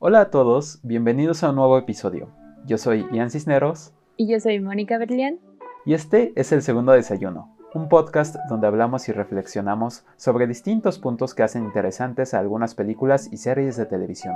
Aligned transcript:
Hola 0.00 0.20
a 0.20 0.30
todos, 0.30 0.78
bienvenidos 0.82 1.42
a 1.42 1.50
un 1.50 1.56
nuevo 1.56 1.76
episodio. 1.76 2.28
Yo 2.64 2.78
soy 2.78 3.06
Ian 3.12 3.30
Cisneros. 3.30 3.92
Y 4.16 4.26
yo 4.26 4.40
soy 4.40 4.58
Mónica 4.60 4.96
Berlián. 4.96 5.38
Y 5.84 5.94
este 5.94 6.32
es 6.36 6.52
el 6.52 6.62
segundo 6.62 6.92
desayuno, 6.92 7.56
un 7.74 7.88
podcast 7.88 8.36
donde 8.48 8.68
hablamos 8.68 9.08
y 9.08 9.12
reflexionamos 9.12 10.04
sobre 10.16 10.46
distintos 10.46 10.98
puntos 10.98 11.34
que 11.34 11.42
hacen 11.42 11.64
interesantes 11.64 12.32
a 12.32 12.38
algunas 12.38 12.74
películas 12.74 13.28
y 13.32 13.36
series 13.38 13.76
de 13.76 13.86
televisión. 13.86 14.34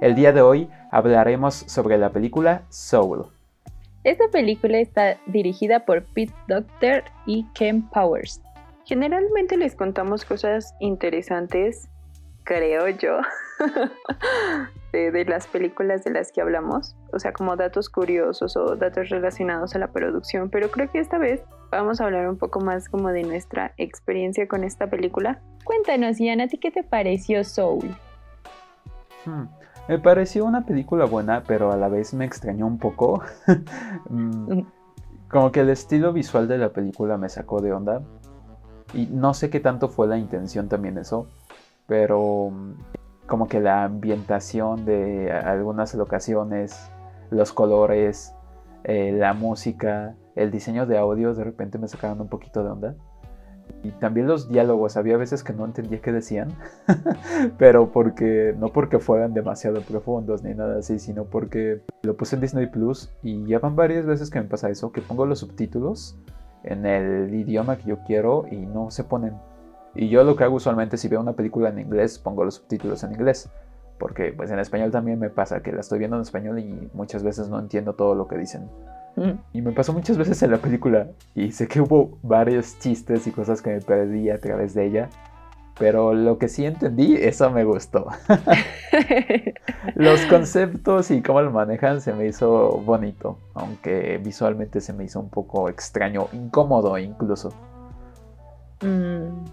El 0.00 0.14
día 0.14 0.32
de 0.32 0.42
hoy 0.42 0.68
hablaremos 0.90 1.54
sobre 1.54 1.98
la 1.98 2.10
película 2.10 2.64
Soul. 2.68 3.35
Esta 4.06 4.28
película 4.28 4.78
está 4.78 5.18
dirigida 5.26 5.84
por 5.84 6.04
Pete 6.04 6.32
Docter 6.46 7.02
y 7.26 7.44
Ken 7.54 7.82
Powers. 7.88 8.40
Generalmente 8.84 9.56
les 9.56 9.74
contamos 9.74 10.24
cosas 10.24 10.76
interesantes, 10.78 11.88
creo 12.44 12.88
yo, 12.88 13.18
de, 14.92 15.24
las 15.24 15.48
películas 15.48 16.04
de 16.04 16.12
las 16.12 16.30
que 16.30 16.40
hablamos, 16.40 16.94
o 17.12 17.18
sea, 17.18 17.32
como 17.32 17.56
datos 17.56 17.90
curiosos 17.90 18.56
o 18.56 18.76
datos 18.76 19.08
relacionados 19.08 19.74
a 19.74 19.80
la 19.80 19.88
producción, 19.88 20.50
pero 20.50 20.70
creo 20.70 20.88
que 20.88 21.00
esta 21.00 21.18
vez 21.18 21.42
vamos 21.72 22.00
a 22.00 22.04
hablar 22.04 22.28
un 22.28 22.38
poco 22.38 22.60
más 22.60 22.88
como 22.88 23.08
de 23.08 23.24
nuestra 23.24 23.74
experiencia 23.76 24.46
con 24.46 24.62
esta 24.62 24.88
película. 24.88 25.42
Cuéntanos, 25.64 26.20
Ian, 26.20 26.40
¿a 26.40 26.46
ti 26.46 26.58
qué 26.58 26.70
te 26.70 26.84
pareció 26.84 27.42
Soul? 27.42 27.90
Hmm, 29.24 29.46
me 29.88 29.98
pareció 29.98 30.44
una 30.44 30.66
película 30.66 31.04
buena, 31.04 31.42
pero 31.46 31.72
a 31.72 31.76
la 31.76 31.88
vez 31.88 32.14
me 32.14 32.24
extrañó 32.24 32.66
un 32.66 32.78
poco. 32.78 33.22
Mm, 34.08 34.52
mm. 34.52 34.66
como 35.28 35.50
que 35.50 35.60
el 35.60 35.70
estilo 35.70 36.12
visual 36.12 36.46
de 36.46 36.58
la 36.58 36.70
película 36.70 37.16
me 37.16 37.28
sacó 37.28 37.60
de 37.60 37.72
onda. 37.72 38.02
Y 38.94 39.06
no 39.06 39.34
sé 39.34 39.50
qué 39.50 39.60
tanto 39.60 39.88
fue 39.88 40.06
la 40.06 40.16
intención 40.16 40.68
también 40.68 40.96
eso, 40.98 41.26
pero 41.86 42.50
mm, 42.50 42.74
como 43.26 43.48
que 43.48 43.60
la 43.60 43.84
ambientación 43.84 44.84
de 44.84 45.32
algunas 45.32 45.94
locaciones, 45.94 46.90
los 47.30 47.52
colores, 47.52 48.34
eh, 48.84 49.12
la 49.12 49.34
música, 49.34 50.14
el 50.36 50.50
diseño 50.50 50.86
de 50.86 50.98
audio 50.98 51.34
de 51.34 51.42
repente 51.42 51.78
me 51.78 51.88
sacaron 51.88 52.20
un 52.20 52.28
poquito 52.28 52.62
de 52.62 52.70
onda. 52.70 52.94
Y 53.86 53.92
también 53.92 54.26
los 54.26 54.48
diálogos, 54.48 54.96
había 54.96 55.16
veces 55.16 55.44
que 55.44 55.52
no 55.52 55.64
entendía 55.64 56.00
qué 56.00 56.10
decían, 56.10 56.48
pero 57.58 57.92
porque 57.92 58.52
no 58.58 58.68
porque 58.72 58.98
fueran 58.98 59.32
demasiado 59.32 59.80
profundos 59.82 60.42
ni 60.42 60.54
nada 60.54 60.78
así, 60.78 60.98
sino 60.98 61.24
porque 61.24 61.82
lo 62.02 62.16
puse 62.16 62.34
en 62.34 62.42
Disney 62.42 62.66
Plus 62.66 63.12
y 63.22 63.46
ya 63.46 63.60
van 63.60 63.76
varias 63.76 64.04
veces 64.04 64.28
que 64.28 64.40
me 64.40 64.48
pasa 64.48 64.70
eso, 64.70 64.90
que 64.90 65.02
pongo 65.02 65.24
los 65.24 65.38
subtítulos 65.38 66.18
en 66.64 66.84
el 66.84 67.32
idioma 67.32 67.76
que 67.76 67.90
yo 67.90 67.98
quiero 68.04 68.44
y 68.50 68.56
no 68.56 68.90
se 68.90 69.04
ponen. 69.04 69.34
Y 69.94 70.08
yo 70.08 70.24
lo 70.24 70.34
que 70.34 70.42
hago 70.42 70.56
usualmente 70.56 70.96
si 70.96 71.06
veo 71.06 71.20
una 71.20 71.34
película 71.34 71.68
en 71.68 71.78
inglés, 71.78 72.18
pongo 72.18 72.44
los 72.44 72.56
subtítulos 72.56 73.04
en 73.04 73.12
inglés. 73.12 73.48
Porque 73.98 74.32
pues 74.36 74.50
en 74.50 74.58
español 74.58 74.90
también 74.90 75.20
me 75.20 75.30
pasa 75.30 75.62
que 75.62 75.72
la 75.72 75.80
estoy 75.80 76.00
viendo 76.00 76.16
en 76.16 76.22
español 76.22 76.58
y 76.58 76.90
muchas 76.92 77.22
veces 77.22 77.48
no 77.48 77.58
entiendo 77.60 77.94
todo 77.94 78.16
lo 78.16 78.26
que 78.26 78.36
dicen. 78.36 78.68
Y 79.52 79.62
me 79.62 79.72
pasó 79.72 79.94
muchas 79.94 80.18
veces 80.18 80.42
en 80.42 80.50
la 80.50 80.58
película 80.58 81.08
y 81.34 81.50
sé 81.52 81.66
que 81.68 81.80
hubo 81.80 82.18
varios 82.22 82.78
chistes 82.78 83.26
y 83.26 83.30
cosas 83.30 83.62
que 83.62 83.70
me 83.70 83.80
perdí 83.80 84.28
a 84.28 84.38
través 84.38 84.74
de 84.74 84.86
ella. 84.86 85.08
Pero 85.78 86.14
lo 86.14 86.38
que 86.38 86.48
sí 86.48 86.64
entendí, 86.64 87.16
eso 87.16 87.50
me 87.50 87.64
gustó. 87.64 88.06
Los 89.94 90.20
conceptos 90.22 91.10
y 91.10 91.20
cómo 91.22 91.42
lo 91.42 91.50
manejan 91.50 92.00
se 92.00 92.14
me 92.14 92.26
hizo 92.26 92.78
bonito, 92.78 93.38
aunque 93.52 94.18
visualmente 94.18 94.80
se 94.80 94.94
me 94.94 95.04
hizo 95.04 95.20
un 95.20 95.28
poco 95.28 95.68
extraño, 95.68 96.28
incómodo 96.32 96.96
incluso. 96.96 97.50
Mm. 98.80 99.44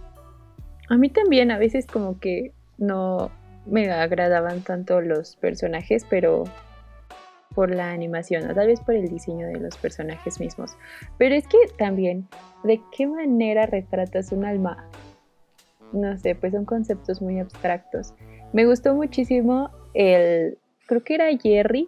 A 0.90 0.98
mí 0.98 1.10
también 1.10 1.52
a 1.52 1.58
veces 1.58 1.88
como 1.88 2.20
que 2.20 2.54
no 2.78 3.30
me 3.66 3.92
agradaban 3.92 4.62
tanto 4.62 5.02
los 5.02 5.36
personajes, 5.36 6.06
pero 6.10 6.46
por 7.56 7.74
la 7.74 7.92
animación 7.92 8.50
o 8.50 8.54
tal 8.54 8.68
vez 8.68 8.80
por 8.80 8.96
el 8.96 9.08
diseño 9.08 9.48
de 9.48 9.60
los 9.60 9.78
personajes 9.78 10.40
mismos. 10.40 10.76
Pero 11.18 11.36
es 11.36 11.48
que 11.48 11.58
también, 11.78 12.28
¿de 12.64 12.82
qué 12.96 13.08
manera 13.08 13.66
retratas 13.66 14.32
un 14.32 14.46
alma? 14.46 14.90
No 15.92 16.18
sé, 16.18 16.36
pues 16.36 16.54
son 16.54 16.66
conceptos 16.66 17.22
muy 17.22 17.40
abstractos. 17.40 18.14
Me 18.52 18.66
gustó 18.66 18.96
muchísimo 18.96 19.70
el, 19.94 20.58
creo 20.88 21.04
que 21.04 21.16
era 21.16 21.26
Jerry, 21.38 21.88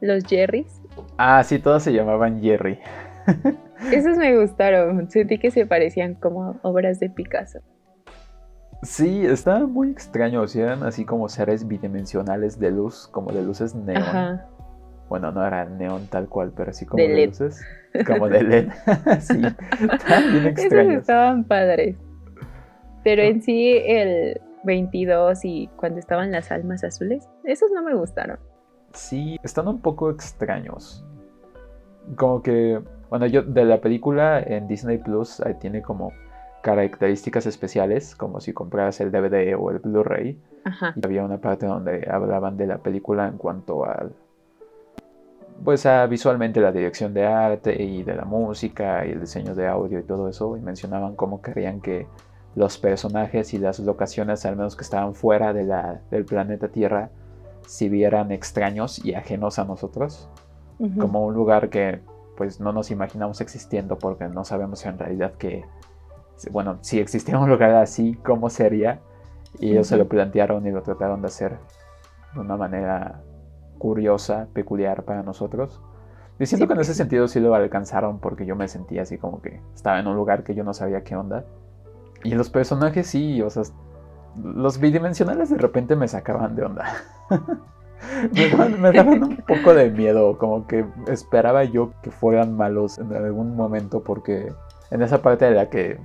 los 0.00 0.24
Jerrys. 0.24 0.80
Ah, 1.18 1.42
sí, 1.42 1.58
todos 1.58 1.82
se 1.82 1.92
llamaban 1.92 2.40
Jerry. 2.40 2.78
Esos 3.92 4.16
me 4.16 4.38
gustaron, 4.38 5.10
sentí 5.10 5.38
que 5.38 5.50
se 5.50 5.66
parecían 5.66 6.14
como 6.14 6.56
obras 6.62 7.00
de 7.00 7.10
Picasso. 7.10 7.60
Sí, 8.82 9.24
estaba 9.24 9.66
muy 9.66 9.90
extraño, 9.90 10.42
o 10.42 10.48
sea, 10.48 10.64
eran 10.64 10.82
así 10.82 11.04
como 11.04 11.28
seres 11.28 11.68
bidimensionales 11.68 12.58
de 12.58 12.72
luz, 12.72 13.08
como 13.12 13.30
de 13.30 13.42
luces 13.42 13.76
neón. 13.76 14.40
Bueno, 15.12 15.30
no 15.30 15.46
era 15.46 15.66
neón 15.66 16.06
tal 16.06 16.26
cual, 16.26 16.54
pero 16.56 16.70
así 16.70 16.86
como 16.86 17.02
de, 17.02 17.26
luces, 17.26 17.62
como 18.06 18.30
de 18.30 18.42
LED. 18.44 18.68
sí, 19.20 19.36
bien 19.36 20.46
extraños. 20.46 20.56
Esos 20.56 21.00
estaban 21.02 21.44
padres. 21.44 21.96
Pero 23.04 23.20
en 23.20 23.42
sí, 23.42 23.76
el 23.84 24.40
22 24.64 25.44
y 25.44 25.68
cuando 25.76 25.98
estaban 25.98 26.32
las 26.32 26.50
almas 26.50 26.82
azules, 26.82 27.28
esos 27.44 27.70
no 27.72 27.82
me 27.82 27.94
gustaron. 27.94 28.38
Sí, 28.94 29.38
están 29.42 29.68
un 29.68 29.82
poco 29.82 30.08
extraños. 30.08 31.04
Como 32.16 32.40
que, 32.40 32.80
bueno, 33.10 33.26
yo 33.26 33.42
de 33.42 33.66
la 33.66 33.82
película 33.82 34.40
en 34.40 34.66
Disney 34.66 34.96
Plus 34.96 35.42
ahí 35.42 35.56
tiene 35.60 35.82
como 35.82 36.14
características 36.62 37.44
especiales, 37.44 38.16
como 38.16 38.40
si 38.40 38.54
compraras 38.54 38.98
el 39.02 39.12
DVD 39.12 39.54
o 39.58 39.70
el 39.72 39.78
Blu-ray. 39.80 40.40
Y 40.96 41.04
había 41.04 41.22
una 41.22 41.36
parte 41.36 41.66
donde 41.66 42.08
hablaban 42.10 42.56
de 42.56 42.66
la 42.66 42.78
película 42.78 43.28
en 43.28 43.36
cuanto 43.36 43.84
al 43.84 44.14
pues 45.64 45.86
a 45.86 46.06
visualmente 46.06 46.60
la 46.60 46.72
dirección 46.72 47.14
de 47.14 47.26
arte 47.26 47.82
y 47.82 48.02
de 48.02 48.14
la 48.14 48.24
música 48.24 49.06
y 49.06 49.10
el 49.10 49.20
diseño 49.20 49.54
de 49.54 49.68
audio 49.68 49.98
y 49.98 50.02
todo 50.02 50.28
eso 50.28 50.56
y 50.56 50.60
mencionaban 50.60 51.14
cómo 51.14 51.40
querían 51.40 51.80
que 51.80 52.06
los 52.54 52.78
personajes 52.78 53.54
y 53.54 53.58
las 53.58 53.78
locaciones 53.78 54.44
al 54.44 54.56
menos 54.56 54.76
que 54.76 54.82
estaban 54.82 55.14
fuera 55.14 55.52
de 55.52 55.64
la, 55.64 56.00
del 56.10 56.24
planeta 56.24 56.68
Tierra 56.68 57.10
si 57.66 57.88
vieran 57.88 58.32
extraños 58.32 59.04
y 59.04 59.14
ajenos 59.14 59.58
a 59.58 59.64
nosotros 59.64 60.28
como 60.98 61.24
un 61.24 61.34
lugar 61.34 61.70
que 61.70 62.00
pues 62.36 62.58
no 62.58 62.72
nos 62.72 62.90
imaginamos 62.90 63.40
existiendo 63.40 63.98
porque 63.98 64.26
no 64.26 64.44
sabemos 64.44 64.84
en 64.84 64.98
realidad 64.98 65.34
que 65.34 65.64
bueno, 66.50 66.78
si 66.80 66.98
existiera 66.98 67.38
un 67.38 67.48
lugar 67.48 67.70
así, 67.76 68.14
¿cómo 68.24 68.50
sería? 68.50 69.00
Y 69.60 69.72
ellos 69.72 69.86
se 69.86 69.96
lo 69.96 70.08
plantearon 70.08 70.66
y 70.66 70.70
lo 70.70 70.82
trataron 70.82 71.20
de 71.20 71.28
hacer 71.28 71.58
de 72.34 72.40
una 72.40 72.56
manera 72.56 73.22
curiosa, 73.82 74.46
peculiar 74.52 75.02
para 75.02 75.24
nosotros. 75.24 75.80
Diciendo 76.38 76.68
que 76.68 76.74
en 76.74 76.80
ese 76.80 76.94
sentido 76.94 77.26
sí 77.26 77.40
lo 77.40 77.52
alcanzaron 77.52 78.20
porque 78.20 78.46
yo 78.46 78.54
me 78.54 78.68
sentía 78.68 79.02
así 79.02 79.18
como 79.18 79.42
que 79.42 79.60
estaba 79.74 79.98
en 79.98 80.06
un 80.06 80.14
lugar 80.14 80.44
que 80.44 80.54
yo 80.54 80.62
no 80.62 80.72
sabía 80.72 81.02
qué 81.02 81.16
onda. 81.16 81.44
Y 82.22 82.36
los 82.36 82.48
personajes 82.48 83.08
sí, 83.08 83.42
o 83.42 83.50
sea, 83.50 83.64
los 84.40 84.78
bidimensionales 84.78 85.50
de 85.50 85.58
repente 85.58 85.96
me 85.96 86.06
sacaban 86.06 86.54
de 86.54 86.62
onda. 86.62 86.84
me, 88.78 88.92
daban, 88.92 89.24
un 89.24 89.36
poco 89.48 89.74
de 89.74 89.90
miedo, 89.90 90.38
como 90.38 90.68
que 90.68 90.86
esperaba 91.08 91.64
yo 91.64 91.92
que 92.02 92.12
fueran 92.12 92.56
malos 92.56 92.98
en 92.98 93.12
algún 93.12 93.56
momento 93.56 94.04
porque 94.04 94.52
en 94.92 95.02
esa 95.02 95.22
parte 95.22 95.46
de 95.46 95.56
la 95.56 95.70
que 95.70 95.98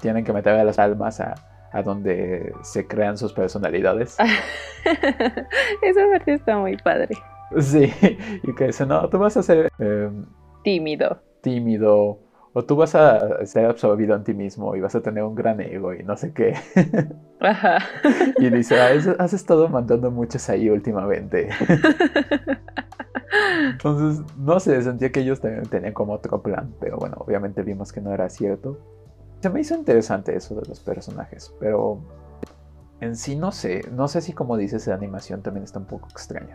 tienen 0.00 0.24
que 0.24 0.32
meter 0.32 0.54
a 0.54 0.64
las 0.64 0.80
almas 0.80 1.20
a, 1.20 1.49
donde 1.84 2.52
se 2.62 2.86
crean 2.86 3.16
sus 3.16 3.32
personalidades. 3.32 4.16
Esa 5.82 6.08
parte 6.10 6.34
está 6.34 6.58
muy 6.58 6.76
padre. 6.76 7.14
Sí, 7.58 7.92
y 8.42 8.54
que 8.54 8.66
dice, 8.66 8.86
no, 8.86 9.08
tú 9.08 9.18
vas 9.18 9.36
a 9.36 9.42
ser... 9.42 9.70
Em, 9.78 10.24
tímido. 10.62 11.20
Tímido. 11.40 12.18
O 12.52 12.64
tú 12.64 12.74
vas 12.74 12.96
a 12.96 13.46
ser 13.46 13.66
absorbido 13.66 14.16
en 14.16 14.24
ti 14.24 14.34
mismo 14.34 14.74
y 14.74 14.80
vas 14.80 14.94
a 14.96 15.00
tener 15.00 15.22
un 15.22 15.36
gran 15.36 15.60
ego 15.60 15.94
y 15.94 16.02
no 16.02 16.16
sé 16.16 16.32
qué. 16.32 16.54
Ajá. 17.40 17.78
Y 18.38 18.50
dice, 18.50 18.80
ah, 18.80 18.90
has 19.20 19.32
estado 19.32 19.68
mandando 19.68 20.10
muchos 20.10 20.48
ahí 20.50 20.68
últimamente. 20.68 21.48
Entonces, 23.70 24.24
no 24.36 24.58
sé, 24.58 24.82
sentía 24.82 25.12
que 25.12 25.20
ellos 25.20 25.40
también 25.40 25.62
tenían 25.66 25.92
como 25.92 26.12
otro 26.14 26.42
plan, 26.42 26.74
pero 26.80 26.98
bueno, 26.98 27.18
obviamente 27.20 27.62
vimos 27.62 27.92
que 27.92 28.00
no 28.00 28.12
era 28.12 28.28
cierto. 28.28 28.99
Se 29.40 29.48
me 29.48 29.60
hizo 29.60 29.74
interesante 29.74 30.36
eso 30.36 30.54
de 30.54 30.66
los 30.68 30.80
personajes, 30.80 31.54
pero 31.58 32.00
en 33.00 33.16
sí 33.16 33.36
no 33.36 33.52
sé, 33.52 33.82
no 33.90 34.06
sé 34.06 34.20
si 34.20 34.32
como 34.32 34.56
dices 34.56 34.86
la 34.86 34.94
animación 34.94 35.42
también 35.42 35.64
está 35.64 35.78
un 35.78 35.86
poco 35.86 36.08
extraña. 36.10 36.54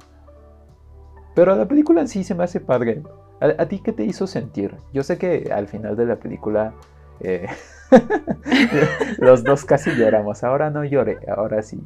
Pero 1.34 1.56
la 1.56 1.68
película 1.68 2.02
en 2.02 2.08
sí 2.08 2.24
se 2.24 2.36
me 2.36 2.44
hace 2.44 2.60
padre. 2.60 3.04
¿A, 3.42 3.66
ti 3.66 3.80
qué 3.80 3.92
te 3.92 4.06
hizo 4.06 4.26
sentir? 4.28 4.76
Yo 4.94 5.04
sé 5.04 5.18
que 5.18 5.52
al 5.54 5.68
final 5.68 5.98
de 5.98 6.06
la 6.06 6.16
película 6.16 6.74
eh, 7.20 7.48
los 9.18 9.44
dos 9.44 9.66
casi 9.66 9.92
lloramos. 9.92 10.44
Ahora 10.44 10.70
no 10.70 10.86
lloré, 10.86 11.20
ahora 11.28 11.62
sí. 11.62 11.82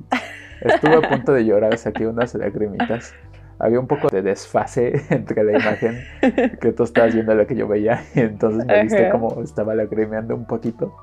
Estuve 0.62 0.96
a 0.96 1.10
punto 1.10 1.34
de 1.34 1.46
llorar, 1.46 1.78
saqué 1.78 2.06
unas 2.06 2.36
lagrimitas. 2.36 3.14
Había 3.60 3.80
un 3.80 3.88
poco 3.88 4.08
de 4.08 4.22
desfase 4.22 5.02
entre 5.10 5.44
la 5.44 5.60
imagen 5.60 6.00
que 6.60 6.72
tú 6.72 6.84
estabas 6.84 7.14
viendo 7.14 7.36
la 7.36 7.46
que 7.46 7.56
yo 7.56 7.68
veía. 7.68 8.04
Y 8.16 8.22
entonces 8.22 8.66
me 8.66 8.84
viste 8.84 9.10
como 9.10 9.42
estaba 9.44 9.76
lagrimeando 9.76 10.36
un 10.36 10.46
poquito. 10.46 10.96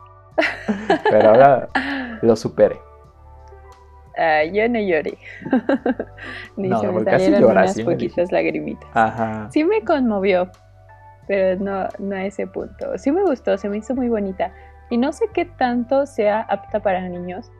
Pero 1.10 1.30
ahora 1.30 1.68
lo 2.22 2.36
superé. 2.36 2.76
Ah, 4.18 4.44
yo 4.44 4.68
no 4.68 4.80
lloré. 4.80 5.18
Ni 6.56 6.74
se 6.74 6.88
me 6.88 7.04
salieron 7.04 7.50
unas 7.50 7.78
poquitas 7.80 8.32
lagrimitas. 8.32 8.88
Ajá. 8.94 9.48
Sí 9.50 9.62
me 9.62 9.82
conmovió, 9.82 10.50
pero 11.28 11.62
no, 11.62 11.88
no 11.98 12.16
a 12.16 12.24
ese 12.24 12.46
punto. 12.46 12.96
Sí 12.96 13.12
me 13.12 13.22
gustó, 13.22 13.58
se 13.58 13.68
me 13.68 13.76
hizo 13.76 13.94
muy 13.94 14.08
bonita. 14.08 14.52
Y 14.88 14.96
no 14.96 15.12
sé 15.12 15.26
qué 15.34 15.44
tanto 15.44 16.06
sea 16.06 16.40
apta 16.40 16.80
para 16.80 17.06
niños, 17.08 17.50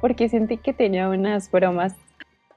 porque 0.00 0.28
sentí 0.28 0.56
que 0.56 0.72
tenía 0.72 1.08
unas 1.08 1.50
bromas 1.50 1.94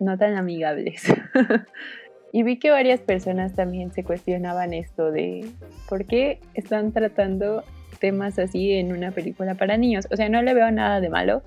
no 0.03 0.17
tan 0.17 0.35
amigables. 0.35 1.03
y 2.31 2.43
vi 2.43 2.57
que 2.57 2.71
varias 2.71 2.99
personas 2.99 3.53
también 3.53 3.91
se 3.93 4.03
cuestionaban 4.03 4.73
esto 4.73 5.11
de 5.11 5.49
por 5.87 6.05
qué 6.05 6.39
están 6.53 6.91
tratando 6.91 7.63
temas 7.99 8.37
así 8.39 8.73
en 8.73 8.91
una 8.91 9.11
película 9.11 9.55
para 9.55 9.77
niños. 9.77 10.07
O 10.11 10.15
sea, 10.17 10.29
no 10.29 10.41
le 10.41 10.53
veo 10.53 10.69
nada 10.71 10.99
de 10.99 11.09
malo, 11.09 11.41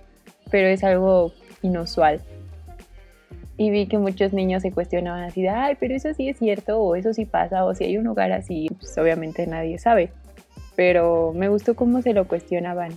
pero 0.50 0.68
es 0.68 0.82
algo 0.84 1.32
inusual. 1.62 2.20
Y 3.58 3.70
vi 3.70 3.86
que 3.86 3.98
muchos 3.98 4.32
niños 4.32 4.62
se 4.62 4.72
cuestionaban 4.72 5.22
así 5.22 5.42
de, 5.42 5.48
ay, 5.48 5.76
pero 5.80 5.94
eso 5.94 6.12
sí 6.14 6.28
es 6.28 6.38
cierto, 6.38 6.78
o 6.78 6.94
eso 6.94 7.14
sí 7.14 7.24
pasa, 7.24 7.64
o 7.64 7.74
si 7.74 7.84
hay 7.84 7.96
un 7.96 8.04
lugar 8.04 8.32
así, 8.32 8.68
pues 8.78 8.96
obviamente 8.98 9.46
nadie 9.46 9.78
sabe. 9.78 10.10
Pero 10.76 11.32
me 11.34 11.48
gustó 11.48 11.74
cómo 11.74 12.02
se 12.02 12.12
lo 12.12 12.28
cuestionaban. 12.28 12.92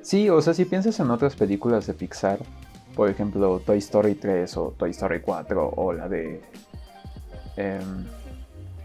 Sí, 0.00 0.28
o 0.30 0.40
sea, 0.40 0.52
si 0.52 0.64
piensas 0.64 0.98
en 0.98 1.10
otras 1.10 1.36
películas 1.36 1.86
de 1.86 1.94
Pixar, 1.94 2.38
por 2.94 3.08
ejemplo, 3.08 3.60
Toy 3.60 3.78
Story 3.78 4.14
3 4.14 4.56
o 4.56 4.74
Toy 4.76 4.90
Story 4.90 5.20
4 5.20 5.72
o 5.76 5.92
la 5.92 6.08
de... 6.08 6.40
Em, 7.56 8.04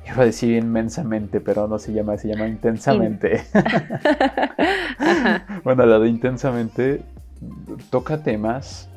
iba 0.05 0.21
a 0.21 0.25
decir 0.25 0.55
inmensamente, 0.55 1.41
pero 1.41 1.67
no 1.67 1.79
se 1.79 1.93
llama, 1.93 2.17
se 2.17 2.29
llama 2.29 2.47
intensamente. 2.47 3.41
bueno, 5.63 5.85
la 5.85 5.99
de 5.99 6.07
intensamente 6.07 7.01
toca 7.89 8.23
temas 8.23 8.89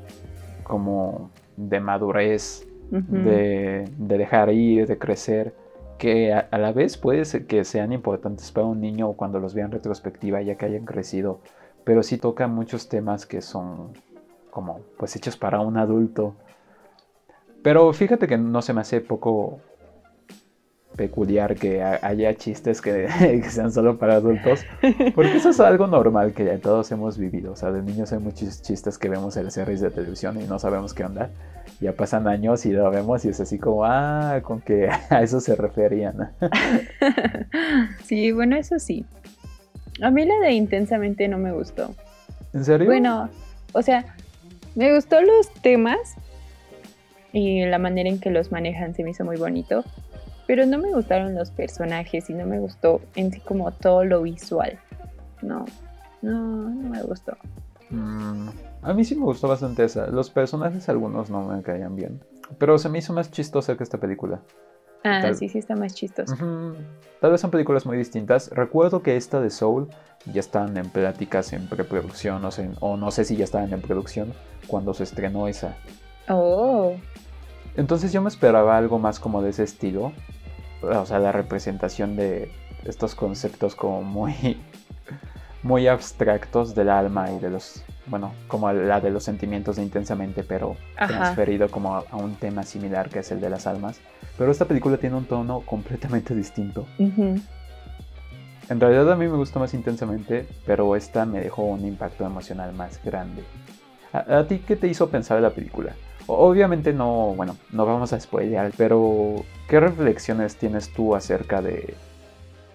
como 0.62 1.31
de 1.57 1.81
madurez, 1.81 2.67
de, 2.91 3.89
dejar 3.99 4.53
ir, 4.53 4.87
de 4.87 4.99
crecer, 4.99 5.55
que 5.99 6.33
a, 6.33 6.49
la 6.57 6.73
vez 6.73 6.97
puede 6.97 7.25
ser 7.25 7.47
que 7.47 7.65
sean 7.65 7.93
importantes 7.93 8.51
para 8.53 8.67
un 8.67 8.81
niño 8.81 9.12
cuando 9.15 9.39
los 9.39 9.53
vean 9.53 9.67
en 9.67 9.73
retrospectiva 9.73 10.41
ya 10.43 10.57
que 10.57 10.67
hayan 10.67 10.85
crecido, 10.85 11.41
pero 11.85 12.03
sí 12.03 12.19
toca 12.19 12.47
muchos 12.47 12.89
temas 12.89 13.27
que 13.27 13.43
son 13.43 13.93
como 14.50 14.81
pues 14.99 15.17
hechos 15.17 15.37
para 15.37 15.61
un 15.61 15.76
adulto. 15.76 16.35
Pero 17.62 17.93
fíjate 17.93 18.26
que 18.26 18.38
no 18.38 18.62
se 18.62 18.73
me 18.73 18.81
hace 18.81 19.00
poco 19.00 19.61
peculiar 20.97 21.55
que 21.55 21.82
haya 21.82 22.35
chistes 22.35 22.81
que, 22.82 23.08
sean 23.49 23.73
solo 23.73 23.99
para 23.99 24.17
adultos, 24.17 24.64
porque 25.14 25.37
eso 25.37 25.50
es 25.50 25.61
algo 25.61 25.87
normal 25.87 26.32
que 26.32 26.44
ya 26.44 26.58
todos 26.58 26.91
hemos 26.93 27.17
vivido. 27.17 27.52
O 27.52 27.56
sea, 27.56 27.70
de 27.73 27.82
niños 27.82 28.12
hay 28.12 28.19
muchos 28.19 28.62
chistes 28.62 28.99
que 28.99 29.08
vemos 29.08 29.37
en 29.37 29.44
las 29.44 29.55
series 29.55 29.81
de 29.81 29.91
televisión 29.91 30.41
y 30.41 30.44
no 30.44 30.58
sabemos 30.58 30.94
qué 30.94 31.05
onda. 31.05 31.31
Ya 31.81 31.93
pasan 31.94 32.29
años 32.29 32.67
y 32.67 32.73
lo 32.73 32.91
vemos 32.91 33.25
y 33.25 33.31
es 33.31 33.41
así 33.41 33.58
como, 33.58 33.85
ah, 33.85 34.41
con 34.43 34.61
que 34.61 34.91
a 35.11 35.23
eso 35.23 35.41
se 35.41 35.55
referían. 35.56 36.32
Sí, 38.05 38.32
bueno, 38.32 38.56
eso 38.56 38.79
sí. 38.79 39.06
A 40.02 40.11
mí 40.11 40.25
la 40.25 40.35
de 40.41 40.52
intensamente 40.52 41.29
no 41.29 41.38
me 41.38 41.52
gustó. 41.52 41.94
¿En 42.52 42.64
serio? 42.64 42.87
Bueno, 42.87 43.29
o 43.73 43.82
sea, 43.82 44.17
me 44.75 44.95
gustó 44.95 45.21
los 45.21 45.51
temas 45.63 46.15
y 47.33 47.65
la 47.65 47.79
manera 47.79 48.09
en 48.09 48.21
que 48.21 48.31
los 48.31 48.51
manejan 48.51 48.95
se 48.95 49.05
me 49.05 49.11
hizo 49.11 49.25
muy 49.25 49.37
bonito 49.37 49.85
pero 50.51 50.67
no 50.67 50.79
me 50.79 50.93
gustaron 50.93 51.37
los 51.37 51.53
personajes 51.53 52.29
y 52.29 52.35
no 52.35 52.45
me 52.45 52.59
gustó 52.59 53.01
en 53.15 53.31
sí 53.31 53.39
como 53.39 53.71
todo 53.71 54.05
lo 54.05 54.23
visual. 54.23 54.81
No, 55.43 55.65
no, 56.23 56.71
no 56.71 56.91
me 56.91 57.01
gustó. 57.05 57.37
Mm, 57.91 58.49
a 58.83 58.93
mí 58.93 59.05
sí 59.05 59.15
me 59.15 59.27
gustó 59.27 59.47
bastante 59.47 59.85
esa. 59.85 60.09
Los 60.09 60.29
personajes 60.31 60.89
algunos 60.89 61.31
no 61.31 61.47
me 61.47 61.63
caían 61.63 61.95
bien, 61.95 62.21
pero 62.59 62.79
se 62.79 62.89
me 62.89 62.99
hizo 62.99 63.13
más 63.13 63.31
chistosa 63.31 63.77
que 63.77 63.85
esta 63.85 63.99
película. 63.99 64.41
Ah, 65.05 65.32
sí, 65.35 65.49
sí 65.49 65.58
está 65.58 65.76
más 65.76 65.94
chistosa. 65.94 66.37
Tal 67.20 67.31
vez 67.31 67.41
son 67.41 67.50
películas 67.50 67.87
muy 67.87 67.97
distintas. 67.97 68.50
Recuerdo 68.50 69.02
que 69.02 69.17
esta 69.17 69.41
de 69.41 69.50
Soul 69.50 69.88
ya 70.26 70.41
están 70.41 70.76
en 70.76 70.91
pláticas 70.91 71.52
en 71.52 71.69
preproducción, 71.69 72.44
o, 72.44 72.50
o 72.81 72.97
no 72.97 73.11
sé 73.11 73.25
si 73.25 73.37
ya 73.37 73.44
estaban 73.44 73.73
en 73.73 73.81
producción 73.81 74.32
cuando 74.67 74.93
se 74.94 75.05
estrenó 75.05 75.49
esa. 75.49 75.76
Oh. 76.29 76.94
Entonces 77.76 78.12
yo 78.12 78.20
me 78.20 78.29
esperaba 78.29 78.76
algo 78.76 78.99
más 78.99 79.20
como 79.20 79.43
de 79.43 79.50
ese 79.50 79.62
estilo, 79.62 80.12
o 80.82 81.06
sea, 81.06 81.19
la 81.19 81.32
representación 81.32 82.17
de 82.17 82.50
estos 82.85 83.14
conceptos 83.14 83.75
como 83.75 84.02
muy, 84.02 84.61
muy 85.62 85.87
abstractos 85.87 86.75
del 86.75 86.91
alma 86.91 87.31
y 87.31 87.38
de 87.38 87.50
los, 87.50 87.85
bueno, 88.11 88.33
como 88.49 88.71
la 88.73 89.01
de 89.01 89.11
los 89.11 89.23
sentimientos 89.23 89.77
de 89.77 89.85
intensamente, 89.85 90.43
pero 90.43 90.77
transferido 90.97 91.71
como 91.71 91.97
a, 91.97 92.17
un 92.17 92.35
tema 92.35 92.65
similar 92.65 93.09
que 93.09 93.21
es 93.21 93.31
el 93.31 93.41
de 93.41 93.49
las 93.49 93.67
almas. 93.67 94.01
Pero 94.37 94.51
esta 94.51 94.65
película 94.65 94.99
tiene 94.99 95.17
un 95.17 95.25
tono 95.25 95.61
completamente 95.65 96.35
distinto. 96.35 96.87
En 96.99 98.79
realidad 98.79 99.11
a 99.11 99.17
mí 99.17 99.27
me 99.27 99.37
gustó 99.37 99.61
más 99.61 99.73
intensamente, 99.75 100.47
pero 100.67 100.95
esta 100.97 101.25
me 101.25 101.41
dejó 101.41 101.62
un 101.62 101.85
impacto 101.87 102.25
emocional 102.25 102.73
más 102.73 103.03
grande. 103.03 103.43
¿A, 104.12 104.45
ti 104.45 104.59
qué 104.59 104.75
te 104.77 104.89
hizo 104.89 105.09
pensar 105.09 105.37
de 105.37 105.43
la 105.43 105.51
película? 105.51 105.95
Obviamente 106.27 106.93
no, 106.93 107.35
bueno, 107.37 107.57
no 107.73 107.87
vamos 107.87 108.12
a 108.12 108.21
spoilear, 108.21 108.73
pero 108.77 109.45
¿qué 109.69 109.81
reflexiones 109.81 110.57
tienes 110.57 110.93
tú 110.93 111.15
acerca 111.15 111.62
de 111.62 111.95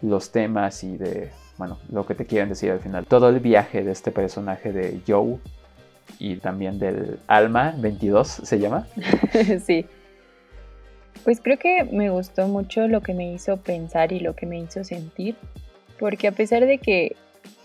los 0.01 0.31
temas 0.31 0.83
y 0.83 0.97
de, 0.97 1.31
bueno, 1.57 1.77
lo 1.91 2.05
que 2.05 2.15
te 2.15 2.25
quieren 2.25 2.49
decir 2.49 2.71
al 2.71 2.79
final? 2.79 3.05
Todo 3.05 3.29
el 3.29 3.39
viaje 3.39 3.83
de 3.83 3.91
este 3.91 4.11
personaje 4.11 4.71
de 4.71 5.01
Joe 5.07 5.37
y 6.19 6.37
también 6.37 6.79
del 6.79 7.19
Alma 7.27 7.73
22, 7.77 8.27
¿se 8.27 8.59
llama? 8.59 8.87
sí. 9.65 9.85
Pues 11.23 11.39
creo 11.41 11.57
que 11.57 11.85
me 11.85 12.09
gustó 12.09 12.47
mucho 12.47 12.87
lo 12.87 13.01
que 13.01 13.13
me 13.13 13.33
hizo 13.33 13.57
pensar 13.57 14.11
y 14.11 14.19
lo 14.19 14.35
que 14.35 14.45
me 14.45 14.59
hizo 14.59 14.83
sentir, 14.83 15.35
porque 15.99 16.27
a 16.27 16.31
pesar 16.31 16.65
de 16.65 16.77
que 16.77 17.15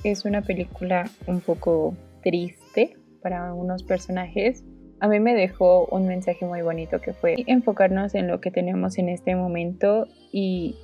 es 0.05 0.25
una 0.25 0.43
película 0.43 1.11
un 1.27 1.41
poco 1.41 1.95
triste 2.23 2.97
para 3.23 3.53
unos 3.53 3.83
personajes, 3.83 4.65
a 5.01 5.09
mí 5.09 5.19
me 5.19 5.35
dejó 5.35 5.87
un 5.87 6.07
mensaje 6.07 6.45
muy 6.45 6.63
bonito 6.63 7.01
que 7.01 7.13
fue 7.13 7.37
enfocarnos 7.47 8.15
en 8.15 8.29
lo 8.29 8.41
que 8.41 8.51
tenemos 8.51 8.99
en 8.99 9.09
este 9.09 9.35
momento 9.35 10.07
y 10.31 10.77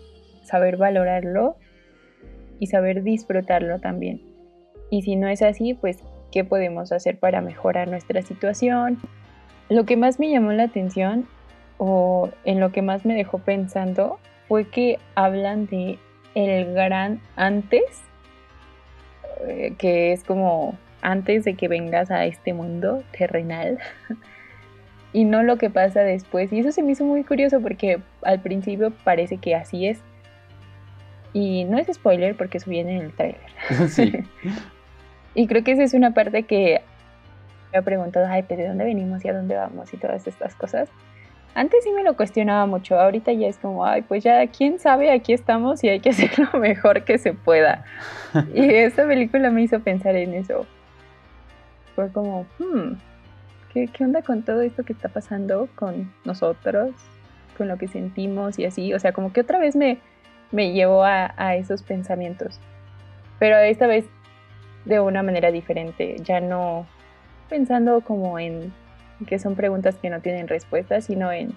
saber 0.42 0.76
valorarlo 0.76 1.56
y 2.58 2.66
saber 2.66 3.02
disfrutarlo 3.02 3.78
también. 3.80 4.20
Y 4.90 5.02
si 5.02 5.16
no 5.16 5.28
es 5.28 5.42
así, 5.42 5.74
pues, 5.74 5.98
¿qué 6.32 6.44
podemos 6.44 6.92
hacer 6.92 7.18
para 7.18 7.40
mejorar 7.40 7.88
nuestra 7.88 8.22
situación? 8.22 8.98
Lo 9.68 9.84
que 9.84 9.96
más 9.96 10.18
me 10.18 10.30
llamó 10.30 10.52
la 10.52 10.64
atención 10.64 11.26
o 11.78 12.30
en 12.44 12.60
lo 12.60 12.72
que 12.72 12.82
más 12.82 13.04
me 13.04 13.14
dejó 13.14 13.38
pensando 13.38 14.18
fue 14.48 14.68
que 14.68 14.98
hablan 15.14 15.66
de 15.66 15.98
el 16.34 16.72
gran 16.72 17.20
antes, 17.34 17.82
eh, 19.46 19.74
que 19.78 20.12
es 20.12 20.22
como 20.22 20.76
antes 21.02 21.44
de 21.44 21.54
que 21.54 21.68
vengas 21.68 22.10
a 22.10 22.26
este 22.26 22.52
mundo 22.52 23.02
terrenal 23.16 23.78
y 25.12 25.24
no 25.24 25.42
lo 25.42 25.56
que 25.56 25.70
pasa 25.70 26.00
después. 26.00 26.52
Y 26.52 26.60
eso 26.60 26.72
se 26.72 26.82
me 26.82 26.92
hizo 26.92 27.04
muy 27.04 27.24
curioso 27.24 27.60
porque 27.60 28.00
al 28.22 28.40
principio 28.40 28.92
parece 29.04 29.38
que 29.38 29.54
así 29.54 29.86
es. 29.86 30.00
Y 31.36 31.64
no 31.64 31.76
es 31.76 31.86
spoiler 31.92 32.36
porque 32.36 32.58
eso 32.58 32.70
viene 32.70 32.96
en 32.96 33.02
el 33.02 33.12
trailer. 33.12 33.40
Sí. 33.88 34.12
y 35.34 35.46
creo 35.46 35.62
que 35.62 35.72
esa 35.72 35.82
es 35.82 35.92
una 35.92 36.14
parte 36.14 36.44
que 36.44 36.80
me 37.72 37.78
ha 37.78 37.82
preguntado, 37.82 38.26
ay, 38.28 38.44
pero 38.48 38.62
¿de 38.62 38.68
dónde 38.68 38.84
venimos 38.84 39.24
y 39.24 39.28
a 39.28 39.34
dónde 39.34 39.56
vamos? 39.56 39.92
Y 39.92 39.98
todas 39.98 40.26
estas 40.26 40.54
cosas. 40.54 40.88
Antes 41.54 41.84
sí 41.84 41.90
me 41.92 42.04
lo 42.04 42.16
cuestionaba 42.16 42.66
mucho, 42.66 42.98
ahorita 42.98 43.32
ya 43.32 43.48
es 43.48 43.58
como, 43.58 43.84
ay, 43.84 44.02
pues 44.02 44.22
ya, 44.22 44.46
quién 44.46 44.78
sabe, 44.78 45.10
aquí 45.10 45.32
estamos 45.32 45.82
y 45.84 45.88
hay 45.88 46.00
que 46.00 46.10
hacer 46.16 46.30
lo 46.38 46.58
mejor 46.58 47.04
que 47.04 47.18
se 47.18 47.32
pueda. 47.32 47.84
y 48.54 48.62
esta 48.74 49.06
película 49.06 49.50
me 49.50 49.62
hizo 49.62 49.80
pensar 49.80 50.16
en 50.16 50.34
eso 50.34 50.66
fue 51.96 52.12
como, 52.12 52.46
hmm, 52.58 52.92
¿qué, 53.72 53.88
onda 54.04 54.22
con 54.22 54.42
todo 54.42 54.60
esto 54.60 54.84
que 54.84 54.92
está 54.92 55.08
pasando 55.08 55.68
con 55.74 56.12
nosotros? 56.24 56.90
Con 57.56 57.68
lo 57.68 57.78
que 57.78 57.88
sentimos 57.88 58.58
y 58.58 58.66
así. 58.66 58.92
O 58.92 59.00
sea, 59.00 59.12
como 59.12 59.32
que 59.32 59.40
otra 59.40 59.58
vez 59.58 59.74
me, 59.74 59.98
me 60.56 60.72
llevó 60.72 61.04
a, 61.04 61.54
esos 61.54 61.82
pensamientos. 61.82 62.58
Pero 63.38 63.58
esta 63.58 63.86
vez 63.86 64.06
de 64.86 65.00
una 65.00 65.22
manera 65.22 65.52
diferente. 65.52 66.16
Ya 66.24 66.40
no 66.40 66.86
pensando 67.50 68.00
como 68.00 68.38
en 68.38 68.72
que 69.26 69.38
son 69.38 69.54
preguntas 69.54 69.96
que 69.96 70.08
no 70.08 70.20
tienen 70.20 70.48
respuesta, 70.48 71.00
sino 71.02 71.30
en, 71.30 71.54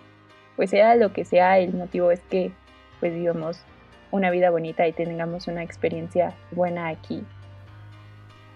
pues 0.57 0.69
sea 0.71 0.95
lo 0.95 1.13
que 1.13 1.23
sea, 1.23 1.59
el 1.59 1.73
motivo 1.73 2.11
es 2.11 2.19
que 2.29 2.51
pues 2.99 3.13
vivamos 3.13 3.61
una 4.11 4.29
vida 4.31 4.49
bonita 4.49 4.85
y 4.87 4.91
tengamos 4.91 5.47
una 5.47 5.63
experiencia 5.63 6.33
buena 6.51 6.87
aquí 6.87 7.23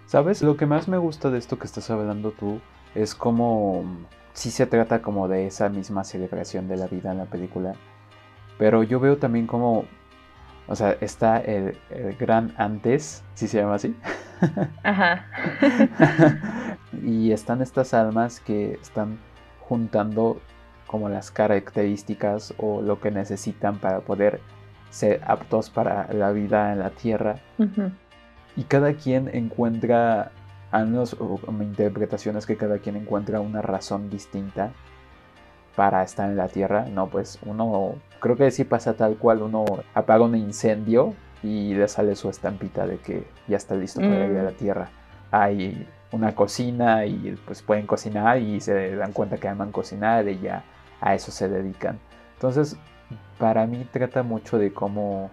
¿Sabes? 0.06 0.44
Lo 0.44 0.58
que 0.58 0.66
más 0.66 0.88
me 0.88 0.98
gusta 0.98 1.30
de 1.30 1.38
esto 1.38 1.58
que 1.58 1.66
estás 1.66 1.90
hablando 1.90 2.32
tú 2.32 2.60
es 2.94 3.16
cómo, 3.16 3.84
sí 4.34 4.52
se 4.52 4.68
trata 4.68 5.02
como 5.02 5.28
de 5.28 5.48
esa 5.48 5.70
misma 5.70 6.04
celebración 6.04 6.68
de 6.68 6.78
la 6.78 6.88
vida 6.88 7.12
en 7.12 7.20
la 7.20 7.26
película. 7.26 7.74
Pero 8.58 8.84
yo 8.84 9.00
veo 9.00 9.18
también 9.18 9.48
como, 9.48 9.86
o 10.68 10.76
sea, 10.76 10.96
está 11.02 11.38
el, 11.40 11.78
gran 12.20 12.54
antes, 12.58 13.24
si 13.34 13.48
se 13.48 13.60
llama 13.60 13.76
así. 13.76 13.96
Ajá. 14.84 15.26
y 17.04 17.32
están 17.32 17.62
estas 17.62 17.94
almas 17.94 18.40
que 18.40 18.74
están 18.82 19.20
juntando 19.62 20.42
como 20.88 21.10
las 21.10 21.32
características 21.32 22.54
o 22.58 22.82
lo 22.82 23.00
que 23.00 23.12
necesitan 23.12 23.80
para 23.80 24.02
poder 24.02 24.42
ser 24.90 25.22
aptos 25.26 25.70
para 25.70 26.12
la 26.14 26.32
vida 26.32 26.72
en 26.72 26.80
la 26.80 26.92
tierra. 26.92 27.38
Y 28.56 28.64
cada 28.66 28.94
quien 28.94 29.30
encuentra, 29.34 30.32
al 30.72 30.88
menos 30.88 31.18
mi 31.52 31.66
interpretación 31.66 32.38
es 32.38 32.46
que 32.46 32.58
cada 32.58 32.78
quien 32.78 32.96
encuentra 32.96 33.40
una 33.40 33.62
razón 33.62 34.10
distinta 34.10 34.72
para 35.76 36.04
estar 36.04 36.30
en 36.30 36.38
la 36.38 36.48
tierra. 36.48 36.86
No, 36.86 37.08
pues 37.08 37.40
uno, 37.46 37.96
creo 38.20 38.36
que 38.36 38.52
sí 38.52 38.64
pasa 38.64 38.94
tal 38.94 39.18
cual, 39.18 39.42
uno 39.42 39.66
apaga 39.94 40.24
un 40.24 40.36
incendio 40.36 41.14
y 41.42 41.74
le 41.74 41.88
sale 41.88 42.16
su 42.16 42.30
estampita 42.30 42.88
de 42.88 42.98
que 42.98 43.28
ya 43.48 43.58
está 43.58 43.76
listo 43.76 44.00
para 44.00 44.28
ir 44.28 44.38
a 44.38 44.44
la 44.44 44.52
mm. 44.52 44.56
tierra. 44.56 44.90
Hay 45.32 45.88
una 46.12 46.36
cocina 46.36 47.06
y 47.06 47.38
pues 47.46 47.62
pueden 47.62 47.88
cocinar 47.88 48.40
y 48.40 48.60
se 48.62 48.96
dan 48.96 49.14
cuenta 49.14 49.38
que 49.38 49.48
aman 49.48 49.72
cocinar 49.72 50.28
y 50.28 50.40
ya 50.40 50.64
a 51.02 51.16
eso 51.16 51.32
se 51.32 51.50
dedican. 51.50 52.00
Entonces, 52.36 52.78
para 53.40 53.66
mí 53.66 53.86
trata 53.92 54.24
mucho 54.24 54.58
de 54.58 54.72
cómo 54.74 55.30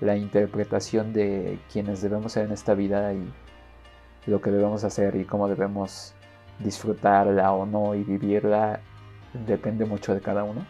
la 0.00 0.16
interpretación 0.16 1.12
de 1.12 1.58
quienes 1.72 2.02
debemos 2.02 2.32
ser 2.32 2.46
en 2.46 2.52
esta 2.52 2.74
vida 2.74 3.12
y 3.12 3.32
lo 4.26 4.40
que 4.40 4.50
debemos 4.50 4.82
hacer 4.84 5.14
y 5.16 5.24
cómo 5.24 5.48
debemos 5.48 6.14
disfrutarla 6.58 7.52
o 7.52 7.66
no 7.66 7.94
y 7.94 8.02
vivirla 8.02 8.80
depende 9.46 9.84
mucho 9.84 10.14
de 10.14 10.20
cada 10.20 10.44
uno. 10.44 10.64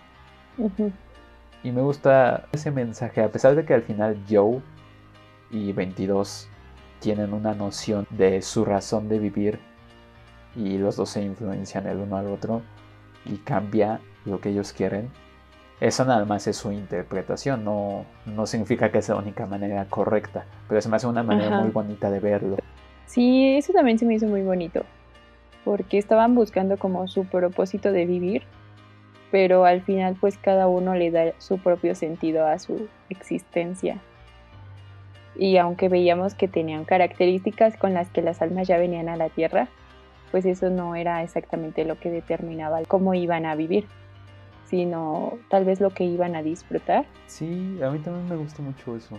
Y 1.62 1.72
me 1.72 1.82
gusta 1.82 2.46
ese 2.52 2.70
mensaje, 2.70 3.22
a 3.22 3.30
pesar 3.30 3.54
de 3.54 3.64
que 3.64 3.74
al 3.74 3.82
final 3.82 4.18
Joe 4.28 4.60
y 5.50 5.72
22 5.72 6.48
tienen 7.00 7.32
una 7.32 7.54
noción 7.54 8.06
de 8.10 8.42
su 8.42 8.64
razón 8.64 9.08
de 9.08 9.18
vivir 9.18 9.58
y 10.56 10.78
los 10.78 10.96
dos 10.96 11.10
se 11.10 11.22
influencian 11.22 11.86
el 11.86 11.98
uno 11.98 12.16
al 12.16 12.28
otro 12.28 12.62
y 13.24 13.36
cambia 13.38 14.00
lo 14.24 14.40
que 14.40 14.50
ellos 14.50 14.72
quieren. 14.72 15.10
Eso 15.80 16.04
nada 16.04 16.24
más 16.24 16.46
es 16.46 16.56
su 16.56 16.70
interpretación, 16.70 17.64
no, 17.64 18.06
no 18.26 18.46
significa 18.46 18.90
que 18.92 19.02
sea 19.02 19.16
la 19.16 19.22
única 19.22 19.44
manera 19.44 19.84
correcta, 19.86 20.46
pero 20.68 20.78
es 20.78 20.86
más 20.86 21.04
una 21.04 21.22
manera 21.22 21.60
muy 21.60 21.70
bonita 21.70 22.10
de 22.10 22.20
verlo. 22.20 22.56
Sí, 23.06 23.56
eso 23.56 23.72
también 23.72 23.98
se 23.98 24.06
me 24.06 24.14
hizo 24.14 24.26
muy 24.26 24.42
bonito, 24.42 24.84
porque 25.64 25.98
estaban 25.98 26.34
buscando 26.34 26.76
como 26.76 27.08
su 27.08 27.24
propósito 27.24 27.92
de 27.92 28.06
vivir, 28.06 28.42
pero 29.30 29.64
al 29.64 29.82
final 29.82 30.16
pues 30.20 30.38
cada 30.38 30.68
uno 30.68 30.94
le 30.94 31.10
da 31.10 31.32
su 31.38 31.58
propio 31.58 31.94
sentido 31.94 32.46
a 32.46 32.58
su 32.58 32.88
existencia. 33.08 33.98
Y 35.36 35.56
aunque 35.56 35.88
veíamos 35.88 36.34
que 36.34 36.46
tenían 36.46 36.84
características 36.84 37.76
con 37.76 37.94
las 37.94 38.08
que 38.10 38.22
las 38.22 38.40
almas 38.42 38.68
ya 38.68 38.78
venían 38.78 39.08
a 39.08 39.16
la 39.16 39.30
tierra, 39.30 39.68
pues 40.30 40.44
eso 40.44 40.70
no 40.70 40.94
era 40.94 41.22
exactamente 41.22 41.84
lo 41.84 41.98
que 41.98 42.10
determinaba 42.10 42.82
cómo 42.86 43.14
iban 43.14 43.46
a 43.46 43.56
vivir, 43.56 43.86
sino 44.66 45.38
tal 45.48 45.64
vez 45.64 45.80
lo 45.80 45.90
que 45.90 46.04
iban 46.04 46.36
a 46.36 46.42
disfrutar. 46.42 47.06
Sí, 47.26 47.80
a 47.82 47.90
mí 47.90 47.98
también 47.98 48.28
me 48.28 48.36
gusta 48.36 48.62
mucho 48.62 48.96
eso. 48.96 49.18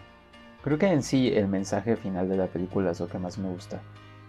Creo 0.61 0.77
que 0.77 0.87
en 0.87 1.03
sí 1.03 1.31
el 1.35 1.47
mensaje 1.47 1.95
final 1.95 2.29
de 2.29 2.37
la 2.37 2.47
película 2.47 2.91
es 2.91 2.99
lo 2.99 3.07
que 3.07 3.19
más 3.19 3.37
me 3.37 3.49
gusta, 3.49 3.81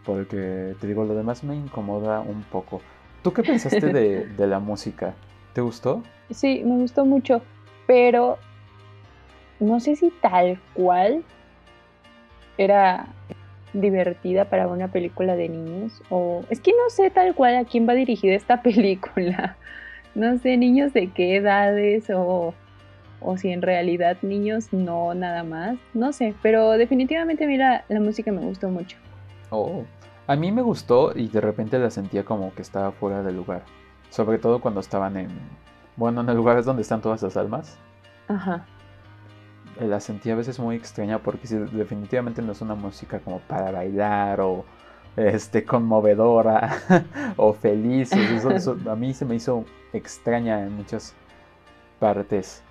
porque 0.07 0.75
te 0.81 0.87
digo, 0.87 1.05
lo 1.05 1.15
demás 1.15 1.45
me 1.45 1.55
incomoda 1.55 2.21
un 2.21 2.43
poco. 2.45 2.81
¿Tú 3.23 3.33
qué 3.33 3.43
pensaste 3.43 3.93
de, 3.93 4.27
de 4.37 4.47
la 4.47 4.61
música? 4.61 5.15
¿Te 5.53 5.61
gustó? 5.61 6.03
Sí, 6.31 6.63
me 6.65 6.77
gustó 6.77 7.05
mucho, 7.05 7.43
pero 7.87 8.39
no 9.61 9.81
sé 9.81 9.97
si 9.97 10.11
tal 10.11 10.59
cual 10.75 11.25
era 12.59 13.09
divertida 13.73 14.47
para 14.47 14.69
una 14.69 14.89
película 14.89 15.37
de 15.37 15.49
niños 15.49 16.03
o 16.09 16.43
es 16.51 16.61
que 16.61 16.73
no 16.73 16.89
sé 16.91 17.11
tal 17.11 17.35
cual 17.35 17.57
a 17.57 17.65
quién 17.65 17.89
va 17.89 17.95
dirigida 17.95 18.35
esta 18.35 18.63
película. 18.63 19.57
No 20.15 20.39
sé 20.39 20.57
niños 20.57 20.93
de 20.95 21.11
qué 21.11 21.37
edades 21.37 22.09
o, 22.11 22.55
o 23.21 23.37
si 23.37 23.51
en 23.51 23.61
realidad 23.61 24.17
niños 24.23 24.73
no 24.73 25.15
nada 25.15 25.45
más. 25.45 25.77
No 25.93 26.13
sé, 26.13 26.35
pero 26.43 26.73
definitivamente 26.73 27.45
a 27.45 27.47
mí 27.47 27.57
la, 27.59 27.85
música 28.01 28.33
me 28.33 28.41
gustó 28.41 28.71
mucho. 28.71 28.97
Oh, 29.51 29.85
a 30.27 30.37
mí 30.37 30.53
me 30.53 30.63
gustó 30.63 31.13
y 31.17 31.29
de 31.29 31.41
repente 31.41 31.79
la 31.79 31.91
sentía 31.91 32.25
como 32.25 32.55
que 32.55 32.63
estaba 32.63 32.93
fuera 32.93 33.23
de 33.23 33.33
lugar. 33.33 33.65
Sobre 34.11 34.39
todo 34.39 34.61
cuando 34.61 34.81
estaban 34.81 35.17
en, 35.17 35.29
bueno, 35.97 36.21
en 36.21 36.29
el 36.29 36.37
lugar 36.37 36.59
es 36.59 36.65
donde 36.65 36.83
están 36.83 37.01
todas 37.01 37.23
las 37.23 37.37
almas. 37.37 37.79
Ajá. 38.29 38.67
La 39.81 40.01
sentía 40.01 40.33
a 40.33 40.37
veces 40.37 40.59
muy 40.59 40.77
extraña 40.77 41.19
porque 41.19 41.47
definitivamente 41.49 42.43
no 42.43 42.53
es 42.53 42.61
una 42.61 42.75
música 42.75 43.21
como 43.21 43.41
para 43.41 43.71
bailar 43.71 44.41
o 44.41 44.65
este 45.17 45.65
conmovedora 45.65 46.79
o 47.37 47.53
feliz. 47.53 48.11
a 48.13 48.97
mí 48.97 49.15
se 49.15 49.25
me 49.25 49.35
hizo 49.35 49.65
extraña 49.93 50.63
en 50.63 50.73
muchas 50.77 51.15
partes. 51.99 52.63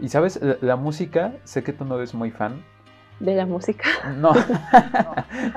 Y 0.00 0.08
sabes, 0.08 0.40
la, 0.60 0.76
música, 0.76 1.34
sé 1.44 1.64
que 1.64 1.72
tú 1.72 1.84
no 1.84 1.96
eres 1.96 2.14
muy 2.14 2.30
fan. 2.30 2.62
¿De 3.20 3.34
la 3.34 3.46
música? 3.46 3.88
No, 4.16 4.32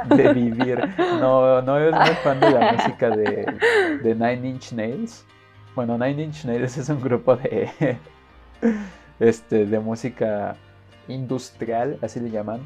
de 0.15 0.33
vivir. 0.33 0.79
No, 1.19 1.61
no 1.61 1.77
eres 1.77 1.93
muy 1.93 2.15
fan 2.23 2.39
de 2.39 2.49
la 2.49 2.71
música 2.71 3.09
de, 3.09 3.45
de 4.03 4.15
Nine 4.15 4.49
Inch 4.49 4.71
Nails. 4.71 5.25
Bueno, 5.75 5.97
Nine 5.97 6.23
Inch 6.23 6.43
Nails 6.45 6.77
es 6.77 6.89
un 6.89 6.99
grupo 6.99 7.35
de, 7.35 7.97
este, 9.19 9.67
de 9.67 9.79
música 9.79 10.55
industrial, 11.07 11.99
así 12.01 12.19
le 12.19 12.31
llaman, 12.31 12.65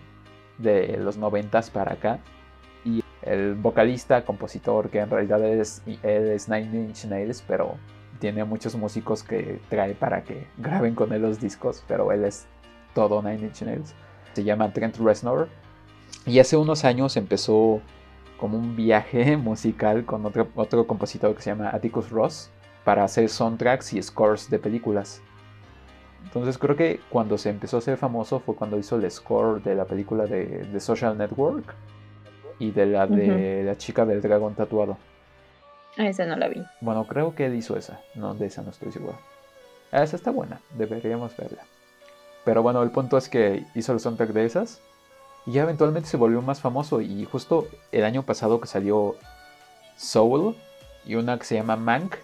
de 0.57 0.97
los 0.97 1.17
noventas 1.17 1.69
para 1.69 1.93
acá. 1.93 2.19
Y 2.85 3.03
el 3.21 3.55
vocalista, 3.55 4.23
compositor, 4.23 4.89
que 4.89 4.99
en 4.99 5.09
realidad 5.09 5.43
es, 5.43 5.81
es 6.03 6.47
Nine 6.47 6.85
Inch 6.87 7.05
Nails, 7.05 7.43
pero 7.45 7.75
tiene 8.19 8.45
muchos 8.45 8.75
músicos 8.75 9.23
que 9.23 9.59
trae 9.67 9.93
para 9.93 10.23
que 10.23 10.47
graben 10.57 10.95
con 10.95 11.11
él 11.11 11.21
los 11.21 11.41
discos, 11.41 11.83
pero 11.85 12.13
él 12.13 12.23
es 12.23 12.47
todo 12.93 13.21
Nine 13.21 13.41
Inch 13.41 13.61
Nails. 13.63 13.93
Se 14.35 14.43
llama 14.43 14.71
Trent 14.73 14.97
Reznor. 14.97 15.47
Y 16.25 16.39
hace 16.39 16.57
unos 16.57 16.83
años 16.83 17.15
empezó 17.15 17.81
como 18.37 18.57
un 18.57 18.75
viaje 18.75 19.37
musical 19.37 20.05
con 20.05 20.25
otro, 20.25 20.49
otro 20.55 20.85
compositor 20.85 21.33
que 21.35 21.41
se 21.41 21.51
llama 21.51 21.69
Atticus 21.69 22.09
Ross 22.09 22.49
para 22.83 23.03
hacer 23.03 23.29
soundtracks 23.29 23.93
y 23.93 24.01
scores 24.01 24.49
de 24.49 24.59
películas. 24.59 25.21
Entonces 26.23 26.57
creo 26.57 26.75
que 26.75 26.99
cuando 27.09 27.37
se 27.37 27.49
empezó 27.49 27.77
a 27.77 27.81
ser 27.81 27.97
famoso 27.97 28.39
fue 28.39 28.55
cuando 28.55 28.77
hizo 28.77 28.97
el 28.97 29.09
score 29.09 29.61
de 29.63 29.75
la 29.75 29.85
película 29.85 30.25
de, 30.25 30.67
The 30.71 30.79
Social 30.79 31.17
Network 31.17 31.73
y 32.59 32.71
de 32.71 32.85
la 32.87 33.07
de 33.07 33.63
la 33.63 33.77
chica 33.77 34.05
del 34.05 34.21
dragón 34.21 34.53
tatuado. 34.55 34.97
Ah, 35.97 36.07
esa 36.07 36.25
no 36.25 36.35
la 36.35 36.49
vi. 36.49 36.61
Bueno, 36.81 37.05
creo 37.07 37.35
que 37.35 37.45
él 37.45 37.55
hizo 37.55 37.77
esa. 37.77 38.01
No, 38.15 38.33
de 38.33 38.47
esa 38.47 38.63
no 38.63 38.71
estoy 38.71 38.91
seguro. 38.91 39.17
Ah, 39.91 40.03
esa 40.03 40.17
está 40.17 40.31
buena, 40.31 40.59
deberíamos 40.77 41.37
verla. 41.37 41.63
Pero 42.45 42.61
bueno, 42.61 42.81
el 42.83 42.91
punto 42.91 43.17
es 43.17 43.27
que 43.27 43.65
hizo 43.75 43.91
el 43.91 43.99
soundtrack 43.99 44.29
de 44.29 44.45
esas 44.45 44.79
y 45.45 45.53
ya 45.53 45.63
eventualmente 45.63 46.07
se 46.07 46.17
volvió 46.17 46.41
más 46.41 46.61
famoso. 46.61 47.01
Y 47.01 47.25
justo 47.25 47.67
el 47.91 48.05
año 48.05 48.23
pasado 48.23 48.61
que 48.61 48.67
salió 48.67 49.15
Soul 49.97 50.55
y 51.05 51.15
una 51.15 51.37
que 51.37 51.45
se 51.45 51.55
llama 51.55 51.75
Mank, 51.75 52.15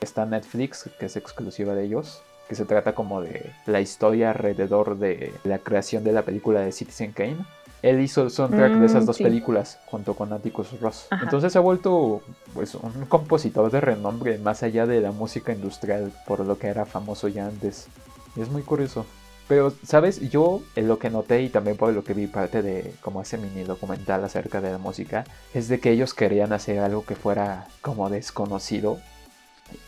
está 0.00 0.24
en 0.24 0.30
Netflix, 0.30 0.90
que 0.98 1.06
es 1.06 1.16
exclusiva 1.16 1.74
de 1.74 1.84
ellos 1.84 2.22
que 2.50 2.56
se 2.56 2.64
trata 2.64 2.96
como 2.96 3.22
de 3.22 3.52
la 3.66 3.80
historia 3.80 4.30
alrededor 4.30 4.98
de 4.98 5.32
la 5.44 5.60
creación 5.60 6.02
de 6.02 6.10
la 6.10 6.22
película 6.22 6.58
de 6.58 6.72
Citizen 6.72 7.12
Kane. 7.12 7.36
Él 7.80 8.00
hizo 8.00 8.22
el 8.22 8.32
soundtrack 8.32 8.72
de 8.72 8.86
esas 8.86 9.04
mm, 9.04 9.06
dos 9.06 9.18
películas 9.18 9.78
junto 9.86 10.14
con 10.14 10.32
Atticus 10.32 10.80
Ross. 10.80 11.06
Entonces 11.22 11.52
se 11.52 11.58
ha 11.58 11.60
vuelto 11.60 12.22
pues, 12.52 12.74
un 12.74 13.06
compositor 13.06 13.70
de 13.70 13.80
renombre 13.80 14.36
más 14.38 14.64
allá 14.64 14.84
de 14.84 15.00
la 15.00 15.12
música 15.12 15.52
industrial 15.52 16.12
por 16.26 16.40
lo 16.40 16.58
que 16.58 16.66
era 16.66 16.86
famoso 16.86 17.28
ya 17.28 17.46
antes. 17.46 17.86
Y 18.34 18.40
es 18.40 18.50
muy 18.50 18.62
curioso. 18.62 19.06
Pero, 19.50 19.72
¿sabes? 19.82 20.30
Yo 20.30 20.62
lo 20.76 21.00
que 21.00 21.10
noté 21.10 21.42
y 21.42 21.48
también 21.48 21.76
por 21.76 21.92
lo 21.92 22.04
que 22.04 22.14
vi 22.14 22.28
parte 22.28 22.62
de 22.62 22.94
como 23.00 23.20
ese 23.20 23.36
mini 23.36 23.64
documental 23.64 24.22
acerca 24.22 24.60
de 24.60 24.70
la 24.70 24.78
música, 24.78 25.24
es 25.52 25.66
de 25.66 25.80
que 25.80 25.90
ellos 25.90 26.14
querían 26.14 26.52
hacer 26.52 26.78
algo 26.78 27.04
que 27.04 27.16
fuera 27.16 27.66
como 27.80 28.08
desconocido 28.10 29.00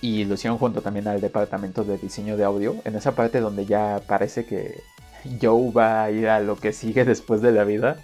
y 0.00 0.25
lo 0.25 0.35
hicieron 0.35 0.59
junto 0.59 0.83
también 0.83 1.07
al 1.07 1.21
departamento 1.21 1.85
de 1.85 1.97
diseño 1.97 2.37
de 2.37 2.42
audio, 2.42 2.75
en 2.85 2.97
esa 2.97 3.12
parte 3.12 3.38
donde 3.38 3.64
ya 3.64 4.02
parece 4.04 4.47
que 4.47 4.83
Joe 5.40 5.71
va 5.71 6.02
a 6.02 6.11
ir 6.11 6.28
a 6.28 6.40
lo 6.40 6.57
que 6.57 6.73
sigue 6.73 7.04
después 7.14 7.40
de 7.40 7.52
la 7.52 7.62
vida, 7.62 7.99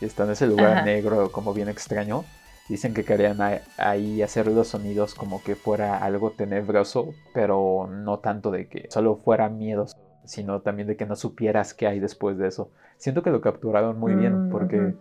y 0.00 0.04
está 0.04 0.22
en 0.22 0.30
ese 0.30 0.46
lugar 0.46 0.84
negro 0.84 1.32
como 1.32 1.52
bien 1.52 1.68
extraño. 1.68 2.24
Dicen 2.68 2.94
que 2.94 3.02
querían 3.04 3.38
ahí 3.78 4.22
hacer 4.22 4.46
los 4.46 4.68
sonidos 4.68 5.16
como 5.16 5.42
que 5.42 5.56
fuera 5.56 5.98
algo 5.98 6.30
tenebroso, 6.30 7.14
pero 7.34 7.88
no 7.90 8.20
tanto 8.20 8.52
de 8.52 8.68
que 8.68 8.86
solo 8.90 9.16
fuera 9.16 9.48
miedo, 9.48 9.88
sino 10.24 10.60
también 10.60 10.88
de 10.88 10.96
que 10.96 11.06
no 11.06 11.16
supieras 11.16 11.74
qué 11.74 11.86
hay 11.86 12.00
después 12.00 12.38
de 12.38 12.48
eso. 12.48 12.70
Siento 12.96 13.22
que 13.22 13.30
lo 13.30 13.40
capturaron 13.40 13.98
muy 13.98 14.14
bien, 14.14 14.48
mm, 14.48 14.50
porque 14.50 14.94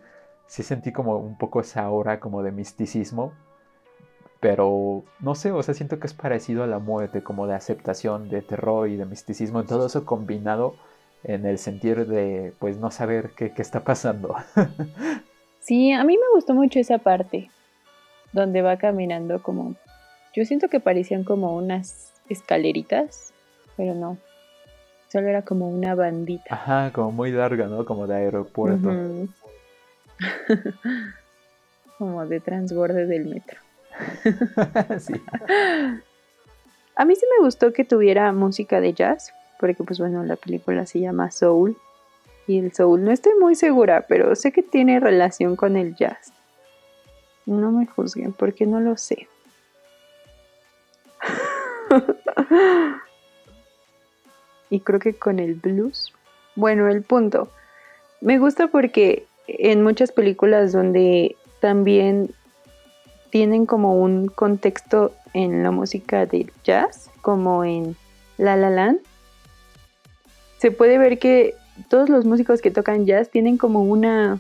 sí 0.48 0.64
sentí 0.64 0.92
como 0.92 1.18
un 1.18 1.38
poco 1.38 1.62
esa 1.62 1.84
aura 1.84 2.20
como 2.20 2.42
de 2.44 2.52
misticismo 2.52 3.34
Pero 4.40 5.04
no 5.20 5.36
sé, 5.36 5.52
o 5.52 5.62
sea, 5.62 5.74
siento 5.74 6.00
que 6.00 6.08
es 6.08 6.14
parecido 6.14 6.64
a 6.64 6.68
la 6.68 6.80
muerte, 6.80 7.22
como 7.24 7.46
de 7.46 7.56
aceptación, 7.56 8.30
de 8.30 8.42
terror 8.42 8.88
y 8.88 8.96
de 8.96 9.06
misticismo, 9.06 9.66
todo 9.66 9.88
eso 9.88 10.06
combinado 10.06 10.76
en 11.26 11.46
el 11.46 11.58
sentir 11.58 12.08
de, 12.08 12.54
pues, 12.60 12.78
no 12.78 12.90
saber 12.90 13.32
qué, 13.36 13.52
qué 13.52 13.62
está 13.62 13.84
pasando. 13.84 14.36
sí, 15.60 15.92
a 15.92 16.06
mí 16.06 16.16
me 16.16 16.34
gustó 16.34 16.54
mucho 16.54 16.80
esa 16.80 17.00
parte, 17.00 17.52
donde 18.32 18.62
va 18.62 18.78
caminando 18.78 19.44
como, 19.44 19.76
yo 20.34 20.46
siento 20.46 20.70
que 20.70 20.80
parecían 20.80 21.26
como 21.26 21.58
unas 21.58 22.14
escaleritas, 22.30 23.34
pero 23.76 23.94
no, 23.94 24.18
solo 25.10 25.28
era 25.28 25.42
como 25.42 25.70
una 25.70 25.96
bandita. 25.96 26.54
Ajá, 26.54 26.92
como 26.94 27.12
muy 27.12 27.32
larga, 27.32 27.68
¿no? 27.68 27.86
Como 27.86 28.08
de 28.08 28.16
aeropuerto. 28.16 28.90
como 31.98 32.26
de 32.26 32.40
transborde 32.40 33.06
del 33.06 33.26
metro. 33.26 33.60
sí. 35.00 35.14
A 36.96 37.06
mí 37.06 37.16
sí 37.16 37.26
me 37.38 37.44
gustó 37.44 37.74
que 37.74 37.84
tuviera 37.84 38.32
música 38.32 38.80
de 38.80 38.94
jazz, 38.94 39.34
porque 39.60 39.84
pues 39.84 40.00
bueno, 40.00 40.24
la 40.24 40.36
película 40.36 40.86
se 40.86 41.00
llama 41.00 41.32
Soul 41.32 41.76
y 42.48 42.60
el 42.60 42.74
soul 42.74 43.04
no 43.04 43.12
estoy 43.12 43.34
muy 43.40 43.56
segura, 43.56 44.06
pero 44.08 44.36
sé 44.36 44.52
que 44.52 44.64
tiene 44.64 45.00
relación 45.00 45.56
con 45.56 45.78
el 45.78 45.96
jazz. 45.96 46.34
No 47.46 47.72
me 47.72 47.86
juzguen 47.86 48.34
porque 48.34 48.66
no 48.66 48.80
lo 48.80 48.98
sé. 48.98 49.28
y 54.70 54.82
creo 54.82 55.00
que 55.00 55.14
con 55.14 55.40
el 55.40 55.56
blues. 55.56 56.14
Bueno, 56.56 56.88
el 56.88 57.04
punto. 57.04 57.50
Me 58.22 58.38
gusta 58.38 58.68
porque 58.68 59.26
en 59.48 59.84
muchas 59.84 60.12
películas 60.12 60.72
donde 60.72 61.36
también 61.60 62.32
tienen 63.30 63.66
como 63.66 64.02
un 64.02 64.28
contexto 64.28 65.14
en 65.34 65.64
la 65.64 65.72
música 65.72 66.26
de 66.26 66.52
jazz, 66.64 67.10
como 67.22 67.64
en 67.64 67.96
La 68.38 68.56
La 68.56 68.70
Land, 68.70 69.00
se 70.58 70.72
puede 70.72 70.98
ver 70.98 71.20
que 71.20 71.56
todos 71.88 72.10
los 72.10 72.26
músicos 72.26 72.62
que 72.62 72.72
tocan 72.72 73.06
jazz 73.06 73.30
tienen 73.30 73.58
como 73.58 73.84
una 73.84 74.40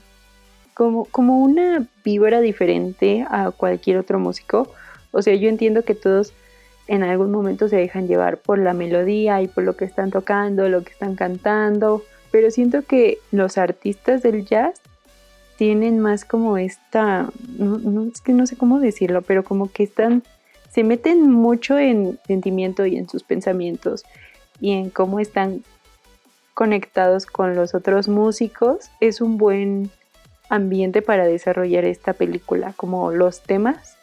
como, 0.74 1.06
como 1.06 1.40
una 1.40 1.88
vibra 2.04 2.42
diferente 2.42 3.26
a 3.30 3.52
cualquier 3.52 3.98
otro 3.98 4.20
músico. 4.20 4.72
O 5.12 5.22
sea, 5.22 5.36
yo 5.36 5.50
entiendo 5.50 5.84
que 5.84 5.96
todos 5.96 6.34
en 6.90 7.04
algún 7.04 7.30
momento 7.30 7.70
se 7.70 7.76
dejan 7.76 8.08
llevar 8.08 8.40
por 8.40 8.58
la 8.58 8.74
melodía 8.74 9.44
y 9.44 9.48
por 9.48 9.64
lo 9.64 9.78
que 9.78 9.86
están 9.86 10.10
tocando, 10.10 10.68
lo 10.70 10.84
que 10.84 10.92
están 10.92 11.16
cantando, 11.16 12.04
pero 12.32 12.50
siento 12.50 12.82
que 12.82 13.20
los 13.32 13.60
artistas 13.60 14.24
del 14.24 14.44
jazz 14.44 14.82
tienen 15.56 16.00
más 16.00 16.26
como 16.26 16.58
esta, 16.58 17.30
no, 17.60 18.08
es 18.12 18.22
que 18.22 18.34
no 18.34 18.48
sé 18.48 18.58
cómo 18.58 18.80
decirlo, 18.80 19.22
pero 19.22 19.44
como 19.44 19.72
que 19.72 19.84
están, 19.84 20.24
se 20.72 20.84
meten 20.84 21.30
mucho 21.30 21.78
en 21.78 22.20
sentimiento 22.26 22.88
y 22.88 22.98
en 22.98 23.08
sus 23.08 23.22
pensamientos 23.22 24.04
y 24.60 24.72
en 24.72 24.90
cómo 24.90 25.20
están 25.20 25.64
conectados 26.56 27.28
con 27.28 27.56
los 27.56 27.76
otros 27.76 28.08
músicos. 28.08 28.90
Es 29.00 29.22
un 29.22 29.38
buen 29.38 29.92
ambiente 30.50 31.04
para 31.04 31.28
desarrollar 31.28 31.86
esta 31.86 32.14
película, 32.14 32.74
como 32.76 33.12
los 33.12 33.42
temas 33.42 33.96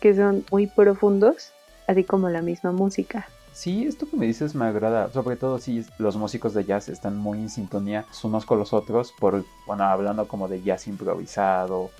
que 0.00 0.14
son 0.14 0.46
muy 0.50 0.66
profundos, 0.66 1.52
así 1.86 2.04
como 2.04 2.28
la 2.28 2.42
misma 2.42 2.72
música. 2.72 3.26
Sí, 3.52 3.86
esto 3.86 4.08
que 4.08 4.16
me 4.16 4.26
dices 4.26 4.54
me 4.54 4.64
agrada, 4.64 5.10
sobre 5.10 5.36
todo 5.36 5.58
si 5.58 5.84
los 5.98 6.16
músicos 6.16 6.54
de 6.54 6.64
jazz 6.64 6.88
están 6.88 7.18
muy 7.18 7.38
en 7.38 7.50
sintonía 7.50 8.06
unos 8.22 8.46
con 8.46 8.58
los 8.58 8.72
otros, 8.72 9.12
por, 9.18 9.44
bueno, 9.66 9.84
hablando 9.84 10.26
como 10.26 10.48
de 10.48 10.62
jazz 10.62 10.86
improvisado, 10.86 11.90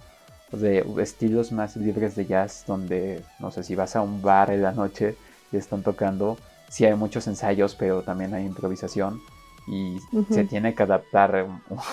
de 0.51 0.85
estilos 0.99 1.53
más 1.53 1.77
libres 1.77 2.17
de 2.17 2.27
jazz, 2.27 2.65
donde, 2.67 3.23
no 3.39 3.51
sé, 3.51 3.62
si 3.62 3.75
vas 3.75 3.97
a 3.97 4.03
un 4.03 4.23
bar 4.23 4.51
en 4.51 4.62
la 4.62 4.73
noche 4.73 5.17
y 5.51 5.59
están 5.59 5.83
tocando, 5.83 6.39
sí 6.69 6.87
hay 6.87 6.95
muchos 6.95 7.27
ensayos, 7.27 7.75
pero 7.75 8.03
también 8.03 8.33
hay 8.33 8.47
improvisación 8.47 9.21
y 9.67 9.99
se 10.31 10.45
tiene 10.45 10.75
que 10.75 10.83
adaptar 10.83 11.47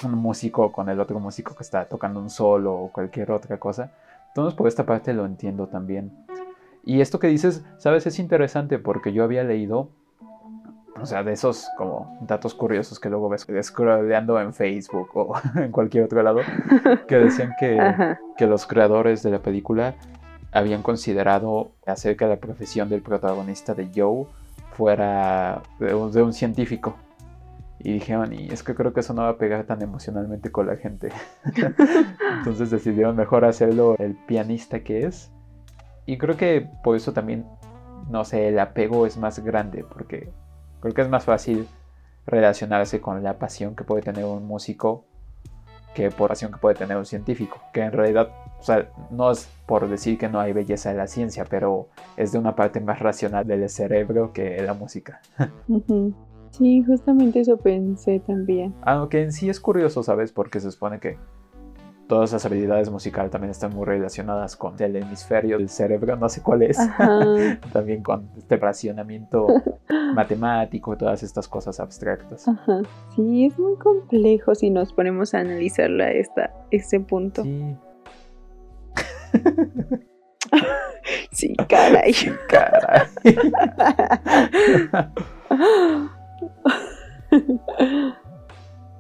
un, 0.04 0.12
músico 0.12 0.72
con 0.72 0.90
el 0.90 1.00
otro 1.00 1.20
músico 1.20 1.56
que 1.56 1.64
está 1.64 1.86
tocando 1.86 2.20
un 2.20 2.30
solo 2.30 2.74
o 2.74 2.92
cualquier 2.92 3.32
otra 3.32 3.58
cosa. 3.58 3.92
Entonces, 4.30 4.56
por 4.56 4.68
esta 4.68 4.86
parte 4.86 5.14
lo 5.14 5.26
entiendo 5.26 5.68
también. 5.68 6.26
Y 6.84 7.02
esto 7.02 7.20
que 7.20 7.28
dices, 7.28 7.64
sabes, 7.78 8.08
es 8.08 8.20
interesante 8.20 8.80
porque 8.80 9.14
yo 9.14 9.24
había 9.24 9.44
leído, 9.44 9.90
o 11.00 11.06
sea, 11.06 11.24
de 11.24 11.34
esos 11.34 11.68
como 11.78 12.18
datos 12.22 12.56
curiosos 12.56 13.00
que 13.00 13.10
luego 13.10 13.30
ves 13.30 13.48
scrolleando 13.62 14.40
en 14.40 14.54
Facebook 14.54 15.10
o 15.14 15.34
en 15.56 15.72
cualquier 15.72 16.06
otro 16.06 16.24
lado, 16.24 16.40
que 17.08 17.18
decían 17.18 17.54
que, 17.60 18.16
que 18.38 18.48
los 18.48 18.66
creadores 18.66 19.24
de 19.24 19.32
la 19.32 19.40
película 19.40 19.96
habían 20.52 20.82
considerado 20.82 21.72
hacer 21.86 22.18
que 22.18 22.26
la 22.26 22.38
profesión 22.38 22.90
del 22.90 23.02
protagonista 23.02 23.74
de 23.74 23.90
Joe 23.96 24.26
fuera 24.80 25.62
de 25.80 25.94
un, 25.94 26.34
científico. 26.34 26.96
Y 27.82 27.94
dijeron, 27.94 28.34
y 28.34 28.50
es 28.52 28.64
que 28.64 28.76
creo 28.76 28.94
que 28.94 29.02
eso 29.02 29.14
no 29.14 29.22
va 29.22 29.30
a 29.30 29.38
pegar 29.38 29.66
tan 29.66 29.82
emocionalmente 29.82 30.52
con 30.52 30.68
la 30.68 30.76
gente. 30.76 31.10
Entonces 32.38 32.72
decidieron 32.72 33.16
mejor 33.16 33.46
hacerlo 33.46 33.96
el 34.00 34.16
pianista 34.16 34.82
que 34.82 35.06
es 35.06 35.32
y 36.10 36.18
creo 36.18 36.36
que 36.36 36.68
por 36.84 36.96
eso 36.96 37.14
también, 37.14 37.46
no 38.10 38.26
sé, 38.26 38.48
el 38.48 38.58
apego 38.58 39.06
es 39.06 39.16
más 39.16 39.38
grande, 39.44 39.86
porque 39.88 40.32
creo 40.80 40.94
que 40.96 41.02
es 41.04 41.08
más 41.10 41.24
fácil 41.24 41.68
relacionarse 42.26 43.00
con 43.00 43.22
la 43.22 43.38
pasión 43.38 43.76
que 43.76 43.84
puede 43.84 44.02
tener 44.02 44.26
un 44.26 44.48
músico 44.48 45.06
que 45.94 46.10
por 46.10 46.30
pasión 46.30 46.52
que 46.52 46.58
puede 46.58 46.74
tener 46.74 46.98
un 46.98 47.06
científico, 47.06 47.62
que 47.72 47.82
en 47.82 47.92
realidad, 47.92 48.30
o 48.60 48.64
sea, 48.64 48.90
no 49.12 49.30
es 49.30 49.48
por 49.68 49.88
decir 49.88 50.18
que 50.18 50.30
no 50.30 50.40
hay 50.40 50.52
belleza 50.52 50.90
en 50.90 50.98
la 50.98 51.06
ciencia, 51.06 51.46
pero 51.48 51.90
es 52.18 52.32
de 52.32 52.40
una 52.40 52.56
parte 52.56 52.80
más 52.80 52.98
racional 52.98 53.46
del 53.46 53.70
cerebro 53.70 54.34
que 54.34 54.60
la 54.64 54.74
música. 54.74 55.22
Sí, 56.52 56.84
justamente 56.84 57.42
eso 57.42 57.58
pensé 57.58 58.20
también. 58.22 58.74
Aunque 58.82 59.22
en 59.22 59.32
sí 59.32 59.50
es 59.50 59.60
curioso, 59.60 60.02
¿sabes? 60.02 60.32
Porque 60.32 60.60
se 60.60 60.72
supone 60.72 61.00
que 61.00 61.20
todas 62.10 62.34
las 62.34 62.44
habilidades 62.44 62.90
musicales 62.90 63.32
también 63.32 63.52
están 63.52 63.74
muy 63.74 63.86
relacionadas 63.86 64.56
con 64.56 64.74
el 64.82 64.96
hemisferio 64.96 65.60
del 65.60 65.70
cerebro, 65.70 66.16
no 66.16 66.28
sé 66.28 66.42
cuál 66.42 66.64
es, 66.64 66.78
también 67.72 68.02
con 68.02 68.32
este 68.36 68.58
racionamiento 68.58 69.46
matemático, 70.16 70.98
todas 70.98 71.22
estas 71.22 71.48
cosas 71.48 71.80
abstractas. 71.80 72.46
Sí, 73.16 73.46
es 73.46 73.60
muy 73.60 73.78
complejo 73.78 74.56
si 74.56 74.72
nos 74.72 74.92
ponemos 74.92 75.36
a 75.36 75.40
analizarla 75.42 76.06
a 76.06 76.12
esta, 76.12 76.52
este 76.72 77.00
punto. 77.00 77.44
Sí. 77.44 77.76
sí, 81.32 81.56
caray. 81.68 82.14
caray. 82.50 83.04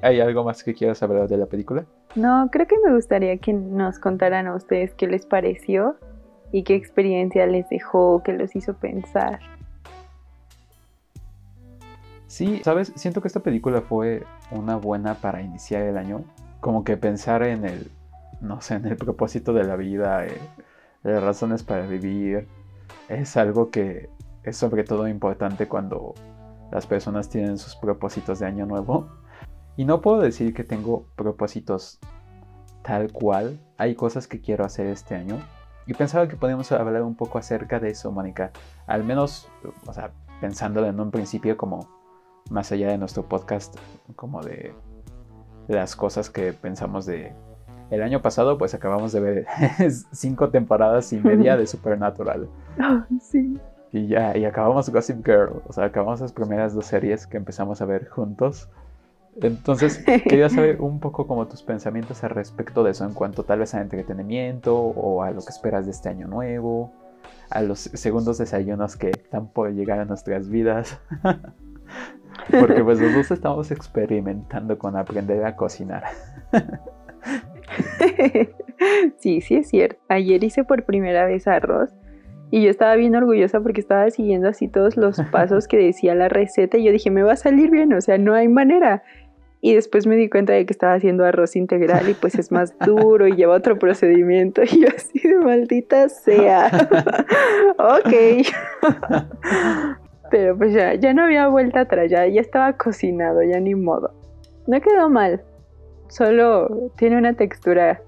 ¿Hay 0.01 0.21
algo 0.21 0.43
más 0.43 0.63
que 0.63 0.73
quieras 0.73 1.03
hablar 1.03 1.27
de 1.27 1.37
la 1.37 1.45
película? 1.45 1.85
No, 2.15 2.49
creo 2.51 2.67
que 2.67 2.77
me 2.85 2.93
gustaría 2.93 3.37
que 3.37 3.53
nos 3.53 3.99
contaran 3.99 4.47
a 4.47 4.55
ustedes 4.55 4.93
qué 4.93 5.07
les 5.07 5.25
pareció 5.25 5.97
y 6.51 6.63
qué 6.63 6.75
experiencia 6.75 7.45
les 7.45 7.67
dejó, 7.69 8.23
qué 8.23 8.33
los 8.33 8.55
hizo 8.55 8.73
pensar. 8.73 9.39
Sí, 12.27 12.61
sabes, 12.63 12.93
siento 12.95 13.21
que 13.21 13.27
esta 13.27 13.41
película 13.41 13.81
fue 13.81 14.23
una 14.51 14.75
buena 14.77 15.15
para 15.15 15.41
iniciar 15.41 15.81
el 15.83 15.97
año. 15.97 16.23
Como 16.61 16.83
que 16.83 16.95
pensar 16.95 17.43
en 17.43 17.65
el, 17.65 17.91
no 18.39 18.61
sé, 18.61 18.75
en 18.75 18.85
el 18.85 18.95
propósito 18.95 19.51
de 19.53 19.63
la 19.63 19.75
vida, 19.75 20.25
eh, 20.25 20.37
las 21.03 21.23
razones 21.23 21.63
para 21.63 21.85
vivir, 21.85 22.47
es 23.09 23.35
algo 23.35 23.69
que 23.69 24.09
es 24.43 24.57
sobre 24.57 24.83
todo 24.83 25.07
importante 25.07 25.67
cuando 25.67 26.13
las 26.71 26.85
personas 26.85 27.29
tienen 27.29 27.57
sus 27.57 27.75
propósitos 27.75 28.39
de 28.39 28.45
año 28.45 28.65
nuevo. 28.65 29.09
Y 29.77 29.85
no 29.85 30.01
puedo 30.01 30.19
decir 30.19 30.53
que 30.53 30.63
tengo 30.63 31.05
propósitos 31.15 31.99
tal 32.83 33.11
cual. 33.11 33.59
Hay 33.77 33.95
cosas 33.95 34.27
que 34.27 34.41
quiero 34.41 34.65
hacer 34.65 34.87
este 34.87 35.15
año. 35.15 35.39
Y 35.87 35.93
pensaba 35.93 36.27
que 36.27 36.35
podíamos 36.35 36.71
hablar 36.71 37.01
un 37.03 37.15
poco 37.15 37.37
acerca 37.37 37.79
de 37.79 37.89
eso, 37.89 38.11
Mónica. 38.11 38.51
Al 38.87 39.03
menos, 39.03 39.47
o 39.87 39.93
sea, 39.93 40.11
pensándolo 40.41 40.87
en 40.87 40.99
un 40.99 41.11
principio 41.11 41.57
como 41.57 41.87
más 42.49 42.71
allá 42.71 42.89
de 42.89 42.97
nuestro 42.97 43.23
podcast, 43.27 43.75
como 44.15 44.41
de 44.41 44.73
las 45.67 45.95
cosas 45.95 46.29
que 46.29 46.53
pensamos 46.53 47.05
de... 47.05 47.33
El 47.89 48.03
año 48.03 48.21
pasado 48.21 48.59
pues 48.59 48.75
acabamos 48.75 49.11
de 49.13 49.19
ver 49.19 49.47
cinco 50.11 50.49
temporadas 50.49 51.11
y 51.11 51.19
media 51.19 51.57
de 51.57 51.65
Supernatural. 51.65 52.47
sí. 53.21 53.59
Y 53.91 54.07
ya, 54.07 54.37
y 54.37 54.45
acabamos 54.45 54.89
Gossip 54.89 55.25
Girl. 55.25 55.63
O 55.67 55.73
sea, 55.73 55.85
acabamos 55.85 56.21
las 56.21 56.33
primeras 56.33 56.75
dos 56.75 56.85
series 56.85 57.25
que 57.25 57.37
empezamos 57.37 57.81
a 57.81 57.85
ver 57.85 58.07
juntos. 58.07 58.69
Entonces, 59.41 59.97
quería 60.27 60.49
saber 60.49 60.81
un 60.81 60.99
poco 60.99 61.27
como 61.27 61.47
tus 61.47 61.63
pensamientos 61.63 62.23
al 62.23 62.31
respecto 62.31 62.83
de 62.83 62.91
eso, 62.91 63.05
en 63.05 63.13
cuanto 63.13 63.43
tal 63.43 63.59
vez 63.59 63.73
a 63.73 63.81
entretenimiento 63.81 64.77
o 64.77 65.23
a 65.23 65.31
lo 65.31 65.41
que 65.41 65.49
esperas 65.49 65.85
de 65.85 65.91
este 65.91 66.09
año 66.09 66.27
nuevo, 66.27 66.91
a 67.49 67.61
los 67.61 67.79
segundos 67.79 68.37
desayunos 68.37 68.95
que 68.95 69.09
están 69.09 69.47
por 69.47 69.73
llegar 69.73 69.99
a 69.99 70.05
nuestras 70.05 70.49
vidas. 70.49 70.99
Porque 72.51 72.83
pues 72.83 72.99
los 72.99 73.13
dos 73.13 73.31
estamos 73.31 73.71
experimentando 73.71 74.77
con 74.77 74.95
aprender 74.95 75.45
a 75.45 75.55
cocinar. 75.55 76.03
sí, 79.17 79.41
sí 79.41 79.55
es 79.55 79.69
cierto. 79.69 79.99
Ayer 80.07 80.43
hice 80.43 80.63
por 80.63 80.83
primera 80.83 81.25
vez 81.25 81.47
arroz 81.47 81.89
Y 82.49 82.63
yo 82.63 82.69
estaba 82.69 82.95
bien 82.95 83.15
orgullosa 83.15 83.59
porque 83.61 83.81
estaba 83.81 84.09
siguiendo 84.09 84.47
así 84.47 84.67
todos 84.67 84.97
los 84.97 85.21
pasos 85.31 85.67
que 85.67 85.77
decía 85.77 86.15
la 86.15 86.29
receta 86.29 86.77
y 86.77 86.85
yo 86.85 86.91
dije, 86.91 87.11
me 87.11 87.23
va 87.23 87.33
a 87.33 87.37
salir 87.37 87.69
bien, 87.69 87.93
o 87.93 88.01
sea, 88.01 88.17
no 88.17 88.33
hay 88.33 88.47
manera. 88.47 89.03
Y 89.61 89.75
después 89.75 90.07
me 90.07 90.15
di 90.15 90.29
cuenta 90.29 90.53
de 90.53 90.65
que 90.65 90.71
estaba 90.71 90.93
haciendo 90.93 91.25
arroz 91.25 91.55
integral 91.55 92.09
y 92.09 92.13
pues 92.13 92.35
es 92.35 92.51
más 92.51 92.77
duro 92.79 93.27
y 93.27 93.35
lleva 93.35 93.55
otro 93.55 93.77
procedimiento. 93.77 94.61
Y 94.71 94.81
yo 94.81 94.87
así 94.95 95.19
de 95.19 95.37
maldita 95.37 96.07
sea. 96.07 96.67
ok. 97.77 98.45
Pero 100.31 100.57
pues 100.57 100.73
ya, 100.73 100.93
ya 100.93 101.13
no 101.13 101.23
había 101.23 101.47
vuelta 101.47 101.81
atrás, 101.81 102.09
ya, 102.09 102.27
ya 102.27 102.39
estaba 102.39 102.73
cocinado, 102.73 103.41
ya 103.41 103.59
ni 103.59 103.73
modo. 103.75 104.13
No 104.67 104.79
quedó 104.79 105.09
mal. 105.09 105.43
Solo 106.07 106.91
tiene 106.97 107.17
una 107.17 107.33
textura 107.33 108.01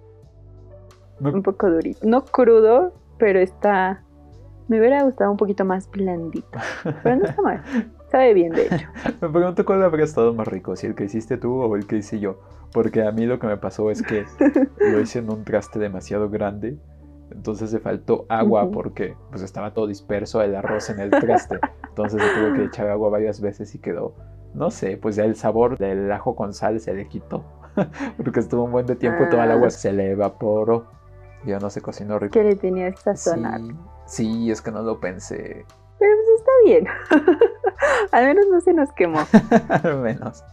un 1.19 1.41
poco 1.41 1.69
durita. 1.69 1.99
No 2.03 2.23
crudo, 2.23 2.93
pero 3.17 3.39
está... 3.39 4.03
Me 4.67 4.79
hubiera 4.79 5.03
gustado 5.03 5.31
un 5.31 5.37
poquito 5.37 5.65
más 5.65 5.89
blandito. 5.89 6.59
Pero 7.03 7.15
no 7.17 7.25
está 7.25 7.41
mal. 7.41 7.63
Sabe 8.11 8.33
bien, 8.33 8.51
de 8.51 8.63
hecho. 8.65 8.87
me 9.21 9.29
pregunto 9.29 9.65
cuál 9.65 9.83
habría 9.83 10.03
estado 10.03 10.33
más 10.33 10.47
rico, 10.47 10.75
si 10.75 10.85
el 10.85 10.95
que 10.95 11.05
hiciste 11.05 11.37
tú 11.37 11.61
o 11.61 11.75
el 11.77 11.87
que 11.87 11.97
hice 11.97 12.19
yo. 12.19 12.39
Porque 12.73 13.03
a 13.03 13.11
mí 13.11 13.25
lo 13.25 13.39
que 13.39 13.47
me 13.47 13.57
pasó 13.57 13.89
es 13.89 14.01
que 14.01 14.25
lo 14.79 14.99
hice 14.99 15.19
en 15.19 15.31
un 15.31 15.45
traste 15.45 15.79
demasiado 15.79 16.29
grande. 16.29 16.77
Entonces 17.31 17.69
se 17.71 17.79
faltó 17.79 18.25
agua 18.27 18.69
porque 18.69 19.15
pues 19.29 19.41
estaba 19.41 19.73
todo 19.73 19.87
disperso 19.87 20.41
el 20.41 20.53
arroz 20.53 20.89
en 20.89 20.99
el 20.99 21.09
traste. 21.09 21.59
Entonces 21.87 22.21
se 22.21 22.39
tuvo 22.39 22.53
que 22.53 22.65
echar 22.65 22.89
agua 22.89 23.09
varias 23.09 23.39
veces 23.39 23.73
y 23.73 23.79
quedó, 23.79 24.13
no 24.53 24.69
sé, 24.69 24.97
pues 24.97 25.15
ya 25.15 25.23
el 25.23 25.37
sabor 25.37 25.77
del 25.77 26.11
ajo 26.11 26.35
con 26.35 26.53
sal 26.53 26.81
se 26.81 26.93
le 26.93 27.07
quitó. 27.07 27.45
porque 28.17 28.41
estuvo 28.41 28.65
un 28.65 28.71
buen 28.73 28.85
de 28.85 28.97
tiempo 28.97 29.23
y 29.23 29.29
toda 29.29 29.45
el 29.45 29.51
agua 29.51 29.67
ah. 29.67 29.71
se 29.71 29.93
le 29.93 30.11
evaporó. 30.11 30.87
Ya 31.45 31.59
no 31.59 31.69
se 31.69 31.81
cocinó 31.81 32.19
rico. 32.19 32.33
¿Qué 32.33 32.43
le 32.43 32.55
tenía 32.57 32.87
esta 32.87 33.15
zona? 33.15 33.57
Sí, 34.05 34.25
sí, 34.25 34.51
es 34.51 34.61
que 34.61 34.71
no 34.71 34.83
lo 34.83 34.99
pensé. 34.99 35.65
Pero 36.01 36.15
pues 36.15 36.39
está 36.39 36.51
bien. 36.65 36.87
Al 38.11 38.25
menos 38.25 38.47
no 38.49 38.59
se 38.59 38.73
nos 38.73 38.91
quemó. 38.93 39.19
Al 39.83 39.99
menos. 39.99 40.43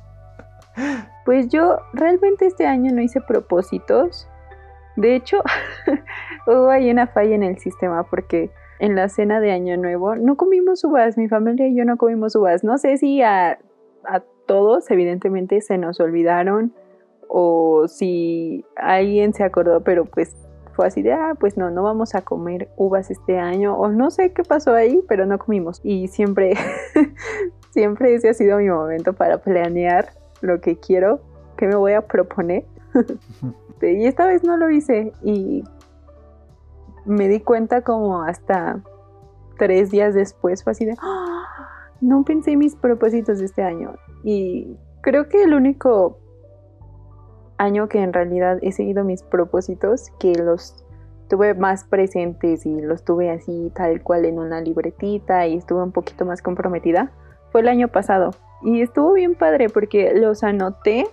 Pues 1.25 1.49
yo 1.49 1.79
realmente 1.95 2.47
este 2.47 2.67
año 2.67 2.93
no 2.93 3.01
hice 3.01 3.23
propósitos. 3.23 4.29
De 4.97 5.17
hecho, 5.17 5.43
hubo 6.47 6.69
ahí 6.69 6.91
una 6.91 7.07
falla 7.07 7.35
en 7.35 7.45
el 7.45 7.59
sistema 7.59 8.03
porque 8.03 8.51
en 8.79 8.95
la 8.95 9.09
cena 9.09 9.41
de 9.41 9.53
Año 9.53 9.79
Nuevo 9.79 10.17
no 10.17 10.37
comimos 10.37 10.85
uvas. 10.85 11.17
Mi 11.17 11.29
familia 11.29 11.67
y 11.67 11.75
yo 11.75 11.87
no 11.87 11.97
comimos 11.97 12.37
uvas. 12.37 12.63
No 12.63 12.77
sé 12.77 12.99
si 12.99 13.23
a, 13.23 13.59
a 14.05 14.21
todos, 14.45 14.91
evidentemente, 14.91 15.63
se 15.63 15.79
nos 15.79 15.99
olvidaron 15.99 16.75
o 17.27 17.89
si 17.89 18.67
alguien 18.77 19.33
se 19.33 19.45
acordó, 19.45 19.83
pero 19.83 20.05
pues 20.05 20.37
fue 20.79 20.87
así 20.87 21.03
de, 21.03 21.13
ah, 21.13 21.35
pues 21.41 21.57
no, 21.57 21.73
no 21.73 21.83
vamos 21.83 22.15
a 22.15 22.23
comer 22.23 22.69
uvas 22.77 23.11
este 23.11 23.37
año, 23.37 23.77
o 23.77 23.89
no 23.89 24.13
sé 24.13 24.33
qué 24.33 24.45
pasó 24.45 24.75
ahí, 24.75 25.03
pero 25.09 25.27
no 25.27 25.37
comimos. 25.37 25.81
Y 25.83 26.07
siempre, 26.07 26.55
siempre 27.71 28.15
ese 28.15 28.29
ha 28.29 28.35
sido 28.35 28.59
mi 28.59 28.69
momento 28.69 29.13
para 29.13 29.39
planear 29.39 30.11
lo 30.41 30.61
que 30.61 30.79
quiero, 30.79 31.19
que 31.57 31.67
me 31.67 31.75
voy 31.75 31.95
a 31.95 32.03
proponer. 32.03 32.65
y 33.83 34.07
esta 34.07 34.25
vez 34.29 34.45
no 34.45 34.57
lo 34.57 34.71
hice 34.71 35.13
y 35.21 35.65
me 37.05 37.27
di 37.27 37.41
cuenta 37.41 37.83
como 37.83 38.23
hasta 38.23 38.81
tres 39.59 39.91
días 39.91 40.15
después 40.15 40.63
fue 40.63 40.71
así 40.71 40.85
de, 40.85 40.95
ah, 41.03 41.43
no 42.01 42.23
pensé 42.23 42.53
en 42.53 42.61
mis 42.61 42.77
propósitos 42.77 43.41
de 43.41 43.47
este 43.47 43.65
año. 43.65 43.97
Y 44.23 44.77
creo 45.01 45.29
que 45.29 45.43
el 45.43 45.55
único 45.55 46.21
año 47.59 47.89
que 47.89 48.03
en 48.03 48.13
realidad 48.13 48.59
he 48.63 48.73
seguido 48.73 49.05
mis 49.05 49.23
propósitos, 49.23 50.11
que 50.19 50.33
los 50.35 50.85
tuve 51.29 51.55
más 51.55 51.85
presentes 51.85 52.65
y 52.65 52.81
los 52.81 53.05
tuve 53.05 53.31
así 53.31 53.71
tal 53.75 54.03
cual 54.03 54.25
en 54.25 54.39
una 54.39 54.61
libretita 54.61 55.47
y 55.47 55.57
estuve 55.57 55.83
un 55.83 55.93
poquito 55.93 56.25
más 56.25 56.41
comprometida, 56.41 57.13
fue 57.53 57.61
el 57.61 57.69
año 57.69 57.89
pasado. 57.89 58.31
Y 58.63 58.81
estuvo 58.81 59.13
bien 59.13 59.35
padre 59.35 59.69
porque 59.69 60.13
los 60.15 60.43
anoté, 60.43 61.07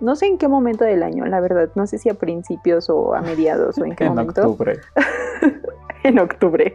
no 0.00 0.16
sé 0.16 0.26
en 0.26 0.38
qué 0.38 0.48
momento 0.48 0.84
del 0.84 1.02
año, 1.02 1.26
la 1.26 1.40
verdad, 1.40 1.70
no 1.74 1.86
sé 1.86 1.98
si 1.98 2.08
a 2.08 2.14
principios 2.14 2.88
o 2.88 3.14
a 3.14 3.20
mediados 3.20 3.78
o 3.78 3.84
en 3.84 3.94
qué 3.94 4.04
momento. 4.08 4.56
En 6.02 6.18
octubre. 6.18 6.72
en 6.72 6.74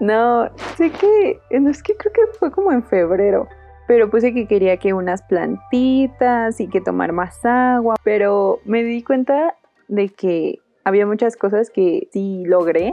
no, 0.00 0.48
sé 0.76 0.90
que, 0.92 1.40
es 1.50 1.82
que 1.82 1.96
creo 1.96 2.12
que 2.12 2.38
fue 2.38 2.52
como 2.52 2.70
en 2.72 2.84
febrero 2.84 3.48
pero 3.86 4.10
puse 4.10 4.34
que 4.34 4.46
quería 4.46 4.76
que 4.78 4.92
unas 4.92 5.22
plantitas 5.22 6.60
y 6.60 6.68
que 6.68 6.80
tomar 6.80 7.12
más 7.12 7.44
agua, 7.44 7.96
pero 8.02 8.60
me 8.64 8.82
di 8.82 9.02
cuenta 9.02 9.54
de 9.88 10.08
que 10.08 10.60
había 10.84 11.06
muchas 11.06 11.36
cosas 11.36 11.70
que 11.70 12.08
sí 12.12 12.44
logré 12.46 12.92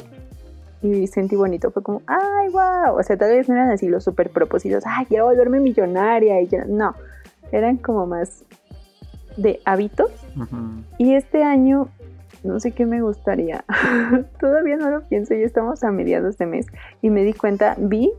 y 0.82 1.08
sentí 1.08 1.36
bonito, 1.36 1.72
fue 1.72 1.82
como, 1.82 2.02
ay, 2.08 2.50
wow, 2.50 2.98
o 2.98 3.04
sea, 3.04 3.18
tal 3.18 3.32
vez 3.32 3.48
no 3.48 3.56
eran 3.56 3.72
así 3.72 3.88
los 3.88 4.04
super 4.04 4.30
propósitos, 4.30 4.84
ay, 4.86 5.06
quiero 5.06 5.26
volverme 5.26 5.60
millonaria 5.60 6.42
y 6.42 6.50
no, 6.68 6.94
eran 7.52 7.78
como 7.78 8.06
más 8.06 8.44
de 9.38 9.60
hábitos. 9.66 10.12
Y 10.98 11.16
este 11.16 11.44
año 11.44 11.88
no 12.44 12.60
sé 12.60 12.72
qué 12.72 12.86
me 12.86 13.02
gustaría. 13.02 13.64
Todavía 14.40 14.76
no 14.78 14.90
lo 14.90 15.02
pienso, 15.04 15.34
ya 15.34 15.46
estamos 15.46 15.84
a 15.84 15.92
mediados 15.92 16.38
de 16.38 16.46
mes. 16.46 16.68
Y 17.02 17.10
me 17.10 17.24
di 17.24 17.34
cuenta, 17.34 17.76
vi 17.78 18.12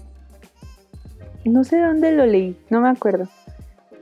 no 1.51 1.65
sé 1.65 1.79
dónde 1.79 2.13
lo 2.13 2.27
leí, 2.27 2.57
no 2.71 2.81
me 2.81 2.89
acuerdo, 2.89 3.29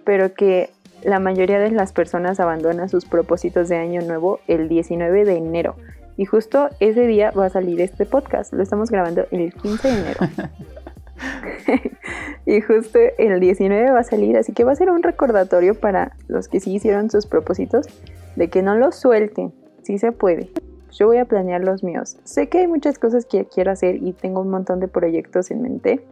pero 0.04 0.34
que 0.34 0.70
la 1.02 1.18
mayoría 1.18 1.58
de 1.58 1.70
las 1.70 1.92
personas 1.92 2.40
abandonan 2.40 2.88
sus 2.88 3.04
propósitos 3.04 3.68
de 3.68 3.76
año 3.76 4.02
nuevo 4.02 4.40
el 4.46 4.68
19 4.68 5.24
de 5.24 5.36
enero. 5.36 5.76
Y 6.16 6.26
justo 6.26 6.68
ese 6.78 7.06
día 7.06 7.30
va 7.30 7.46
a 7.46 7.50
salir 7.50 7.80
este 7.80 8.06
podcast. 8.06 8.52
Lo 8.52 8.62
estamos 8.62 8.90
grabando 8.90 9.26
el 9.30 9.52
15 9.54 9.88
de 9.88 10.00
enero. 10.00 10.20
y 12.46 12.60
justo 12.60 12.98
el 13.18 13.40
19 13.40 13.90
va 13.90 14.00
a 14.00 14.04
salir, 14.04 14.36
así 14.36 14.52
que 14.52 14.64
va 14.64 14.72
a 14.72 14.76
ser 14.76 14.90
un 14.90 15.02
recordatorio 15.02 15.74
para 15.74 16.16
los 16.28 16.48
que 16.48 16.60
sí 16.60 16.74
hicieron 16.74 17.10
sus 17.10 17.26
propósitos 17.26 17.86
de 18.36 18.48
que 18.48 18.62
no 18.62 18.76
los 18.76 18.96
suelten. 18.96 19.52
Sí 19.82 19.98
se 19.98 20.12
puede. 20.12 20.50
Yo 20.92 21.06
voy 21.06 21.16
a 21.16 21.24
planear 21.24 21.64
los 21.64 21.82
míos. 21.82 22.18
Sé 22.24 22.48
que 22.48 22.58
hay 22.58 22.66
muchas 22.66 22.98
cosas 22.98 23.24
que 23.24 23.46
quiero 23.46 23.70
hacer 23.70 23.96
y 23.96 24.12
tengo 24.12 24.40
un 24.40 24.50
montón 24.50 24.78
de 24.78 24.88
proyectos 24.88 25.50
en 25.50 25.62
mente 25.62 26.04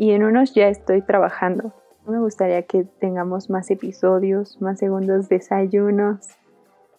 y 0.00 0.12
en 0.12 0.24
unos 0.24 0.54
ya 0.54 0.68
estoy 0.68 1.02
trabajando. 1.02 1.74
Me 2.06 2.18
gustaría 2.18 2.62
que 2.62 2.84
tengamos 2.84 3.50
más 3.50 3.70
episodios, 3.70 4.58
más 4.58 4.78
segundos 4.78 5.28
desayunos, 5.28 6.26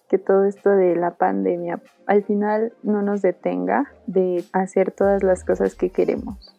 que 0.07 0.19
todo 0.19 0.45
esto 0.45 0.69
de 0.69 0.95
la 0.95 1.15
pandemia 1.15 1.81
al 2.05 2.23
final 2.23 2.73
no 2.83 3.01
nos 3.01 3.23
detenga 3.23 3.91
de 4.05 4.43
hacer 4.53 4.91
todas 4.91 5.23
las 5.23 5.43
cosas 5.43 5.73
que 5.73 5.89
queremos. 5.89 6.55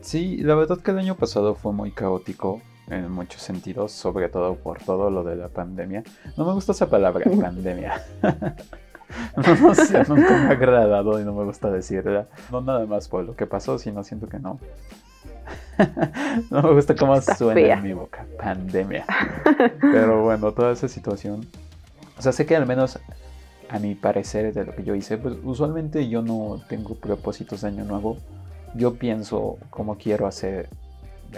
Sí, 0.00 0.38
la 0.38 0.54
verdad 0.54 0.78
que 0.78 0.90
el 0.90 1.00
año 1.00 1.16
pasado 1.16 1.54
fue 1.54 1.74
muy 1.74 1.90
caótico 1.92 2.62
en 2.88 3.10
muchos 3.10 3.42
sentidos, 3.42 3.92
sobre 3.92 4.30
todo 4.30 4.54
por 4.54 4.78
todo 4.78 5.10
lo 5.10 5.22
de 5.22 5.36
la 5.36 5.50
pandemia. 5.50 6.02
No 6.38 6.46
me 6.46 6.54
gusta 6.54 6.72
esa 6.72 6.88
palabra, 6.88 7.30
pandemia. 7.42 8.00
no 9.36 9.74
sé, 9.74 9.98
nunca 10.08 10.30
me 10.30 10.46
ha 10.46 10.48
agradado 10.48 11.20
y 11.20 11.24
no 11.24 11.34
me 11.34 11.44
gusta 11.44 11.70
decirla. 11.70 12.26
No 12.50 12.62
nada 12.62 12.86
más 12.86 13.08
por 13.08 13.22
lo 13.22 13.36
que 13.36 13.46
pasó, 13.46 13.78
sino 13.78 14.02
siento 14.02 14.28
que 14.28 14.38
no. 14.38 14.58
no 16.50 16.62
me 16.62 16.72
gusta 16.72 16.94
cómo 16.94 17.20
suena 17.20 17.60
en 17.60 17.82
mi 17.82 17.92
boca. 17.92 18.26
Pandemia. 18.38 19.04
Pero 19.80 20.22
bueno, 20.22 20.52
toda 20.52 20.72
esa 20.72 20.88
situación. 20.88 21.46
O 22.18 22.22
sea, 22.22 22.32
sé 22.32 22.46
que 22.46 22.56
al 22.56 22.66
menos 22.66 22.98
a 23.68 23.78
mi 23.78 23.94
parecer 23.94 24.52
de 24.52 24.64
lo 24.64 24.74
que 24.74 24.84
yo 24.84 24.94
hice, 24.94 25.18
pues 25.18 25.36
usualmente 25.42 26.08
yo 26.08 26.22
no 26.22 26.62
tengo 26.68 26.94
propósitos 26.94 27.62
de 27.62 27.68
año 27.68 27.84
nuevo. 27.84 28.18
Yo 28.74 28.94
pienso 28.94 29.58
cómo 29.70 29.96
quiero 29.96 30.26
hacer 30.26 30.68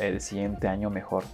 el 0.01 0.21
siguiente 0.21 0.69
año 0.69 0.91
mejor. 0.91 1.25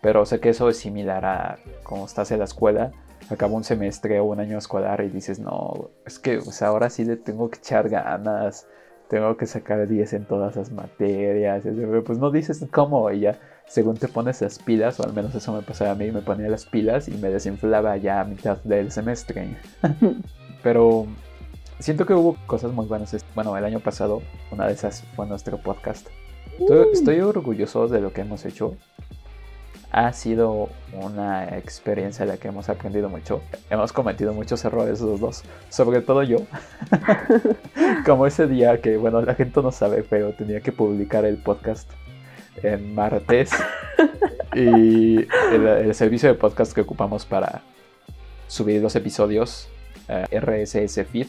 Pero 0.00 0.24
sé 0.26 0.40
que 0.40 0.50
eso 0.50 0.68
es 0.68 0.78
similar 0.78 1.24
a 1.24 1.58
cómo 1.82 2.04
estás 2.04 2.30
en 2.30 2.38
la 2.38 2.44
escuela, 2.44 2.92
acaba 3.30 3.52
un 3.54 3.64
semestre 3.64 4.20
o 4.20 4.24
un 4.24 4.40
año 4.40 4.58
escolar 4.58 5.00
y 5.02 5.08
dices, 5.08 5.38
no, 5.38 5.90
es 6.06 6.18
que 6.18 6.40
ahora 6.60 6.88
sí 6.88 7.04
le 7.04 7.16
tengo 7.16 7.50
que 7.50 7.58
echar 7.58 7.88
ganas, 7.88 8.66
tengo 9.08 9.36
que 9.36 9.46
sacar 9.46 9.86
10 9.86 10.12
en 10.12 10.24
todas 10.26 10.56
las 10.56 10.70
materias. 10.70 11.64
Pues 12.04 12.18
no 12.18 12.30
dices 12.30 12.64
cómo 12.70 13.10
y 13.10 13.20
ya, 13.20 13.38
según 13.66 13.96
te 13.96 14.08
pones 14.08 14.40
las 14.42 14.58
pilas, 14.58 15.00
o 15.00 15.04
al 15.04 15.12
menos 15.12 15.34
eso 15.34 15.52
me 15.52 15.62
pasaba 15.62 15.92
a 15.92 15.94
mí, 15.94 16.10
me 16.10 16.20
ponía 16.20 16.48
las 16.48 16.66
pilas 16.66 17.08
y 17.08 17.12
me 17.12 17.30
desinflaba 17.30 17.96
ya 17.96 18.20
a 18.20 18.24
mitad 18.24 18.58
del 18.64 18.92
semestre. 18.92 19.56
Pero 20.62 21.06
siento 21.78 22.06
que 22.06 22.14
hubo 22.14 22.36
cosas 22.46 22.72
muy 22.72 22.86
buenas. 22.86 23.16
Bueno, 23.34 23.56
el 23.56 23.64
año 23.64 23.80
pasado, 23.80 24.22
una 24.50 24.66
de 24.66 24.74
esas 24.74 25.02
fue 25.16 25.26
nuestro 25.26 25.58
podcast. 25.58 26.08
estoy 26.92 27.20
uh. 27.22 27.28
orgulloso 27.28 27.88
de 27.88 28.00
lo 28.00 28.12
que 28.12 28.20
hemos 28.20 28.44
hecho 28.44 28.76
ha 29.98 30.12
sido 30.12 30.68
una 30.92 31.56
experiencia 31.58 32.22
en 32.22 32.28
la 32.28 32.36
que 32.36 32.46
hemos 32.46 32.68
aprendido 32.68 33.08
mucho. 33.08 33.42
Hemos 33.68 33.92
cometido 33.92 34.32
muchos 34.32 34.64
errores 34.64 35.00
los 35.00 35.18
dos, 35.18 35.42
sobre 35.70 36.02
todo 36.02 36.22
yo. 36.22 36.38
Como 38.06 38.24
ese 38.24 38.46
día 38.46 38.80
que, 38.80 38.96
bueno, 38.96 39.20
la 39.22 39.34
gente 39.34 39.60
no 39.60 39.72
sabe, 39.72 40.04
pero 40.08 40.32
tenía 40.34 40.60
que 40.60 40.70
publicar 40.70 41.24
el 41.24 41.38
podcast 41.38 41.90
en 42.62 42.94
martes. 42.94 43.50
y 44.54 45.26
el, 45.52 45.92
servicio 45.96 46.28
de 46.28 46.36
podcast 46.36 46.72
que 46.72 46.82
ocupamos 46.82 47.26
para 47.26 47.62
subir 48.46 48.80
los 48.80 48.94
episodios, 48.94 49.68
eh, 50.06 50.26
RSS 50.30 51.04
Feed, 51.06 51.26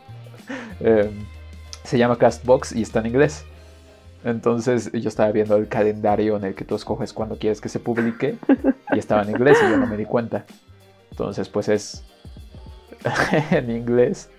em, 0.80 1.24
se 1.84 1.96
llama 1.96 2.18
Castbox 2.18 2.72
y 2.72 2.82
está 2.82 3.00
en 3.00 3.06
inglés. 3.06 3.46
Entonces 4.24 4.90
yo 4.92 5.08
estaba 5.08 5.30
viendo 5.32 5.56
el 5.56 5.68
calendario 5.68 6.36
en 6.36 6.44
el 6.44 6.54
que 6.54 6.64
tú 6.64 6.74
escoges 6.74 7.12
cuando 7.12 7.36
quieres 7.36 7.60
que 7.60 7.68
se 7.68 7.78
publique 7.78 8.36
y 8.92 8.98
estaba 8.98 9.22
en 9.22 9.30
inglés 9.30 9.58
y 9.64 9.70
yo 9.70 9.76
no 9.76 9.86
me 9.86 9.96
di 9.96 10.04
cuenta. 10.04 10.44
Entonces 11.10 11.48
pues 11.48 11.68
es 11.68 12.04
en 13.50 13.70
inglés. 13.70 14.30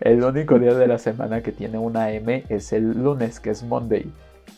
El 0.00 0.22
único 0.22 0.58
día 0.58 0.74
de 0.74 0.86
la 0.86 0.98
semana 0.98 1.42
que 1.42 1.52
tiene 1.52 1.78
una 1.78 2.10
M 2.10 2.44
es 2.48 2.72
el 2.72 2.92
lunes, 2.92 3.40
que 3.40 3.50
es 3.50 3.62
Monday. 3.62 4.12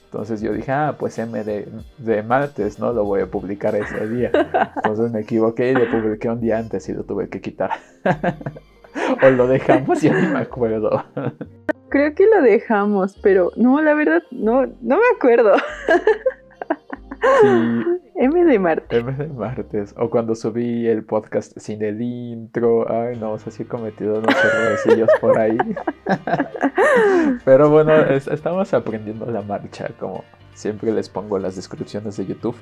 Entonces 0.06 0.40
yo 0.40 0.52
dije, 0.52 0.70
ah, 0.70 0.96
pues 0.98 1.18
M 1.18 1.42
de, 1.42 1.68
de, 1.98 2.22
martes, 2.22 2.78
¿no? 2.78 2.92
Lo 2.92 3.04
voy 3.04 3.20
a 3.20 3.26
publicar 3.26 3.74
ese 3.74 4.08
día. 4.08 4.30
Entonces 4.76 5.10
me 5.12 5.20
equivoqué 5.20 5.70
y 5.70 5.74
lo 5.74 5.90
publiqué 5.90 6.28
un 6.28 6.40
día 6.40 6.58
antes 6.58 6.88
y 6.88 6.92
lo 6.92 7.02
tuve 7.04 7.28
que 7.28 7.40
quitar. 7.40 7.70
o 9.22 9.30
lo 9.30 9.46
dejamos, 9.46 10.00
ya 10.00 10.12
ni 10.14 10.28
me 10.28 10.40
acuerdo. 10.40 11.04
Creo 11.94 12.12
que 12.12 12.26
lo 12.26 12.42
dejamos, 12.42 13.16
pero 13.22 13.52
no, 13.54 13.80
la 13.80 13.94
verdad, 13.94 14.20
no, 14.32 14.66
no 14.82 14.96
me 14.96 15.16
acuerdo. 15.16 15.54
Sí. 17.40 17.84
M 18.16 18.44
de 18.44 18.58
martes. 18.58 18.98
M 18.98 19.12
de 19.12 19.28
martes. 19.28 19.94
O 19.96 20.10
cuando 20.10 20.34
subí 20.34 20.88
el 20.88 21.04
podcast 21.04 21.56
sin 21.56 21.84
el 21.84 22.02
intro. 22.02 22.84
Ay, 22.90 23.16
no, 23.16 23.30
o 23.30 23.38
sea, 23.38 23.52
sí 23.52 23.62
he 23.62 23.66
cometido 23.66 24.18
unos 24.18 24.34
errorcillos 24.44 25.08
por 25.20 25.38
ahí. 25.38 25.56
Pero 27.44 27.70
bueno, 27.70 27.94
estamos 27.94 28.74
aprendiendo 28.74 29.26
la 29.26 29.42
marcha, 29.42 29.88
como 30.00 30.24
siempre 30.52 30.90
les 30.90 31.08
pongo 31.08 31.38
las 31.38 31.54
descripciones 31.54 32.16
de 32.16 32.26
YouTube. 32.26 32.56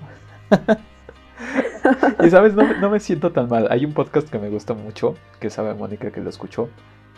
y 2.23 2.29
sabes, 2.29 2.55
no, 2.55 2.71
no, 2.81 2.91
me 2.91 3.01
siento 3.01 3.33
tan 3.33 3.49
mal. 3.49 3.67
Hay 3.71 3.87
un 3.87 3.95
podcast 3.95 4.29
que 4.29 4.39
me 4.39 4.51
gusta 4.51 4.75
mucho, 4.75 5.15
que 5.41 5.49
sabe 5.49 5.73
Mónica 5.73 6.11
que 6.11 6.21
lo 6.21 6.29
escuchó, 6.29 6.69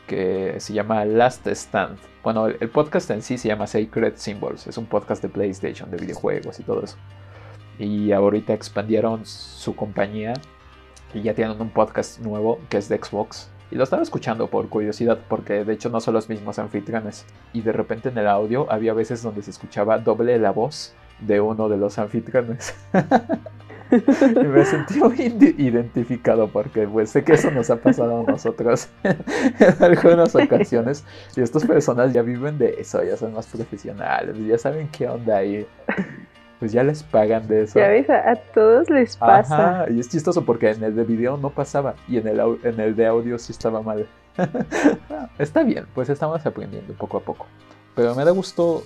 que 0.07 0.57
se 0.59 0.73
llama 0.73 1.05
Last 1.05 1.47
Stand. 1.47 1.99
Bueno, 2.23 2.47
el 2.47 2.69
podcast 2.71 3.11
en 3.11 3.23
sí 3.23 3.39
se 3.39 3.49
llama 3.49 3.67
Sacred 3.67 4.15
Symbols. 4.17 4.67
Es 4.67 4.79
un 4.79 4.87
podcast 4.87 5.23
de 5.23 5.29
PlayStation, 5.29 5.91
de 5.91 5.99
videojuegos 5.99 6.59
y 6.61 6.63
todo 6.63 6.85
eso 6.85 6.97
y 7.79 8.13
ahorita 8.13 8.53
expandieron 8.53 9.25
su 9.27 9.75
compañía 9.75 10.35
y 11.13 11.23
ya 11.23 11.35
tienen 11.35 11.61
un 11.61 11.71
podcast 11.71 12.21
nuevo 12.21 12.59
que 12.69 12.79
es 12.79 12.89
de 12.89 12.99
Xbox. 12.99 13.51
Y 13.71 13.77
lo 13.77 13.85
estaba 13.85 14.03
escuchando 14.03 14.49
por 14.49 14.69
curiosidad 14.69 15.19
porque 15.29 15.65
de 15.65 15.73
hecho 15.73 15.89
no 15.89 16.01
son 16.01 16.15
los 16.15 16.29
mismos 16.29 16.59
anfitriones. 16.59 17.25
Y 17.53 17.63
de 17.63 17.73
repente 17.73 18.09
en 18.09 18.19
el 18.19 18.29
audio 18.29 18.71
había 18.71 18.93
veces 18.95 19.23
donde 19.23 19.43
se 19.43 19.51
escuchaba 19.51 19.99
doble 19.99 20.39
la 20.39 20.51
voz 20.51 20.95
de 21.21 21.41
uno 21.41 21.69
de 21.69 21.77
los 21.77 21.99
anfitriones. 21.99 22.75
y 23.91 24.45
me 24.47 24.65
sentí 24.65 24.99
muy 24.99 25.15
identificado 25.59 26.49
porque 26.49 26.87
pues 26.87 27.11
sé 27.11 27.25
que 27.25 27.35
eso 27.35 27.51
nos 27.51 27.71
ha 27.71 27.77
pasado 27.77 28.21
a 28.21 28.31
nosotros 28.31 28.89
en 29.03 29.83
algunas 29.83 30.35
ocasiones 30.35 31.05
y 31.37 31.43
estas 31.43 31.65
personas 31.65 32.13
ya 32.13 32.23
viven 32.23 32.59
de 32.59 32.77
eso, 32.79 33.03
ya 33.03 33.17
son 33.17 33.35
más 33.35 33.47
profesionales, 33.47 34.37
ya 34.47 34.59
saben 34.59 34.89
qué 34.89 35.09
onda 35.09 35.37
ahí 35.37 35.67
pues 36.59 36.73
ya 36.73 36.83
les 36.83 37.03
pagan 37.03 37.47
de 37.47 37.65
eso. 37.65 37.79
Ya 37.79 37.89
ves, 37.89 38.09
a, 38.09 38.37
todos 38.55 38.89
les 38.89 39.17
pasa. 39.17 39.83
Ajá, 39.83 39.91
y 39.91 40.01
es 40.01 40.09
chistoso 40.09 40.47
porque 40.47 40.71
en 40.71 40.83
el 40.83 40.97
de 40.97 41.05
video 41.05 41.37
no 41.37 41.51
pasaba 41.51 41.95
y 42.09 42.17
en 42.17 42.27
el, 42.29 42.41
en 42.63 42.81
el 42.81 42.97
de 42.97 43.07
audio 43.07 43.39
sí 43.39 43.53
estaba 43.53 43.83
mal. 43.83 44.09
Está 45.39 45.63
bien, 45.63 45.87
pues 45.95 46.09
estamos 46.09 46.45
aprendiendo 46.47 46.95
poco 46.95 47.19
a 47.19 47.21
poco. 47.21 47.47
Pero 47.95 48.15
me 48.15 48.25
da 48.25 48.31
gusto, 48.31 48.83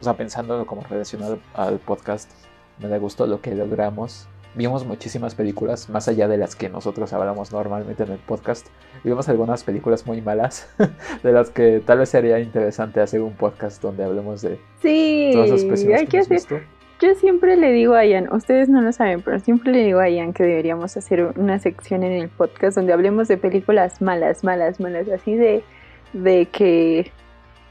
o 0.00 0.02
sea, 0.02 0.14
pensando 0.14 0.64
como 0.66 0.82
relacionado 0.82 1.38
al 1.54 1.78
podcast, 1.78 2.30
me 2.80 2.88
da 2.88 2.98
gusto 2.98 3.26
lo 3.26 3.40
que 3.40 3.54
logramos. 3.54 4.28
Vimos 4.54 4.84
muchísimas 4.84 5.36
películas, 5.36 5.88
más 5.88 6.08
allá 6.08 6.26
de 6.26 6.36
las 6.36 6.56
que 6.56 6.68
nosotros 6.68 7.12
hablamos 7.12 7.52
normalmente 7.52 8.02
en 8.02 8.12
el 8.12 8.18
podcast. 8.18 8.66
Vimos 9.04 9.28
algunas 9.28 9.62
películas 9.62 10.06
muy 10.06 10.20
malas, 10.20 10.68
de 11.22 11.32
las 11.32 11.50
que 11.50 11.80
tal 11.84 11.98
vez 11.98 12.08
sería 12.08 12.40
interesante 12.40 13.00
hacer 13.00 13.22
un 13.22 13.34
podcast 13.34 13.80
donde 13.80 14.02
hablemos 14.02 14.42
de 14.42 14.58
sí, 14.82 15.30
todas 15.32 15.50
las 15.50 15.64
películas 15.64 16.00
que, 16.00 16.06
que 16.08 16.18
hacer, 16.18 16.62
yo 17.00 17.14
siempre 17.14 17.56
le 17.56 17.72
digo 17.72 17.94
a 17.94 18.04
Ian, 18.04 18.30
ustedes 18.30 18.68
no 18.68 18.82
lo 18.82 18.92
saben, 18.92 19.22
pero 19.22 19.38
siempre 19.40 19.72
le 19.72 19.84
digo 19.84 20.00
a 20.00 20.10
Ian 20.10 20.34
que 20.34 20.42
deberíamos 20.42 20.98
hacer 20.98 21.32
una 21.36 21.58
sección 21.58 22.02
en 22.02 22.12
el 22.12 22.28
podcast 22.28 22.76
donde 22.76 22.92
hablemos 22.92 23.26
de 23.26 23.38
películas 23.38 24.02
malas, 24.02 24.44
malas, 24.44 24.80
malas, 24.80 25.08
así 25.08 25.34
de, 25.34 25.64
de 26.12 26.44
que, 26.52 27.10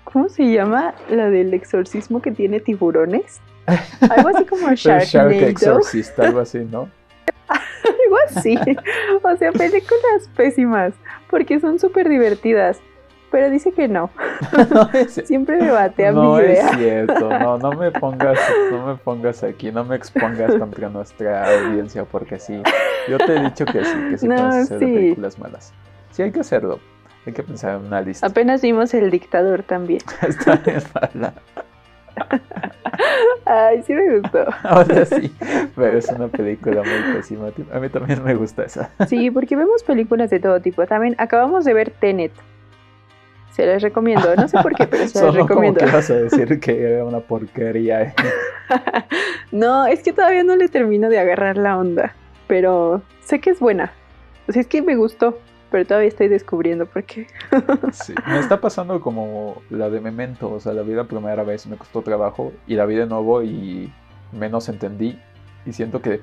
¿cómo 0.03 0.29
se 0.29 0.51
llama? 0.51 0.95
La 1.11 1.29
del 1.29 1.53
exorcismo 1.53 2.23
que 2.23 2.31
tiene 2.31 2.59
tiburones. 2.59 3.39
Algo 4.09 4.29
así 4.29 4.45
como 4.45 4.73
Sharknado. 4.73 5.31
Shark 5.31 5.49
Exorcist, 5.49 6.19
algo 6.19 6.39
así, 6.39 6.59
¿no? 6.59 6.89
algo 7.49 8.17
así. 8.27 8.57
O 9.23 9.37
sea, 9.37 9.51
películas 9.51 10.29
pésimas, 10.35 10.93
porque 11.29 11.59
son 11.59 11.79
súper 11.79 12.09
divertidas. 12.09 12.79
Pero 13.31 13.49
dice 13.51 13.71
que 13.71 13.87
no. 13.87 14.09
Siempre 15.25 15.57
me 15.57 15.69
bate 15.69 16.07
a 16.07 16.11
no 16.11 16.35
mi 16.35 16.41
idea. 16.41 16.63
No 16.63 16.71
es 16.71 16.77
cierto, 16.77 17.29
no, 17.29 17.57
no 17.59 17.71
me 17.73 17.91
pongas, 17.91 18.39
no 18.71 18.87
me 18.87 18.95
pongas 18.95 19.43
aquí, 19.43 19.71
no 19.71 19.83
me 19.83 19.95
expongas 19.95 20.55
contra 20.55 20.89
nuestra 20.89 21.45
audiencia 21.45 22.05
porque 22.05 22.39
sí. 22.39 22.61
Yo 23.07 23.17
te 23.19 23.35
he 23.35 23.43
dicho 23.43 23.65
que 23.65 23.83
sí, 23.85 23.97
que 24.09 24.17
sí 24.17 24.27
no, 24.27 24.35
puedes 24.35 24.55
hacer 24.65 24.79
películas 24.79 25.37
malas. 25.37 25.73
Sí 26.11 26.23
hay 26.23 26.31
que 26.31 26.39
hacerlo. 26.39 26.79
Hay 27.25 27.33
que 27.33 27.43
pensar 27.43 27.75
en 27.75 27.85
una 27.85 28.01
lista. 28.01 28.25
Apenas 28.25 28.61
vimos 28.61 28.93
El 28.93 29.11
Dictador 29.11 29.61
también. 29.61 30.01
Está 30.21 30.55
bien 30.55 30.81
mala. 30.95 31.33
Ay, 33.45 33.81
sí 33.83 33.93
me 33.93 34.19
gustó. 34.19 34.45
Ahora 34.63 35.05
sí, 35.05 35.33
pero 35.75 35.97
es 35.97 36.09
una 36.09 36.27
película 36.27 36.83
muy 36.83 37.15
pésima. 37.15 37.47
A 37.71 37.79
mí 37.79 37.89
también 37.89 38.23
me 38.23 38.35
gusta 38.35 38.63
esa. 38.63 38.91
Sí, 39.07 39.31
porque 39.31 39.55
vemos 39.55 39.83
películas 39.83 40.29
de 40.29 40.39
todo 40.39 40.59
tipo. 40.61 40.85
También 40.85 41.15
acabamos 41.17 41.65
de 41.65 41.73
ver 41.73 41.91
Tenet. 41.91 42.31
Se 43.51 43.65
les 43.65 43.81
recomiendo. 43.81 44.35
No 44.35 44.47
sé 44.47 44.57
por 44.61 44.73
qué, 44.75 44.87
pero 44.87 45.07
se 45.07 45.23
les 45.23 45.33
recomiendo. 45.33 45.79
¿Qué 45.79 45.91
vas 45.91 46.09
a 46.09 46.15
decir 46.15 46.59
que 46.59 46.81
era 46.81 47.03
una 47.03 47.19
porquería? 47.19 48.13
no, 49.51 49.87
es 49.87 50.03
que 50.03 50.13
todavía 50.13 50.43
no 50.43 50.55
le 50.55 50.69
termino 50.69 51.09
de 51.09 51.19
agarrar 51.19 51.57
la 51.57 51.77
onda. 51.77 52.13
Pero 52.47 53.01
sé 53.21 53.39
que 53.39 53.49
es 53.49 53.59
buena. 53.59 53.91
O 54.47 54.51
sea, 54.51 54.61
es 54.61 54.67
que 54.67 54.81
me 54.81 54.95
gustó. 54.95 55.39
Pero 55.71 55.85
todavía 55.85 56.09
estoy 56.09 56.27
descubriendo 56.27 56.85
por 56.85 57.03
qué. 57.03 57.27
sí, 57.91 58.13
me 58.27 58.39
está 58.39 58.59
pasando 58.59 58.99
como 59.01 59.61
la 59.69 59.89
de 59.89 60.01
Memento. 60.01 60.51
O 60.51 60.59
sea, 60.59 60.73
la 60.73 60.81
vida 60.81 61.03
primera 61.03 61.43
vez 61.43 61.67
me 61.67 61.77
costó 61.77 62.01
trabajo. 62.01 62.51
Y 62.67 62.75
la 62.75 62.85
vi 62.85 62.95
de 62.95 63.05
nuevo 63.05 63.43
y 63.43 63.91
menos 64.31 64.69
entendí 64.69 65.19
y 65.65 65.73
siento 65.73 66.01
que, 66.01 66.21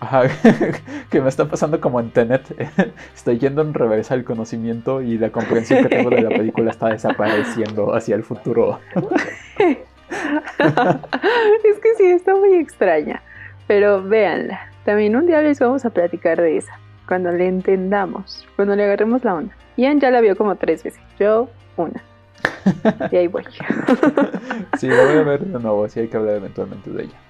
que 1.10 1.20
me 1.20 1.28
está 1.28 1.46
pasando 1.48 1.80
como 1.80 2.00
en 2.00 2.10
Tenet. 2.10 2.42
Estoy 3.14 3.38
yendo 3.38 3.62
en 3.62 3.74
reversa 3.74 4.14
el 4.14 4.24
conocimiento 4.24 5.02
y 5.02 5.18
la 5.18 5.30
comprensión 5.30 5.82
que 5.82 5.88
tengo 5.88 6.10
de 6.10 6.22
la 6.22 6.28
película 6.28 6.70
está 6.70 6.88
desapareciendo 6.88 7.94
hacia 7.94 8.14
el 8.14 8.22
futuro. 8.22 8.78
es 9.58 9.78
que 11.80 11.94
sí, 11.96 12.04
está 12.04 12.34
muy 12.34 12.54
extraña. 12.54 13.22
Pero 13.66 14.02
véanla. 14.02 14.70
También 14.84 15.16
un 15.16 15.26
día 15.26 15.40
les 15.40 15.58
vamos 15.58 15.84
a 15.84 15.90
platicar 15.90 16.40
de 16.40 16.58
esa. 16.58 16.78
Cuando 17.06 17.30
le 17.32 17.46
entendamos. 17.46 18.46
Cuando 18.56 18.76
le 18.76 18.84
agarremos 18.84 19.24
la 19.24 19.34
onda. 19.34 19.56
Ian 19.76 20.00
ya 20.00 20.10
la 20.10 20.20
vio 20.20 20.36
como 20.36 20.56
tres 20.56 20.82
veces. 20.82 21.02
Yo, 21.18 21.48
una. 21.76 22.02
Y 23.10 23.16
ahí 23.16 23.26
voy. 23.26 23.44
sí, 24.78 24.88
la 24.88 25.04
voy 25.04 25.16
a 25.16 25.22
ver 25.22 25.44
de 25.44 25.58
nuevo. 25.58 25.88
Sí, 25.88 26.00
hay 26.00 26.08
que 26.08 26.16
hablar 26.16 26.36
eventualmente 26.36 26.90
de 26.90 27.04
ella. 27.04 27.24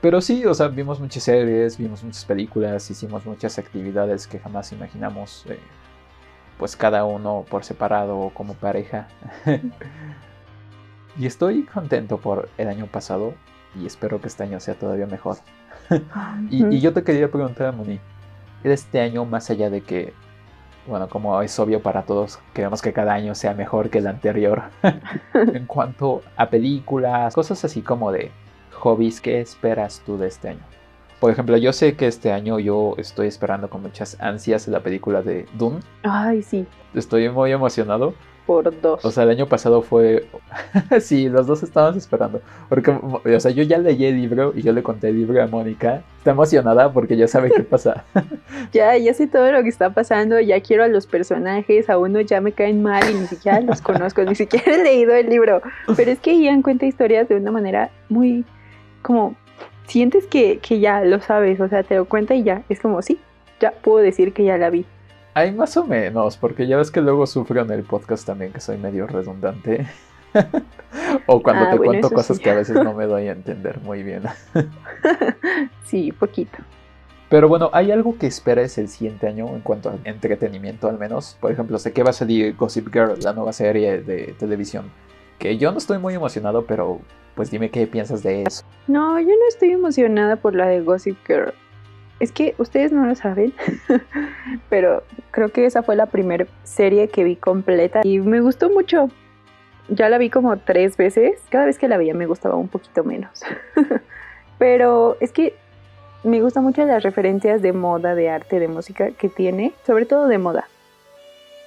Pero 0.00 0.20
sí, 0.20 0.44
o 0.44 0.54
sea, 0.54 0.68
vimos 0.68 1.00
muchas 1.00 1.24
series, 1.24 1.78
vimos 1.78 2.04
muchas 2.04 2.24
películas, 2.24 2.90
hicimos 2.90 3.24
muchas 3.26 3.58
actividades 3.58 4.26
que 4.26 4.38
jamás 4.38 4.70
imaginamos, 4.72 5.44
eh, 5.48 5.58
pues 6.58 6.76
cada 6.76 7.04
uno 7.04 7.44
por 7.48 7.64
separado 7.64 8.18
o 8.18 8.30
como 8.30 8.54
pareja. 8.54 9.08
y 11.18 11.26
estoy 11.26 11.64
contento 11.64 12.18
por 12.18 12.48
el 12.58 12.68
año 12.68 12.86
pasado 12.86 13.34
y 13.74 13.86
espero 13.86 14.20
que 14.20 14.28
este 14.28 14.44
año 14.44 14.60
sea 14.60 14.74
todavía 14.74 15.06
mejor. 15.06 15.38
y, 16.50 16.74
y, 16.74 16.80
yo 16.80 16.92
te 16.92 17.02
quería 17.02 17.30
preguntar, 17.30 17.74
Moni, 17.74 18.00
este 18.64 19.00
año 19.00 19.24
más 19.24 19.50
allá 19.50 19.70
de 19.70 19.80
que, 19.80 20.12
bueno, 20.86 21.08
como 21.08 21.40
es 21.42 21.58
obvio 21.58 21.80
para 21.80 22.02
todos, 22.02 22.38
queremos 22.52 22.82
que 22.82 22.92
cada 22.92 23.12
año 23.14 23.34
sea 23.34 23.54
mejor 23.54 23.90
que 23.90 23.98
el 23.98 24.06
anterior, 24.06 24.64
en 25.34 25.66
cuanto 25.66 26.22
a 26.36 26.48
películas, 26.48 27.34
cosas 27.34 27.64
así 27.64 27.82
como 27.82 28.12
de 28.12 28.30
hobbies, 28.72 29.20
¿qué 29.20 29.40
esperas 29.40 30.02
tú 30.04 30.18
de 30.18 30.28
este 30.28 30.50
año? 30.50 30.76
Por 31.20 31.30
ejemplo, 31.30 31.56
yo 31.56 31.72
sé 31.72 31.96
que 31.96 32.06
este 32.06 32.30
año 32.30 32.58
yo 32.58 32.94
estoy 32.98 33.28
esperando 33.28 33.70
con 33.70 33.82
muchas 33.82 34.20
ansias 34.20 34.68
la 34.68 34.80
película 34.80 35.22
de 35.22 35.46
Doom. 35.56 35.80
Ay, 36.02 36.42
sí. 36.42 36.66
Estoy 36.94 37.30
muy 37.30 37.52
emocionado. 37.52 38.14
Por 38.46 38.80
dos. 38.80 39.04
O 39.04 39.10
sea, 39.10 39.24
el 39.24 39.30
año 39.30 39.46
pasado 39.46 39.82
fue... 39.82 40.26
sí, 41.00 41.28
los 41.28 41.46
dos 41.46 41.62
estábamos 41.62 41.96
esperando. 41.96 42.40
Porque, 42.68 42.90
o 42.90 43.40
sea, 43.40 43.50
yo 43.50 43.64
ya 43.64 43.78
leí 43.78 44.04
el 44.04 44.16
libro 44.16 44.52
y 44.54 44.62
yo 44.62 44.72
le 44.72 44.82
conté 44.82 45.08
el 45.08 45.16
libro 45.16 45.42
a 45.42 45.46
Mónica. 45.46 46.02
Está 46.18 46.30
emocionada 46.30 46.92
porque 46.92 47.16
ya 47.16 47.26
sabe 47.26 47.50
qué 47.50 47.62
pasa. 47.62 48.04
ya, 48.72 48.96
ya 48.96 49.14
sé 49.14 49.26
todo 49.26 49.50
lo 49.50 49.62
que 49.62 49.68
está 49.68 49.90
pasando. 49.90 50.38
Ya 50.40 50.60
quiero 50.60 50.84
a 50.84 50.88
los 50.88 51.06
personajes. 51.06 51.90
A 51.90 51.98
uno 51.98 52.20
ya 52.20 52.40
me 52.40 52.52
caen 52.52 52.82
mal 52.82 53.02
y 53.10 53.14
ni 53.14 53.26
siquiera 53.26 53.60
los 53.60 53.80
conozco. 53.80 54.22
ni 54.22 54.34
siquiera 54.36 54.74
he 54.74 54.82
leído 54.82 55.14
el 55.14 55.28
libro. 55.28 55.60
Pero 55.96 56.10
es 56.10 56.20
que 56.20 56.40
Ian 56.40 56.62
cuenta 56.62 56.86
historias 56.86 57.28
de 57.28 57.36
una 57.36 57.50
manera 57.50 57.90
muy 58.08 58.44
como 59.02 59.36
sientes 59.86 60.26
que, 60.26 60.58
ya 60.80 61.04
lo 61.04 61.20
sabes, 61.20 61.60
o 61.60 61.68
sea, 61.68 61.82
te 61.82 61.96
lo 61.96 62.04
cuenta 62.06 62.34
y 62.34 62.42
ya, 62.42 62.62
es 62.68 62.80
como, 62.80 63.02
sí, 63.02 63.18
ya 63.60 63.70
puedo 63.70 63.98
decir 63.98 64.32
que 64.32 64.44
ya 64.44 64.58
la 64.58 64.70
vi. 64.70 64.84
Hay 65.36 65.52
más 65.52 65.76
o 65.76 65.84
menos, 65.84 66.38
porque 66.38 66.66
ya 66.66 66.78
ves 66.78 66.90
que 66.90 67.02
luego 67.02 67.26
sufro 67.26 67.60
en 67.60 67.70
el 67.70 67.82
podcast 67.82 68.26
también 68.26 68.54
que 68.54 68.60
soy 68.62 68.78
medio 68.78 69.06
redundante. 69.06 69.86
o 71.26 71.42
cuando 71.42 71.64
Ah, 71.66 71.70
te 71.72 71.76
bueno, 71.76 71.90
cuento 71.90 72.10
cosas 72.10 72.38
sí. 72.38 72.42
que 72.42 72.48
a 72.48 72.54
veces 72.54 72.76
no 72.82 72.94
me 72.94 73.04
doy 73.04 73.28
a 73.28 73.32
entender 73.32 73.78
muy 73.82 74.02
bien. 74.02 74.22
sí, 75.84 76.10
poquito. 76.12 76.56
Pero 77.28 77.50
bueno, 77.50 77.68
¿hay 77.74 77.90
algo 77.90 78.16
que 78.16 78.26
esperes 78.26 78.78
el 78.78 78.88
siguiente 78.88 79.26
año 79.26 79.46
en 79.48 79.60
cuanto 79.60 79.90
a 79.90 79.98
entretenimiento 80.04 80.88
al 80.88 80.98
menos? 80.98 81.36
Por 81.38 81.52
ejemplo, 81.52 81.78
sé 81.78 81.92
que 81.92 82.02
va 82.02 82.10
a 82.10 82.14
salir 82.14 82.56
Gossip 82.56 82.90
Girl, 82.90 83.18
la 83.22 83.34
nueva 83.34 83.52
serie 83.52 84.00
de 84.00 84.34
televisión. 84.38 84.90
Que 85.38 85.58
yo 85.58 85.70
no 85.70 85.76
estoy 85.76 85.98
muy 85.98 86.14
emocionado, 86.14 86.64
pero 86.64 86.98
pues 87.34 87.50
dime 87.50 87.70
qué 87.70 87.86
piensas 87.86 88.22
de 88.22 88.44
eso. 88.44 88.64
No, 88.86 89.20
yo 89.20 89.26
no 89.26 89.48
estoy 89.50 89.72
emocionada 89.72 90.36
por 90.36 90.54
la 90.54 90.66
de 90.66 90.80
Gossip 90.80 91.18
Girl. 91.26 91.52
Es 92.18 92.32
que 92.32 92.54
ustedes 92.58 92.92
no 92.92 93.04
lo 93.04 93.14
saben, 93.14 93.52
pero 94.70 95.02
creo 95.32 95.50
que 95.50 95.66
esa 95.66 95.82
fue 95.82 95.96
la 95.96 96.06
primera 96.06 96.46
serie 96.64 97.08
que 97.08 97.24
vi 97.24 97.36
completa 97.36 98.00
y 98.04 98.20
me 98.20 98.40
gustó 98.40 98.70
mucho. 98.70 99.10
Ya 99.88 100.08
la 100.08 100.18
vi 100.18 100.30
como 100.30 100.56
tres 100.56 100.96
veces. 100.96 101.40
Cada 101.50 101.66
vez 101.66 101.78
que 101.78 101.88
la 101.88 101.98
veía 101.98 102.14
me 102.14 102.26
gustaba 102.26 102.56
un 102.56 102.68
poquito 102.68 103.04
menos. 103.04 103.42
pero 104.58 105.16
es 105.20 105.30
que 105.30 105.54
me 106.24 106.40
gustan 106.40 106.64
mucho 106.64 106.84
las 106.86 107.02
referencias 107.02 107.62
de 107.62 107.72
moda, 107.72 108.14
de 108.14 108.30
arte, 108.30 108.58
de 108.58 108.68
música 108.68 109.10
que 109.10 109.28
tiene, 109.28 109.74
sobre 109.86 110.06
todo 110.06 110.26
de 110.26 110.38
moda. 110.38 110.68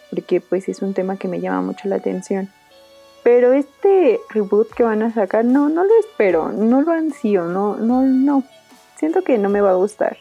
Porque 0.10 0.42
pues 0.42 0.68
es 0.68 0.82
un 0.82 0.94
tema 0.94 1.18
que 1.18 1.28
me 1.28 1.40
llama 1.40 1.62
mucho 1.62 1.88
la 1.88 1.98
atención. 1.98 2.50
Pero 3.24 3.54
este 3.54 4.20
reboot 4.30 4.74
que 4.74 4.84
van 4.84 5.04
a 5.04 5.14
sacar, 5.14 5.46
no, 5.46 5.70
no 5.70 5.84
lo 5.84 6.00
espero, 6.00 6.52
no 6.52 6.82
lo 6.82 6.92
ansío, 6.92 7.46
no, 7.46 7.76
no, 7.78 8.02
no. 8.02 8.44
Siento 8.96 9.24
que 9.24 9.38
no 9.38 9.50
me 9.50 9.62
va 9.62 9.72
a 9.72 9.76
gustar. 9.76 10.18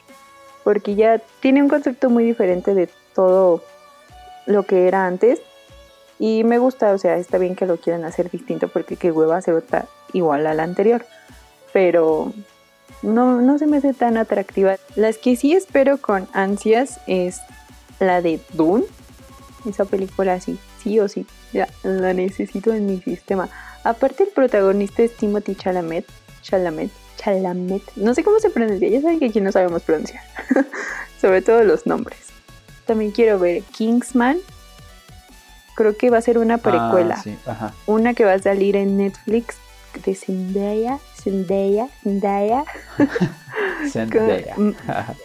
Porque 0.68 0.96
ya 0.96 1.18
tiene 1.40 1.62
un 1.62 1.70
concepto 1.70 2.10
muy 2.10 2.24
diferente 2.24 2.74
de 2.74 2.90
todo 3.14 3.64
lo 4.44 4.64
que 4.64 4.86
era 4.86 5.06
antes. 5.06 5.40
Y 6.18 6.44
me 6.44 6.58
gusta, 6.58 6.92
o 6.92 6.98
sea, 6.98 7.16
está 7.16 7.38
bien 7.38 7.56
que 7.56 7.64
lo 7.64 7.78
quieran 7.78 8.04
hacer 8.04 8.30
distinto 8.30 8.68
porque 8.68 8.96
qué 8.96 9.10
hueva 9.10 9.38
hacer 9.38 9.54
otra 9.54 9.86
igual 10.12 10.46
a 10.46 10.52
la 10.52 10.64
anterior. 10.64 11.06
Pero 11.72 12.34
no, 13.00 13.40
no 13.40 13.56
se 13.58 13.66
me 13.66 13.78
hace 13.78 13.94
tan 13.94 14.18
atractiva. 14.18 14.76
Las 14.94 15.16
que 15.16 15.36
sí 15.36 15.54
espero 15.54 15.96
con 15.96 16.28
ansias 16.34 17.00
es 17.06 17.40
la 17.98 18.20
de 18.20 18.38
Dune. 18.52 18.84
Esa 19.66 19.86
película 19.86 20.38
sí, 20.38 20.58
sí 20.82 21.00
o 21.00 21.08
sí. 21.08 21.26
Ya 21.54 21.66
la 21.82 22.12
necesito 22.12 22.74
en 22.74 22.84
mi 22.84 23.00
sistema. 23.00 23.48
Aparte 23.84 24.24
el 24.24 24.28
protagonista 24.28 25.02
es 25.02 25.16
Timothy 25.16 25.54
Chalamet. 25.54 26.04
Chalamet. 26.42 26.90
Chalamet. 27.18 27.82
No 27.96 28.14
sé 28.14 28.24
cómo 28.24 28.38
se 28.38 28.50
pronuncia. 28.50 28.88
Ya 28.88 29.02
saben 29.02 29.18
que 29.18 29.26
aquí 29.26 29.40
no 29.40 29.52
sabemos 29.52 29.82
pronunciar. 29.82 30.22
Sobre 31.20 31.42
todo 31.42 31.62
los 31.64 31.86
nombres. 31.86 32.18
También 32.86 33.10
quiero 33.10 33.38
ver 33.38 33.62
Kingsman. 33.64 34.38
Creo 35.74 35.96
que 35.96 36.10
va 36.10 36.18
a 36.18 36.22
ser 36.22 36.38
una 36.38 36.58
precuela. 36.58 37.16
Ah, 37.18 37.22
sí, 37.22 37.36
ajá. 37.46 37.74
Una 37.86 38.14
que 38.14 38.24
va 38.24 38.32
a 38.32 38.38
salir 38.38 38.76
en 38.76 38.96
Netflix 38.96 39.56
de 40.04 40.14
Zendaya. 40.14 40.98
Zendaya. 41.14 41.88
Zendaya. 42.02 42.64
Zendaya. 43.90 44.56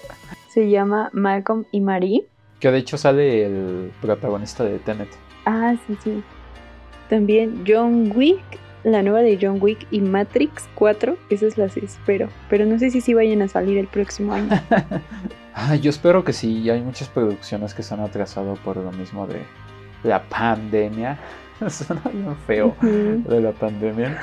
Se 0.53 0.69
llama 0.69 1.09
Malcolm 1.13 1.65
y 1.71 1.81
Marie. 1.81 2.25
Que 2.59 2.71
de 2.71 2.77
hecho 2.79 2.97
sale 2.97 3.45
el 3.45 3.91
protagonista 4.01 4.63
de 4.63 4.79
Tenet. 4.79 5.09
Ah, 5.45 5.75
sí, 5.87 5.97
sí. 6.03 6.23
También 7.09 7.63
John 7.67 8.11
Wick, 8.15 8.41
la 8.83 9.01
nueva 9.01 9.19
de 9.21 9.37
John 9.41 9.57
Wick 9.61 9.87
y 9.91 10.01
Matrix 10.01 10.67
4, 10.75 11.17
esas 11.29 11.57
las 11.57 11.77
espero. 11.77 12.29
Pero 12.49 12.65
no 12.65 12.77
sé 12.79 12.89
si 12.89 13.01
sí 13.01 13.13
vayan 13.13 13.41
a 13.41 13.47
salir 13.47 13.77
el 13.77 13.87
próximo 13.87 14.33
año. 14.33 14.49
Ah, 15.55 15.75
yo 15.75 15.91
espero 15.91 16.23
que 16.23 16.33
sí. 16.33 16.67
Hay 16.71 16.81
muchas 16.81 17.09
producciones 17.09 17.75
que 17.75 17.83
se 17.83 17.93
han 17.93 17.99
atrasado 17.99 18.55
por 18.55 18.75
lo 18.75 18.91
mismo 18.91 19.27
de 19.27 19.43
la 20.03 20.23
pandemia. 20.23 21.19
Suena 21.69 22.01
bien 22.11 22.35
feo 22.47 22.75
de 22.81 23.39
la 23.39 23.51
pandemia. 23.51 24.17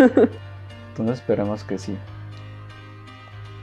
Entonces 0.89 1.21
esperemos 1.21 1.63
que 1.63 1.79
sí. 1.79 1.97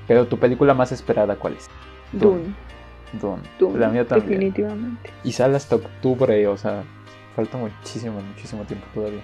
Pero 0.08 0.28
tu 0.28 0.38
película 0.40 0.74
más 0.74 0.94
esperada, 0.94 1.36
¿cuál 1.36 1.56
es? 1.56 1.70
Dune, 2.14 2.54
Dune. 3.20 3.42
Dune, 3.60 3.78
La 3.80 3.90
mía 3.90 4.08
también. 4.08 4.40
definitivamente. 4.40 5.10
Y 5.26 5.34
sale 5.34 5.58
hasta 5.58 5.76
octubre, 5.76 6.48
o 6.48 6.56
sea, 6.56 6.84
falta 7.36 7.58
muchísimo, 7.58 8.22
muchísimo 8.22 8.64
tiempo 8.64 8.88
todavía. 8.94 9.22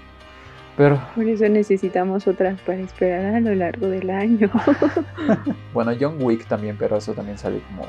Pero 0.75 0.99
Por 1.15 1.27
eso 1.27 1.47
necesitamos 1.49 2.25
otras 2.27 2.59
para 2.61 2.79
esperar 2.79 3.35
a 3.35 3.39
lo 3.39 3.53
largo 3.53 3.87
del 3.87 4.09
año. 4.09 4.49
bueno, 5.73 5.91
John 5.99 6.17
Wick 6.19 6.45
también, 6.47 6.75
pero 6.77 6.97
eso 6.97 7.13
también 7.13 7.37
sale 7.37 7.59
como. 7.69 7.87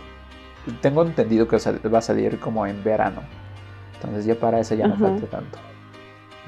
Tengo 0.80 1.02
entendido 1.02 1.48
que 1.48 1.56
va 1.88 1.98
a 1.98 2.02
salir 2.02 2.38
como 2.38 2.66
en 2.66 2.82
verano. 2.84 3.22
Entonces 3.94 4.26
ya 4.26 4.34
para 4.34 4.60
eso 4.60 4.74
ya 4.74 4.86
no 4.86 4.94
Ajá. 4.94 5.08
falta 5.08 5.26
tanto. 5.26 5.58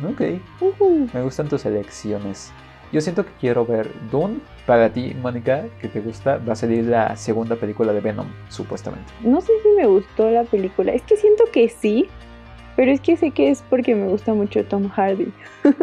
Ok, 0.05 0.41
Ujú. 0.61 1.09
me 1.15 1.23
gustan 1.23 1.49
tus 1.49 1.65
elecciones. 1.65 2.53
Yo 2.93 3.01
siento 3.01 3.25
que 3.25 3.33
quiero 3.41 3.65
ver 3.67 3.91
Dune. 4.11 4.39
Para 4.67 4.91
ti, 4.91 5.15
Mónica, 5.21 5.65
que 5.81 5.89
te 5.89 6.01
gusta, 6.01 6.39
va 6.39 6.53
a 6.53 6.57
salir 6.57 6.85
la 6.85 7.17
segunda 7.17 7.57
película 7.57 7.93
de 7.93 8.01
Venom, 8.01 8.27
supuestamente. 8.49 9.11
No 9.23 9.41
sé 9.41 9.53
si 9.63 9.69
me 9.71 9.87
gustó 9.87 10.31
la 10.31 10.45
película. 10.45 10.93
Es 10.93 11.03
que 11.03 11.17
siento 11.17 11.45
que 11.53 11.69
sí. 11.69 12.09
Pero 12.77 12.93
es 12.93 13.01
que 13.01 13.17
sé 13.17 13.31
que 13.31 13.51
es 13.51 13.63
porque 13.69 13.95
me 13.95 14.07
gusta 14.07 14.35
mucho 14.35 14.65
Tom 14.65 14.89
Hardy. 14.89 15.33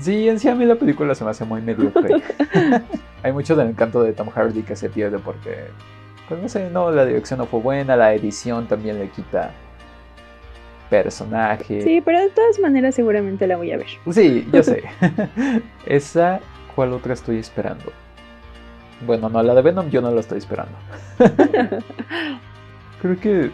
Sí, 0.00 0.28
en 0.30 0.40
sí 0.40 0.48
a 0.48 0.54
mí 0.54 0.64
la 0.64 0.76
película 0.76 1.14
se 1.14 1.24
me 1.24 1.30
hace 1.30 1.44
muy 1.44 1.60
mediocre. 1.60 2.22
Hay 3.22 3.32
mucho 3.32 3.54
del 3.54 3.68
encanto 3.68 4.02
de 4.02 4.14
Tom 4.14 4.30
Hardy 4.30 4.62
que 4.62 4.74
se 4.74 4.88
pierde 4.88 5.18
porque, 5.18 5.66
pues 6.26 6.40
no 6.40 6.48
sé, 6.48 6.70
no, 6.70 6.90
la 6.90 7.04
dirección 7.04 7.38
no 7.38 7.44
fue 7.44 7.60
buena, 7.60 7.96
la 7.96 8.14
edición 8.14 8.66
también 8.66 8.98
le 8.98 9.10
quita 9.10 9.50
personaje. 10.88 11.82
Sí, 11.82 12.00
pero 12.02 12.18
de 12.18 12.30
todas 12.30 12.58
maneras 12.58 12.94
seguramente 12.94 13.46
la 13.46 13.58
voy 13.58 13.72
a 13.72 13.76
ver. 13.76 13.88
Sí, 14.10 14.48
yo 14.50 14.62
sé. 14.62 14.84
Esa, 15.86 16.40
¿cuál 16.74 16.94
otra 16.94 17.12
estoy 17.12 17.38
esperando? 17.38 17.92
Bueno, 19.06 19.28
no, 19.28 19.42
la 19.42 19.54
de 19.54 19.62
Venom 19.62 19.90
yo 19.90 20.00
no 20.00 20.10
la 20.10 20.20
estoy 20.20 20.38
esperando. 20.38 20.72
Creo 23.02 23.20
que, 23.20 23.50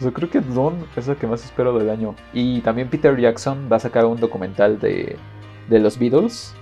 o 0.00 0.02
sea, 0.02 0.12
creo 0.12 0.30
que 0.30 0.40
Dawn 0.40 0.86
es 0.96 1.06
la 1.06 1.14
que 1.14 1.26
más 1.26 1.44
espero 1.44 1.78
del 1.78 1.90
año. 1.90 2.14
Y 2.32 2.62
también 2.62 2.88
Peter 2.88 3.14
Jackson 3.14 3.68
va 3.70 3.76
a 3.76 3.80
sacar 3.80 4.06
un 4.06 4.18
documental 4.18 4.80
de, 4.80 5.16
de 5.68 5.78
los 5.78 5.98
Beatles. 5.98 6.54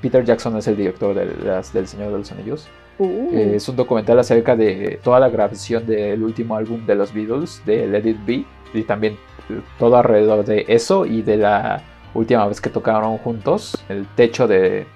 Peter 0.00 0.24
Jackson 0.24 0.56
es 0.56 0.68
el 0.68 0.76
director 0.76 1.12
de 1.14 1.26
las, 1.44 1.72
del 1.72 1.88
Señor 1.88 2.12
de 2.12 2.18
los 2.18 2.30
Anillos. 2.30 2.68
Uh, 2.98 3.30
Eh, 3.32 3.56
es 3.56 3.68
un 3.68 3.74
documental 3.74 4.18
acerca 4.20 4.54
de 4.54 5.00
toda 5.02 5.18
la 5.18 5.28
grabación 5.28 5.84
del 5.84 6.22
último 6.22 6.54
álbum 6.54 6.86
de 6.86 6.94
los 6.94 7.12
Beatles, 7.12 7.60
de 7.66 7.88
Let 7.88 8.08
It 8.08 8.18
Be, 8.24 8.44
y 8.72 8.82
también 8.84 9.14
eh, 9.50 9.60
todo 9.80 9.96
alrededor 9.96 10.44
de 10.44 10.64
eso 10.68 11.06
y 11.06 11.22
de 11.22 11.38
la 11.38 11.82
última 12.14 12.46
vez 12.46 12.60
que 12.60 12.70
tocaron 12.70 13.18
juntos, 13.18 13.84
el 13.88 14.06
techo 14.14 14.46
de, 14.46 14.86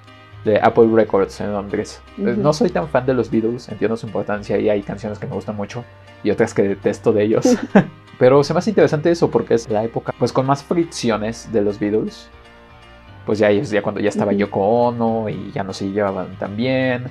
de 0.45 0.61
Apple 0.63 0.89
Records 0.95 1.41
en 1.41 1.53
Londres. 1.53 2.01
Eh. 2.19 2.37
No 2.39 2.53
soy 2.53 2.71
tan 2.71 2.89
fan 2.89 3.05
de 3.05 3.15
los 3.15 3.31
Beatles, 3.31 3.69
entiendo 3.69 3.97
su 3.97 4.07
importancia 4.07 4.59
y 4.59 4.71
hay 4.71 4.83
canciones 4.83 5.19
que 5.19 5.27
me 5.27 5.35
gustan 5.35 5.57
mucho 5.57 5.85
y 6.23 6.31
otras 6.31 6.55
que 6.55 6.63
detesto 6.63 7.13
de 7.13 7.25
ellos. 7.25 7.47
Pero 8.19 8.45
se 8.45 8.53
me 8.53 8.59
hace 8.59 8.71
interesante 8.71 9.11
eso 9.11 9.31
porque 9.31 9.55
es 9.55 9.69
la 9.71 9.83
época 9.83 10.15
pues 10.19 10.33
con 10.33 10.45
más 10.47 10.63
fricciones 10.63 11.51
de 11.53 11.63
los 11.63 11.79
Beatles. 11.79 12.29
Pues 13.25 13.39
ya 13.39 13.49
ellos, 13.51 13.71
ya 13.71 13.83
cuando 13.83 14.01
ya 14.01 14.09
estaba. 14.09 14.33
Yoko 14.33 14.61
Ono 14.61 15.29
y 15.29 15.53
ya 15.53 15.63
no 15.63 15.73
se 15.73 15.91
llevaban 15.91 16.37
tan 16.39 16.57
bien. 16.57 17.05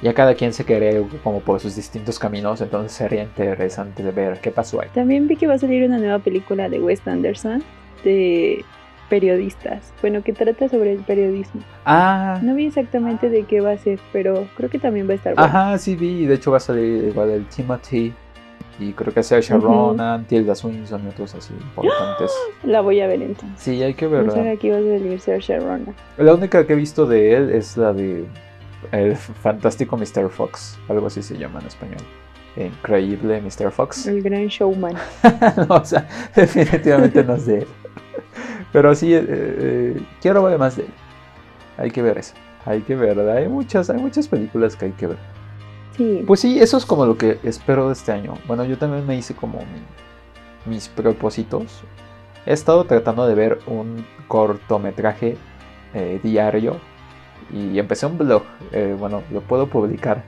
Ya 0.00 0.14
cada 0.14 0.34
quien 0.34 0.52
se 0.52 0.64
quería 0.64 1.02
como 1.24 1.40
por 1.40 1.58
sus 1.58 1.74
distintos 1.74 2.18
caminos, 2.20 2.60
entonces 2.60 2.92
sería 2.92 3.24
interesante 3.24 4.02
de 4.02 4.12
ver 4.12 4.40
qué 4.40 4.50
pasó 4.52 4.80
ahí. 4.80 4.88
También 4.94 5.26
vi 5.26 5.34
que 5.36 5.46
va 5.48 5.54
a 5.54 5.58
salir 5.58 5.84
una 5.84 5.98
nueva 5.98 6.20
película 6.20 6.68
de 6.68 6.78
Wes 6.78 7.06
Anderson 7.06 7.64
de 8.04 8.64
periodistas. 9.08 9.92
Bueno, 10.00 10.22
que 10.22 10.32
trata 10.32 10.68
sobre 10.68 10.92
el 10.92 11.00
periodismo. 11.00 11.62
Ah, 11.84 12.38
No 12.42 12.54
vi 12.54 12.66
exactamente 12.66 13.28
de 13.28 13.42
qué 13.44 13.60
va 13.60 13.72
a 13.72 13.78
ser, 13.78 13.98
pero 14.12 14.46
creo 14.56 14.70
que 14.70 14.78
también 14.78 15.08
va 15.08 15.12
a 15.12 15.16
estar 15.16 15.34
bueno. 15.34 15.48
ajá, 15.48 15.78
sí 15.78 15.96
vi, 15.96 16.22
y 16.22 16.26
de 16.26 16.34
hecho 16.34 16.50
va 16.52 16.58
a 16.58 16.60
salir 16.60 17.04
igual 17.04 17.30
el 17.30 17.46
Timothy 17.46 18.12
y 18.78 18.92
creo 18.92 19.12
que 19.12 19.22
Saoirse 19.22 19.56
Ujú. 19.56 19.66
Ronan, 19.66 20.24
Tilda 20.24 20.54
Swinton 20.54 21.04
y 21.04 21.08
otros 21.08 21.34
así 21.34 21.52
importantes. 21.54 22.30
La 22.62 22.80
voy 22.80 23.00
a 23.00 23.06
ver 23.06 23.22
entonces. 23.22 23.58
Sí, 23.60 23.82
hay 23.82 23.94
que 23.94 24.04
No 24.06 24.12
verla. 24.12 24.32
sabía 24.32 24.56
que 24.56 24.66
iba 24.68 24.76
a 24.76 24.80
salir 24.80 25.20
Saoirse 25.20 25.58
Ronan. 25.58 25.94
La 26.16 26.34
única 26.34 26.66
que 26.66 26.72
he 26.74 26.76
visto 26.76 27.06
de 27.06 27.34
él 27.36 27.50
es 27.50 27.76
la 27.76 27.92
de 27.92 28.24
El 28.92 29.16
fantástico 29.16 29.96
Mr. 29.96 30.28
Fox, 30.30 30.78
algo 30.88 31.06
así 31.08 31.22
se 31.22 31.36
llama 31.36 31.60
en 31.60 31.66
español. 31.66 32.00
Increíble 32.56 33.40
Mr. 33.40 33.70
Fox. 33.70 34.06
El 34.06 34.22
gran 34.22 34.46
showman. 34.46 34.94
No, 35.68 35.76
o 35.76 35.84
sea, 35.84 36.08
definitivamente 36.36 37.22
no 37.24 37.34
es 37.34 37.46
de 37.46 37.58
él. 37.58 37.66
Pero 38.72 38.94
sí, 38.94 39.14
eh, 39.14 39.24
eh, 39.28 40.00
quiero 40.20 40.42
ver 40.44 40.58
más 40.58 40.76
de 40.76 40.82
él. 40.84 40.88
Hay 41.76 41.90
que 41.90 42.02
ver 42.02 42.18
eso. 42.18 42.34
Hay 42.66 42.80
que 42.82 42.94
verla. 42.96 43.34
Hay 43.34 43.48
muchas, 43.48 43.88
hay 43.90 43.98
muchas 43.98 44.28
películas 44.28 44.76
que 44.76 44.86
hay 44.86 44.92
que 44.92 45.06
ver. 45.06 45.16
Sí. 45.98 46.24
Pues 46.26 46.40
sí, 46.40 46.58
eso 46.60 46.76
es 46.78 46.86
como 46.86 47.04
lo 47.04 47.18
que 47.18 47.38
espero 47.42 47.88
de 47.88 47.92
este 47.92 48.12
año. 48.12 48.34
Bueno, 48.46 48.64
yo 48.64 48.78
también 48.78 49.06
me 49.06 49.16
hice 49.16 49.34
como 49.34 49.58
mi- 49.58 50.72
mis 50.72 50.88
propósitos. 50.88 51.82
He 52.46 52.52
estado 52.54 52.84
tratando 52.84 53.26
de 53.26 53.34
ver 53.34 53.58
un 53.66 54.06
cortometraje 54.28 55.36
eh, 55.94 56.20
diario 56.22 56.76
y 57.52 57.78
empecé 57.78 58.06
un 58.06 58.16
blog. 58.16 58.42
eh, 58.72 58.96
bueno, 58.98 59.22
lo 59.30 59.40
puedo 59.42 59.66
publicar 59.66 60.24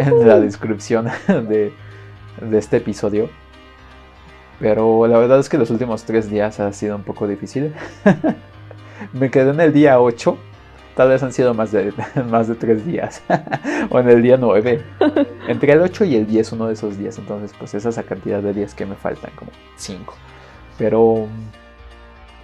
en 0.00 0.28
la 0.28 0.38
descripción 0.38 1.08
de, 1.28 1.72
de 2.40 2.58
este 2.58 2.76
episodio. 2.76 3.28
Pero 4.58 5.06
la 5.06 5.18
verdad 5.18 5.38
es 5.38 5.48
que 5.48 5.58
los 5.58 5.70
últimos 5.70 6.04
tres 6.04 6.30
días 6.30 6.60
ha 6.60 6.72
sido 6.72 6.96
un 6.96 7.02
poco 7.02 7.26
difícil. 7.26 7.74
Me 9.12 9.30
quedé 9.30 9.50
en 9.50 9.60
el 9.60 9.72
día 9.72 10.00
8. 10.00 10.36
Tal 10.96 11.10
vez 11.10 11.22
han 11.22 11.32
sido 11.32 11.52
más 11.52 11.72
de, 11.72 11.92
más 12.30 12.48
de 12.48 12.54
tres 12.54 12.84
días. 12.86 13.22
o 13.90 14.00
en 14.00 14.08
el 14.08 14.22
día 14.22 14.38
9. 14.38 14.82
Entre 15.48 15.72
el 15.72 15.80
8 15.82 16.04
y 16.06 16.16
el 16.16 16.26
10 16.26 16.52
uno 16.52 16.66
de 16.68 16.72
esos 16.72 16.96
días. 16.96 17.18
Entonces, 17.18 17.54
pues 17.56 17.74
esa 17.74 17.90
es 17.90 17.96
la 17.98 18.02
cantidad 18.02 18.40
de 18.42 18.54
días 18.54 18.74
que 18.74 18.86
me 18.86 18.96
faltan, 18.96 19.30
como 19.36 19.52
5. 19.76 20.14
Pero 20.78 21.28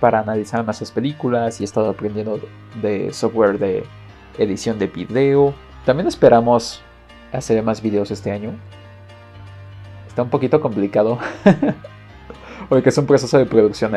para 0.00 0.20
analizar 0.20 0.64
más 0.64 0.80
las 0.80 0.90
películas 0.90 1.60
y 1.60 1.64
he 1.64 1.64
estado 1.64 1.88
aprendiendo 1.88 2.40
de 2.82 3.12
software 3.12 3.58
de 3.58 3.84
edición 4.36 4.78
de 4.78 4.86
video. 4.86 5.54
También 5.86 6.06
esperamos 6.06 6.82
hacer 7.32 7.62
más 7.62 7.80
videos 7.80 8.10
este 8.10 8.32
año. 8.32 8.52
Está 10.08 10.22
un 10.22 10.30
poquito 10.30 10.60
complicado. 10.60 11.18
Porque 12.68 12.90
es 12.90 12.98
un 12.98 13.06
proceso 13.06 13.38
de 13.38 13.46
producción. 13.46 13.92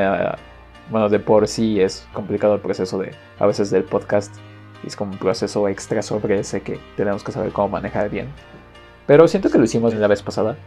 Bueno, 0.90 1.10
de 1.10 1.20
por 1.20 1.48
sí 1.48 1.82
es 1.82 2.08
complicado 2.14 2.56
el 2.56 2.62
proceso 2.62 3.00
de 3.00 3.12
a 3.40 3.46
veces 3.46 3.72
del 3.72 3.84
podcast. 3.84 4.36
es 4.86 4.96
como 4.96 5.14
un 5.14 5.18
proceso 5.18 5.68
extra 5.68 6.02
sobre 6.02 6.40
ese 6.40 6.62
que 6.62 6.80
tenemos 6.96 7.24
que 7.24 7.32
saber 7.32 7.52
cómo 7.52 7.70
manejar 7.70 8.10
bien. 8.10 8.28
Pero 9.08 9.28
siento 9.28 9.50
que 9.50 9.58
lo 9.58 9.64
hicimos 9.64 9.94
la 9.96 10.08
vez 10.08 10.22
pasada. 10.22 10.58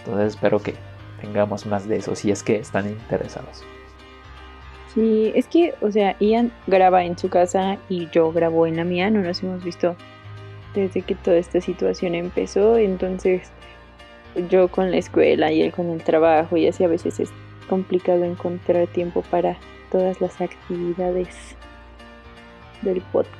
Entonces 0.00 0.34
espero 0.34 0.60
que 0.60 0.74
tengamos 1.20 1.66
más 1.66 1.88
de 1.88 1.96
eso 1.96 2.14
si 2.14 2.30
es 2.30 2.42
que 2.42 2.56
están 2.56 2.88
interesados. 2.88 3.64
Sí, 4.92 5.32
es 5.34 5.46
que, 5.46 5.74
o 5.80 5.90
sea, 5.90 6.16
Ian 6.20 6.52
graba 6.66 7.04
en 7.04 7.16
su 7.16 7.30
casa 7.30 7.78
y 7.88 8.10
yo 8.10 8.30
grabo 8.30 8.66
en 8.66 8.76
la 8.76 8.84
mía, 8.84 9.10
no 9.10 9.22
nos 9.22 9.42
hemos 9.42 9.64
visto 9.64 9.96
desde 10.74 11.02
que 11.02 11.14
toda 11.14 11.38
esta 11.38 11.60
situación 11.62 12.14
empezó, 12.14 12.76
entonces 12.76 13.50
yo 14.50 14.68
con 14.68 14.90
la 14.90 14.98
escuela 14.98 15.50
y 15.52 15.62
él 15.62 15.72
con 15.72 15.90
el 15.90 16.02
trabajo 16.02 16.56
y 16.56 16.66
así 16.66 16.84
a 16.84 16.88
veces 16.88 17.20
es 17.20 17.30
complicado 17.72 18.24
encontrar 18.24 18.86
tiempo 18.88 19.22
para 19.30 19.56
todas 19.90 20.20
las 20.20 20.42
actividades 20.42 21.56
del 22.82 23.00
podcast. 23.12 23.32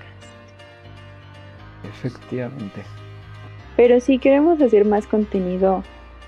Efectivamente. 1.85 2.81
Pero 3.77 4.01
si 4.01 4.19
queremos 4.19 4.59
hacer 4.63 4.87
más 4.87 5.07
contenido 5.07 5.85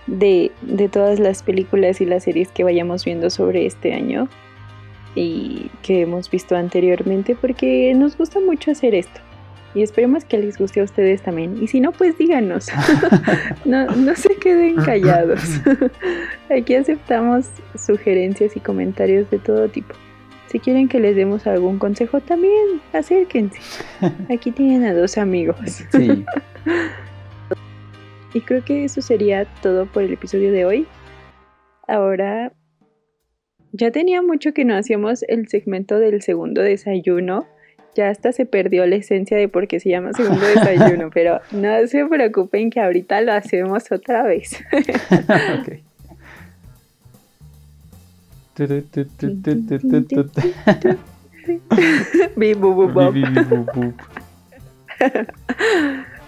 de, 0.07 0.53
de 0.61 0.91
todas 0.91 1.19
las 1.19 1.43
películas 1.43 2.03
y 2.03 2.05
las 2.05 2.25
series 2.25 2.51
que 2.51 2.63
vayamos 2.63 3.07
viendo 3.07 3.31
sobre 3.31 3.65
este 3.65 3.95
año, 3.95 4.29
y 5.15 5.71
que 5.83 6.03
hemos 6.03 6.31
visto 6.31 6.57
anteriormente 6.57 7.35
porque 7.35 7.95
nos 7.95 8.19
gusta 8.19 8.39
mucho 8.39 8.71
hacer 8.71 8.95
esto. 8.95 9.21
Y 9.75 9.83
esperemos 9.83 10.25
que 10.25 10.39
les 10.39 10.57
guste 10.57 10.81
a 10.81 10.85
ustedes 10.85 11.23
también. 11.23 11.61
Y 11.63 11.67
si 11.67 11.81
no, 11.81 11.91
pues 11.93 12.17
díganos. 12.17 12.69
no, 13.65 13.87
no 13.87 14.15
se 14.15 14.37
queden 14.37 14.77
callados. 14.77 15.41
Aquí 16.51 16.75
aceptamos 16.75 17.49
sugerencias 17.77 18.57
y 18.57 18.61
comentarios 18.61 19.29
de 19.31 19.39
todo 19.39 19.69
tipo. 19.69 19.95
Si 20.47 20.61
quieren 20.61 20.89
que 20.89 21.01
les 21.01 21.17
demos 21.17 21.49
algún 21.49 21.81
consejo, 21.81 22.21
también 22.21 22.81
acérquense. 22.93 23.59
Aquí 24.33 24.53
tienen 24.53 24.85
a 24.85 24.95
dos 24.95 25.19
amigos. 25.19 25.59
Sí. 25.91 26.25
y 28.33 28.41
creo 28.41 28.65
que 28.65 28.85
eso 28.85 29.03
sería 29.03 29.47
todo 29.63 29.87
por 29.87 30.05
el 30.05 30.13
episodio 30.13 30.53
de 30.53 30.65
hoy. 30.65 30.87
Ahora 31.89 32.53
ya 33.73 33.91
tenía 33.91 34.23
mucho 34.23 34.55
que 34.55 34.65
no 34.65 34.77
hacíamos 34.77 35.25
el 35.25 35.49
segmento 35.49 35.99
del 35.99 36.23
segundo 36.23 36.63
desayuno. 36.63 37.49
Ya 37.95 38.09
hasta 38.09 38.33
se 38.33 38.47
perdió 38.47 38.87
la 38.87 38.97
esencia 38.97 39.37
de 39.37 39.49
por 39.49 39.69
qué 39.69 39.79
se 39.81 39.91
llama 39.91 40.13
segundo 40.13 40.45
desayuno, 40.47 41.11
pero 41.15 41.41
no 41.53 41.87
se 41.87 42.05
preocupen 42.07 42.71
que 42.71 42.81
ahorita 42.81 43.21
lo 43.21 43.33
hacemos 43.33 43.91
otra 43.93 44.25
vez. 44.25 44.63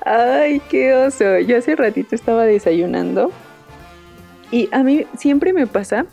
Ay, 0.04 0.60
qué 0.68 0.94
oso. 0.94 1.38
Yo 1.40 1.56
hace 1.56 1.74
ratito 1.76 2.14
estaba 2.14 2.44
desayunando 2.44 3.32
y 4.50 4.68
a 4.72 4.82
mí 4.82 5.06
siempre 5.16 5.52
me 5.52 5.66
pasa 5.66 6.06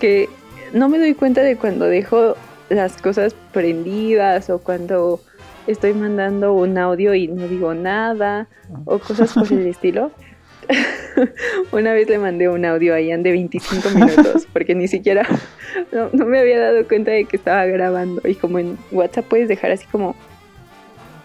que 0.00 0.28
no 0.72 0.88
me 0.88 0.98
doy 0.98 1.14
cuenta 1.14 1.42
de 1.42 1.56
cuando 1.56 1.84
dejo 1.84 2.36
las 2.70 2.96
cosas 3.02 3.34
prendidas 3.52 4.48
o 4.48 4.60
cuando 4.60 5.20
estoy 5.66 5.92
mandando 5.92 6.54
un 6.54 6.78
audio 6.78 7.14
y 7.14 7.28
no 7.28 7.46
digo 7.48 7.74
nada 7.74 8.48
o 8.86 8.98
cosas 8.98 9.34
por 9.34 9.52
el 9.52 9.66
estilo. 9.66 10.10
Una 11.72 11.92
vez 11.92 12.08
le 12.08 12.18
mandé 12.18 12.48
un 12.48 12.64
audio 12.64 12.94
a 12.94 13.00
Ian 13.00 13.24
de 13.24 13.32
25 13.32 13.90
minutos 13.90 14.46
porque 14.52 14.74
ni 14.74 14.86
siquiera 14.86 15.26
no, 15.92 16.26
me 16.26 16.38
había 16.38 16.60
dado 16.60 16.86
cuenta 16.86 17.10
de 17.10 17.24
que 17.24 17.36
estaba 17.36 17.66
grabando 17.66 18.22
y 18.24 18.36
como 18.36 18.60
en 18.60 18.78
WhatsApp 18.92 19.26
puedes 19.26 19.48
dejar 19.48 19.72
así 19.72 19.86
como 19.86 20.14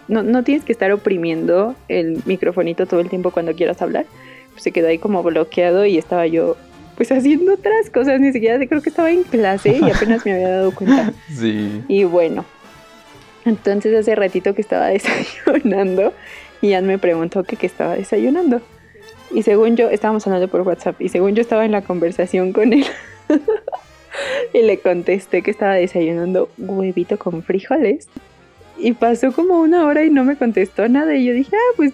no, 0.08 0.24
no 0.24 0.42
tienes 0.42 0.64
que 0.64 0.72
estar 0.72 0.90
oprimiendo 0.90 1.76
el 1.88 2.22
microfonito 2.26 2.86
todo 2.86 3.00
el 3.00 3.08
tiempo 3.08 3.30
cuando 3.30 3.54
quieras 3.54 3.82
hablar. 3.82 4.06
Pues 4.52 4.62
se 4.62 4.72
quedó 4.72 4.88
ahí 4.88 4.98
como 4.98 5.22
bloqueado 5.22 5.84
y 5.84 5.98
estaba 5.98 6.26
yo 6.26 6.56
pues 6.96 7.12
haciendo 7.12 7.54
otras 7.54 7.90
cosas, 7.90 8.20
ni 8.20 8.32
siquiera 8.32 8.64
creo 8.66 8.82
que 8.82 8.88
estaba 8.88 9.10
en 9.10 9.22
clase 9.22 9.78
y 9.80 9.90
apenas 9.90 10.24
me 10.24 10.32
había 10.32 10.48
dado 10.48 10.72
cuenta. 10.72 11.12
Sí. 11.34 11.82
Y 11.88 12.04
bueno, 12.04 12.44
entonces 13.44 13.94
hace 13.94 14.14
ratito 14.14 14.54
que 14.54 14.62
estaba 14.62 14.86
desayunando 14.88 16.14
y 16.60 16.72
Ann 16.72 16.86
me 16.86 16.98
preguntó 16.98 17.44
que 17.44 17.56
qué 17.56 17.66
estaba 17.66 17.94
desayunando. 17.94 18.62
Y 19.30 19.42
según 19.42 19.76
yo, 19.76 19.90
estábamos 19.90 20.26
hablando 20.26 20.48
por 20.48 20.62
WhatsApp 20.62 21.00
y 21.00 21.08
según 21.08 21.34
yo 21.34 21.42
estaba 21.42 21.64
en 21.64 21.72
la 21.72 21.82
conversación 21.82 22.52
con 22.52 22.72
él. 22.72 22.86
y 24.54 24.62
le 24.62 24.78
contesté 24.78 25.42
que 25.42 25.50
estaba 25.50 25.74
desayunando 25.74 26.48
huevito 26.56 27.18
con 27.18 27.42
frijoles. 27.42 28.08
Y 28.78 28.92
pasó 28.92 29.32
como 29.32 29.60
una 29.60 29.84
hora 29.84 30.04
y 30.04 30.10
no 30.10 30.24
me 30.24 30.36
contestó 30.36 30.88
nada 30.88 31.14
y 31.14 31.24
yo 31.24 31.32
dije, 31.32 31.54
ah, 31.54 31.74
pues 31.76 31.92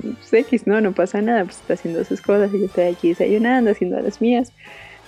pues 0.00 0.32
X, 0.32 0.66
no, 0.66 0.80
no 0.80 0.92
pasa 0.92 1.22
nada, 1.22 1.44
pues 1.44 1.56
está 1.58 1.74
haciendo 1.74 2.04
sus 2.04 2.20
cosas 2.20 2.52
y 2.52 2.60
yo 2.60 2.66
estoy 2.66 2.84
aquí 2.84 3.08
desayunando, 3.10 3.70
haciendo 3.70 4.00
las 4.00 4.20
mías. 4.20 4.52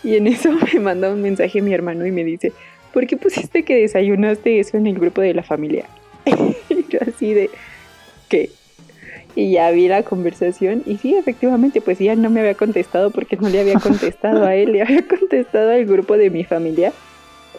Y 0.05 0.17
en 0.17 0.27
eso 0.27 0.53
me 0.53 0.81
manda 0.81 1.13
un 1.13 1.23
mensaje 1.23 1.63
mi 1.63 1.75
hermano 1.75 2.07
y 2.07 2.13
me 2.13 2.25
dice, 2.25 2.53
¿por 2.93 3.07
qué 3.07 3.17
pusiste 3.17 3.65
que 3.65 3.77
desayunaste 3.77 4.61
eso 4.61 4.77
en 4.77 4.87
el 4.87 4.99
grupo 4.99 5.21
de 5.21 5.35
la 5.35 5.43
familia? 5.43 5.87
y 6.69 6.87
yo 6.89 6.99
así 7.07 7.35
de, 7.35 7.51
¿qué? 8.29 8.51
Y 9.35 9.53
ya 9.53 9.71
vi 9.71 9.87
la 9.87 10.03
conversación 10.03 10.83
y 10.87 10.97
sí, 10.97 11.15
efectivamente, 11.15 11.83
pues 11.83 11.99
ya 11.99 12.17
no 12.17 12.31
me 12.31 12.41
había 12.41 12.55
contestado 12.55 13.11
porque 13.11 13.37
no 13.37 13.51
le 13.51 13.61
había 13.61 13.79
contestado 13.79 14.47
a 14.47 14.55
él, 14.55 14.73
le 14.73 14.83
había 14.83 15.07
contestado 15.09 15.73
al 15.73 15.85
grupo 15.85 16.17
de 16.17 16.31
mi 16.31 16.45
familia. 16.45 16.93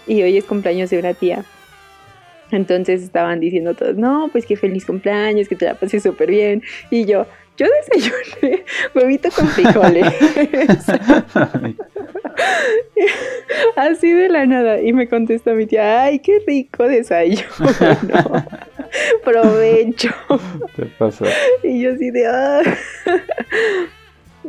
Y 0.08 0.22
hoy 0.24 0.38
es 0.38 0.46
cumpleaños 0.46 0.90
de 0.90 1.00
una 1.00 1.14
tía. 1.14 1.46
Entonces 2.52 3.04
estaban 3.04 3.40
diciendo 3.40 3.74
todos, 3.74 3.96
no, 3.96 4.30
pues 4.32 4.46
qué 4.46 4.56
feliz 4.56 4.86
cumpleaños, 4.86 5.48
que 5.48 5.56
te 5.56 5.66
la 5.66 5.74
pases 5.76 6.04
súper 6.04 6.30
bien. 6.30 6.64
Y 6.90 7.06
yo, 7.06 7.26
yo 7.58 7.66
desayuné 7.82 8.64
huevito 8.96 9.30
con 9.32 9.48
frijoles. 9.48 10.06
Así 13.76 14.12
de 14.12 14.30
la 14.30 14.46
nada. 14.46 14.82
Y 14.82 14.94
me 14.94 15.10
contesta 15.10 15.54
mi 15.54 15.66
tía, 15.66 16.04
ay, 16.04 16.20
qué 16.20 16.40
rico 16.46 16.88
desayuno. 16.88 17.44
Provecho. 19.24 20.10
¿Qué 20.76 20.86
pasa? 20.98 21.26
Y 21.64 21.82
yo 21.82 21.94
así 21.94 22.12
de, 22.12 22.28
ah. 22.28 22.62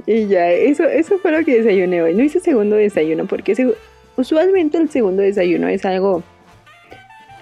Y 0.06 0.26
ya, 0.28 0.50
eso, 0.50 0.84
eso 0.84 1.18
fue 1.18 1.32
lo 1.32 1.44
que 1.44 1.62
desayuné 1.62 2.02
hoy. 2.02 2.14
No 2.14 2.22
hice 2.22 2.40
segundo 2.40 2.76
desayuno 2.76 3.26
porque 3.26 3.74
usualmente 4.16 4.78
el 4.78 4.90
segundo 4.90 5.22
desayuno 5.22 5.66
es 5.68 5.84
algo 5.84 6.22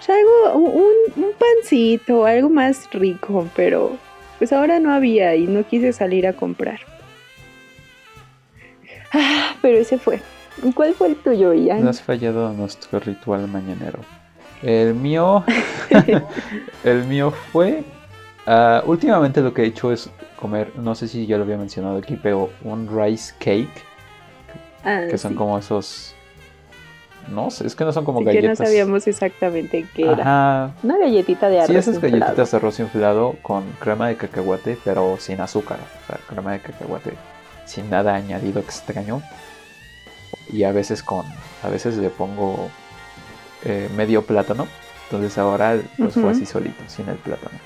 algo, 0.09 0.69
un, 0.69 0.93
pancito, 1.37 2.25
algo 2.25 2.49
más 2.49 2.89
rico, 2.91 3.47
pero 3.55 3.97
pues 4.37 4.53
ahora 4.53 4.79
no 4.79 4.91
había 4.93 5.35
y 5.35 5.47
no 5.47 5.65
quise 5.65 5.93
salir 5.93 6.27
a 6.27 6.33
comprar. 6.33 6.79
Ah, 9.13 9.55
pero 9.61 9.77
ese 9.77 9.97
fue. 9.97 10.21
¿Cuál 10.73 10.93
fue 10.93 11.09
el 11.09 11.15
tuyo, 11.15 11.53
Ian? 11.53 11.83
No 11.83 11.89
has 11.89 12.01
fallado 12.01 12.51
nuestro 12.53 12.99
ritual 12.99 13.47
mañanero. 13.47 13.99
El 14.63 14.95
mío, 14.95 15.43
el 16.83 17.03
mío 17.05 17.31
fue, 17.31 17.83
ah, 18.47 18.81
últimamente 18.85 19.41
lo 19.41 19.53
que 19.53 19.63
he 19.63 19.65
hecho 19.67 19.91
es 19.91 20.09
comer, 20.35 20.71
no 20.77 20.95
sé 20.95 21.07
si 21.07 21.27
ya 21.27 21.37
lo 21.37 21.43
había 21.43 21.57
mencionado 21.57 21.97
aquí, 21.97 22.17
pero 22.21 22.49
un 22.63 22.87
rice 22.87 23.33
cake, 23.39 23.83
ah, 24.83 25.01
que 25.09 25.17
son 25.17 25.35
como 25.35 25.59
esos 25.59 26.15
no 27.29 27.51
sé, 27.51 27.67
es 27.67 27.75
que 27.75 27.85
no 27.85 27.91
son 27.91 28.05
como 28.05 28.23
galletas. 28.23 28.57
Que 28.57 28.63
no 28.63 28.67
sabíamos 28.67 29.07
exactamente 29.07 29.85
qué 29.95 30.03
era. 30.03 30.21
Ajá. 30.21 30.75
Una 30.83 30.97
galletita 30.97 31.49
de 31.49 31.59
arroz. 31.59 31.69
Sí, 31.69 31.75
esas 31.75 32.01
galletitas 32.01 32.51
de 32.51 32.57
arroz 32.57 32.79
inflado 32.79 33.35
con 33.41 33.63
crema 33.79 34.07
de 34.07 34.15
cacahuate, 34.15 34.77
pero 34.83 35.17
sin 35.19 35.41
azúcar. 35.41 35.77
O 36.03 36.07
sea, 36.07 36.19
crema 36.27 36.53
de 36.53 36.59
cacahuate 36.59 37.13
sin 37.67 37.89
nada 37.89 38.15
añadido 38.15 38.59
extraño. 38.59 39.21
Y 40.51 40.63
a 40.63 40.71
veces 40.71 41.03
con. 41.03 41.25
A 41.63 41.69
veces 41.69 41.97
le 41.97 42.09
pongo 42.09 42.69
eh, 43.63 43.89
medio 43.95 44.23
plátano. 44.25 44.67
Entonces 45.05 45.37
ahora 45.37 45.79
pues 45.97 46.13
fue 46.15 46.31
así 46.31 46.45
solito, 46.45 46.83
sin 46.87 47.07
el 47.07 47.15
plátano. 47.15 47.57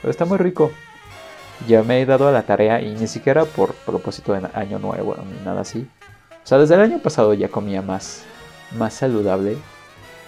Pero 0.00 0.10
está 0.10 0.24
muy 0.24 0.38
rico. 0.38 0.72
Ya 1.66 1.82
me 1.82 2.00
he 2.00 2.06
dado 2.06 2.28
a 2.28 2.32
la 2.32 2.42
tarea 2.42 2.80
y 2.82 2.94
ni 2.94 3.06
siquiera 3.06 3.44
por 3.44 3.74
propósito 3.74 4.32
de 4.32 4.48
año 4.52 4.78
nuevo 4.78 5.14
ni 5.16 5.44
nada 5.44 5.60
así 5.60 5.86
O 6.42 6.46
sea, 6.46 6.58
desde 6.58 6.74
el 6.74 6.80
año 6.80 6.98
pasado 6.98 7.34
ya 7.34 7.48
comía 7.48 7.82
más, 7.82 8.24
más 8.76 8.94
saludable. 8.94 9.56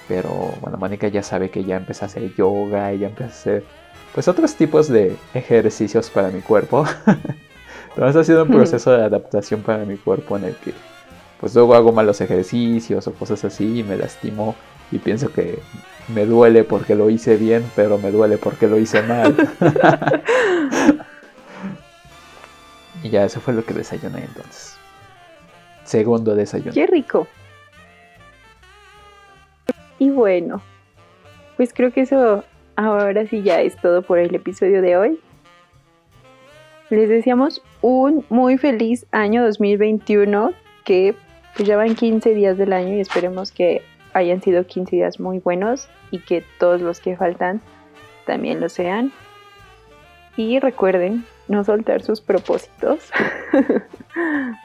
Pero 0.08 0.54
bueno, 0.60 0.76
Mónica 0.76 1.08
ya 1.08 1.22
sabe 1.22 1.50
que 1.50 1.64
ya 1.64 1.76
empecé 1.76 2.04
a 2.04 2.06
hacer 2.06 2.34
yoga 2.34 2.92
y 2.92 2.98
ya 2.98 3.08
empecé 3.08 3.24
a 3.24 3.28
hacer 3.28 3.64
pues 4.14 4.28
otros 4.28 4.54
tipos 4.54 4.88
de 4.88 5.16
ejercicios 5.34 6.10
para 6.10 6.28
mi 6.28 6.40
cuerpo. 6.40 6.84
Entonces 7.88 8.16
ha 8.16 8.24
sido 8.24 8.44
un 8.44 8.50
proceso 8.50 8.92
de 8.92 9.04
adaptación 9.04 9.62
para 9.62 9.84
mi 9.84 9.96
cuerpo 9.96 10.36
en 10.36 10.44
el 10.44 10.56
que 10.56 10.72
pues 11.40 11.54
luego 11.54 11.74
hago 11.74 11.92
malos 11.92 12.20
ejercicios 12.20 13.06
o 13.06 13.12
cosas 13.12 13.44
así 13.44 13.80
y 13.80 13.82
me 13.82 13.96
lastimo 13.96 14.54
y 14.90 14.98
pienso 14.98 15.32
que 15.32 15.58
me 16.08 16.26
duele 16.26 16.64
porque 16.64 16.94
lo 16.94 17.10
hice 17.10 17.36
bien, 17.36 17.64
pero 17.74 17.98
me 17.98 18.10
duele 18.10 18.38
porque 18.38 18.66
lo 18.66 18.78
hice 18.78 19.02
mal. 19.02 19.34
y 23.02 23.10
ya 23.10 23.24
eso 23.24 23.40
fue 23.40 23.54
lo 23.54 23.64
que 23.64 23.74
desayuné 23.74 24.24
entonces. 24.24 24.76
Segundo 25.84 26.34
desayuno. 26.34 26.72
Qué 26.72 26.86
rico. 26.86 27.26
Y 29.98 30.10
bueno, 30.10 30.62
pues 31.56 31.72
creo 31.72 31.92
que 31.92 32.02
eso 32.02 32.44
ahora 32.76 33.26
sí 33.26 33.42
ya 33.42 33.60
es 33.60 33.76
todo 33.76 34.02
por 34.02 34.18
el 34.18 34.34
episodio 34.34 34.82
de 34.82 34.96
hoy. 34.96 35.20
Les 36.90 37.08
deseamos 37.08 37.62
un 37.80 38.24
muy 38.28 38.58
feliz 38.58 39.06
año 39.10 39.44
2021 39.44 40.52
que 40.84 41.14
pues 41.56 41.68
ya 41.68 41.76
van 41.76 41.94
15 41.94 42.34
días 42.34 42.58
del 42.58 42.72
año 42.72 42.94
y 42.94 43.00
esperemos 43.00 43.52
que 43.52 43.82
hayan 44.12 44.42
sido 44.42 44.66
15 44.66 44.96
días 44.96 45.20
muy 45.20 45.38
buenos 45.38 45.88
y 46.10 46.18
que 46.18 46.44
todos 46.58 46.80
los 46.80 47.00
que 47.00 47.16
faltan 47.16 47.60
también 48.26 48.60
lo 48.60 48.68
sean. 48.68 49.12
Y 50.36 50.58
recuerden 50.58 51.24
no 51.48 51.64
soltar 51.64 52.02
sus 52.02 52.20
propósitos. 52.20 53.10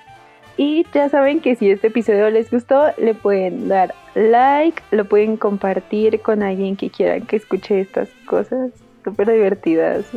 y 0.59 0.85
ya 0.93 1.07
saben 1.07 1.39
que 1.39 1.55
si 1.55 1.71
este 1.71 1.87
episodio 1.87 2.29
les 2.29 2.51
gustó, 2.51 2.87
le 2.97 3.13
pueden 3.13 3.69
dar 3.69 3.95
like, 4.13 4.83
lo 4.91 5.05
pueden 5.05 5.37
compartir 5.37 6.19
con 6.19 6.43
alguien 6.43 6.75
que 6.75 6.89
quieran 6.89 7.25
que 7.25 7.37
escuche 7.37 7.79
estas 7.79 8.09
cosas 8.25 8.71
súper 9.05 9.31
divertidas. 9.31 10.03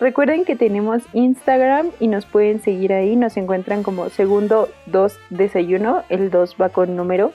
Recuerden 0.00 0.46
que 0.46 0.56
tenemos 0.56 1.02
Instagram 1.12 1.88
y 2.00 2.08
nos 2.08 2.24
pueden 2.24 2.62
seguir 2.62 2.94
ahí. 2.94 3.16
Nos 3.16 3.36
encuentran 3.36 3.82
como 3.82 4.08
segundo 4.08 4.70
2 4.86 5.18
desayuno. 5.28 6.04
El 6.08 6.30
2 6.30 6.56
va 6.58 6.70
con 6.70 6.96
número. 6.96 7.34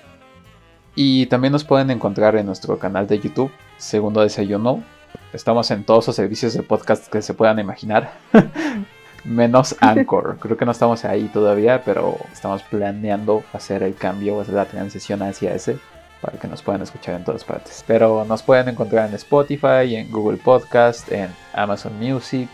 Y 0.95 1.27
también 1.27 1.51
nos 1.51 1.63
pueden 1.63 1.91
encontrar 1.91 2.35
en 2.37 2.47
nuestro 2.47 2.79
canal 2.79 3.05
de 3.05 3.19
YouTube, 3.19 3.51
Segundo 3.77 4.21
Desayuno. 4.21 4.83
Estamos 5.31 5.69
en 5.69 5.83
todos 5.83 6.07
los 6.07 6.15
servicios 6.15 6.55
de 6.55 6.63
podcast 6.63 7.07
que 7.07 7.21
se 7.21 7.35
puedan 7.35 7.59
imaginar. 7.59 8.13
Menos 9.23 9.75
Anchor. 9.79 10.37
Creo 10.39 10.57
que 10.57 10.65
no 10.65 10.71
estamos 10.71 11.05
ahí 11.05 11.29
todavía, 11.33 11.83
pero 11.83 12.17
estamos 12.31 12.63
planeando 12.63 13.43
hacer 13.53 13.83
el 13.83 13.95
cambio, 13.95 14.41
hacer 14.41 14.55
la 14.55 14.65
transición 14.65 15.21
hacia 15.21 15.53
ese 15.53 15.77
para 16.21 16.37
que 16.37 16.47
nos 16.47 16.61
puedan 16.61 16.81
escuchar 16.81 17.15
en 17.15 17.23
todas 17.23 17.43
partes. 17.43 17.83
Pero 17.87 18.23
nos 18.25 18.43
pueden 18.43 18.69
encontrar 18.69 19.09
en 19.09 19.15
Spotify, 19.15 19.95
en 19.95 20.11
Google 20.11 20.37
Podcast, 20.37 21.11
en 21.11 21.29
Amazon 21.53 21.97
Music, 21.99 22.49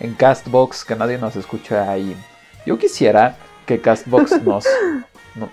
en 0.00 0.14
Castbox, 0.14 0.84
que 0.84 0.96
nadie 0.96 1.18
nos 1.18 1.36
escucha 1.36 1.90
ahí. 1.90 2.16
Yo 2.66 2.78
quisiera 2.78 3.36
que 3.66 3.80
Castbox 3.80 4.42
nos, 4.44 4.64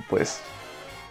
pues, 0.10 0.42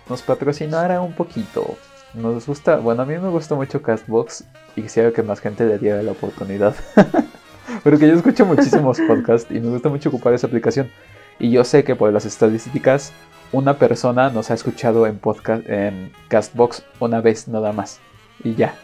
nos 0.09 0.22
patrocinara 0.22 1.01
un 1.01 1.12
poquito. 1.12 1.76
Nos 2.14 2.47
gusta, 2.47 2.76
bueno, 2.76 3.03
a 3.03 3.07
mí 3.07 3.18
me 3.18 3.28
gusta 3.28 3.55
mucho 3.55 3.82
Castbox 3.82 4.45
y 4.74 4.82
quisiera 4.82 5.12
que 5.12 5.22
más 5.22 5.41
gente 5.41 5.64
le 5.64 5.78
diera 5.78 6.03
la 6.03 6.12
oportunidad. 6.12 6.74
Porque 7.83 8.09
yo 8.09 8.14
escucho 8.14 8.47
muchísimos 8.47 9.01
podcasts 9.01 9.51
y 9.51 9.61
me 9.61 9.68
gusta 9.68 9.89
mucho 9.89 10.09
ocupar 10.09 10.35
esa 10.35 10.47
aplicación. 10.47 10.91
Y 11.39 11.51
yo 11.51 11.64
sé 11.64 11.85
que 11.85 11.97
por 11.97 12.12
las 12.12 12.27
estadísticas 12.27 13.12
una 13.53 13.79
persona 13.79 14.31
nos 14.31 14.51
ha 14.51 14.55
escuchado 14.55 15.07
en 15.07 15.18
podcast, 15.18 15.68
en 15.68 16.12
Castbox 16.29 16.85
una 17.01 17.21
vez 17.21 17.49
nada 17.49 17.73
más. 17.73 18.01
Y 18.45 18.55
ya. 18.55 18.75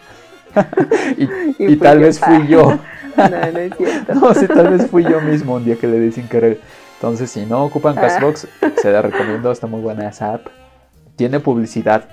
y, 1.59 1.76
tal 1.76 2.01
vez 2.01 2.18
fui 2.18 2.49
yo. 2.49 2.78
no, 3.16 3.28
no 3.28 3.59
es 3.59 3.76
cierto. 3.76 4.14
no, 4.20 4.34
sí, 4.34 4.47
tal 4.49 4.70
vez 4.70 4.91
fui 4.91 5.05
yo 5.05 5.20
mismo 5.20 5.55
un 5.55 5.64
día 5.64 5.76
que 5.76 5.87
le 5.87 6.01
di 6.01 6.12
sin 6.12 6.28
querer. 6.28 6.61
Entonces, 6.95 7.30
si 7.30 7.45
no 7.45 7.64
ocupan 7.64 7.99
ah. 7.99 8.03
Castbox, 8.03 8.49
se 8.76 8.91
la 8.91 9.03
recomiendo, 9.03 9.53
está 9.53 9.66
muy 9.66 9.80
buena 9.80 10.09
esa 10.09 10.34
app. 10.34 10.47
Tiene 11.14 11.41
publicidad, 11.41 12.09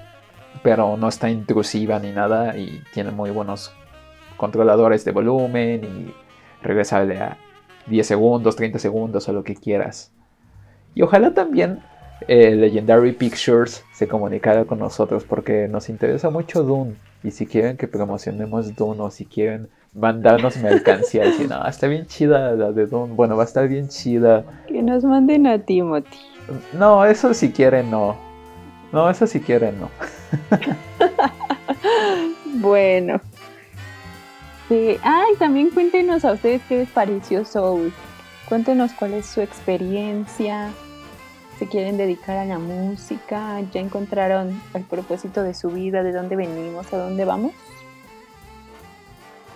pero 0.61 0.97
no 0.97 1.07
está 1.07 1.29
intrusiva 1.29 1.99
ni 1.99 2.11
nada 2.11 2.57
y 2.57 2.81
tiene 2.93 3.11
muy 3.11 3.31
buenos 3.31 3.73
controladores 4.37 5.05
de 5.05 5.11
volumen 5.11 5.83
y 5.83 6.22
regresable 6.63 7.19
a 7.19 7.37
10 7.87 8.07
segundos, 8.07 8.55
30 8.55 8.79
segundos 8.79 9.27
o 9.29 9.33
lo 9.33 9.43
que 9.43 9.55
quieras. 9.55 10.11
Y 10.95 11.01
ojalá 11.01 11.33
también 11.33 11.79
eh, 12.27 12.55
Legendary 12.55 13.11
Pictures 13.13 13.83
se 13.93 14.07
comunicara 14.07 14.65
con 14.65 14.79
nosotros 14.79 15.23
porque 15.23 15.67
nos 15.67 15.89
interesa 15.89 16.29
mucho 16.29 16.63
Dune. 16.63 16.95
Y 17.23 17.31
si 17.31 17.45
quieren 17.45 17.77
que 17.77 17.87
promocionemos 17.87 18.75
Dune 18.75 19.01
o 19.01 19.09
si 19.09 19.25
quieren 19.25 19.69
mandarnos 19.93 20.57
mercancía 20.57 21.25
y 21.25 21.27
decir, 21.31 21.49
no, 21.49 21.65
está 21.65 21.87
bien 21.87 22.05
chida 22.05 22.51
la 22.55 22.71
de 22.71 22.85
Dune, 22.87 23.13
bueno, 23.13 23.35
va 23.35 23.43
a 23.43 23.45
estar 23.45 23.67
bien 23.67 23.87
chida. 23.87 24.43
Que 24.67 24.81
nos 24.81 25.03
manden 25.03 25.47
a 25.47 25.59
Timothy. 25.59 26.17
No, 26.73 27.05
eso 27.05 27.33
si 27.33 27.51
quieren 27.51 27.89
no. 27.89 28.15
No, 28.91 29.09
eso 29.09 29.25
si 29.25 29.39
quieren 29.39 29.75
no. 29.79 29.89
bueno. 32.61 33.21
Sí. 34.69 34.97
Ay, 35.03 35.35
también 35.37 35.69
cuéntenos 35.69 36.25
a 36.25 36.33
ustedes 36.33 36.61
qué 36.67 36.77
les 36.77 36.89
pareció 36.89 37.45
Soul. 37.45 37.93
Cuéntenos 38.47 38.91
cuál 38.93 39.13
es 39.13 39.25
su 39.25 39.41
experiencia 39.41 40.71
se 41.57 41.67
quieren 41.67 41.97
dedicar 41.97 42.37
a 42.37 42.45
la 42.45 42.59
música, 42.59 43.61
ya 43.71 43.79
encontraron 43.79 44.61
el 44.73 44.83
propósito 44.83 45.43
de 45.43 45.53
su 45.53 45.69
vida, 45.69 46.03
de 46.03 46.11
dónde 46.11 46.35
venimos, 46.35 46.91
a 46.93 46.97
dónde 46.97 47.25
vamos. 47.25 47.53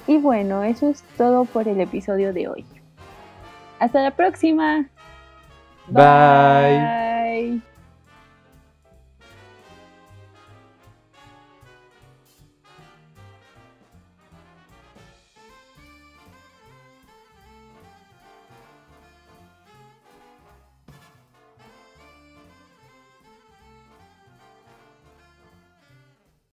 Y 0.06 0.18
bueno, 0.18 0.64
eso 0.64 0.90
es 0.90 1.04
todo 1.18 1.46
por 1.46 1.68
el 1.68 1.82
episodio 1.82 2.34
de 2.34 2.48
hoy. 2.48 2.66
Hasta 3.80 4.02
la 4.02 4.12
próxima. 4.12 4.88
Bye. 5.88 7.62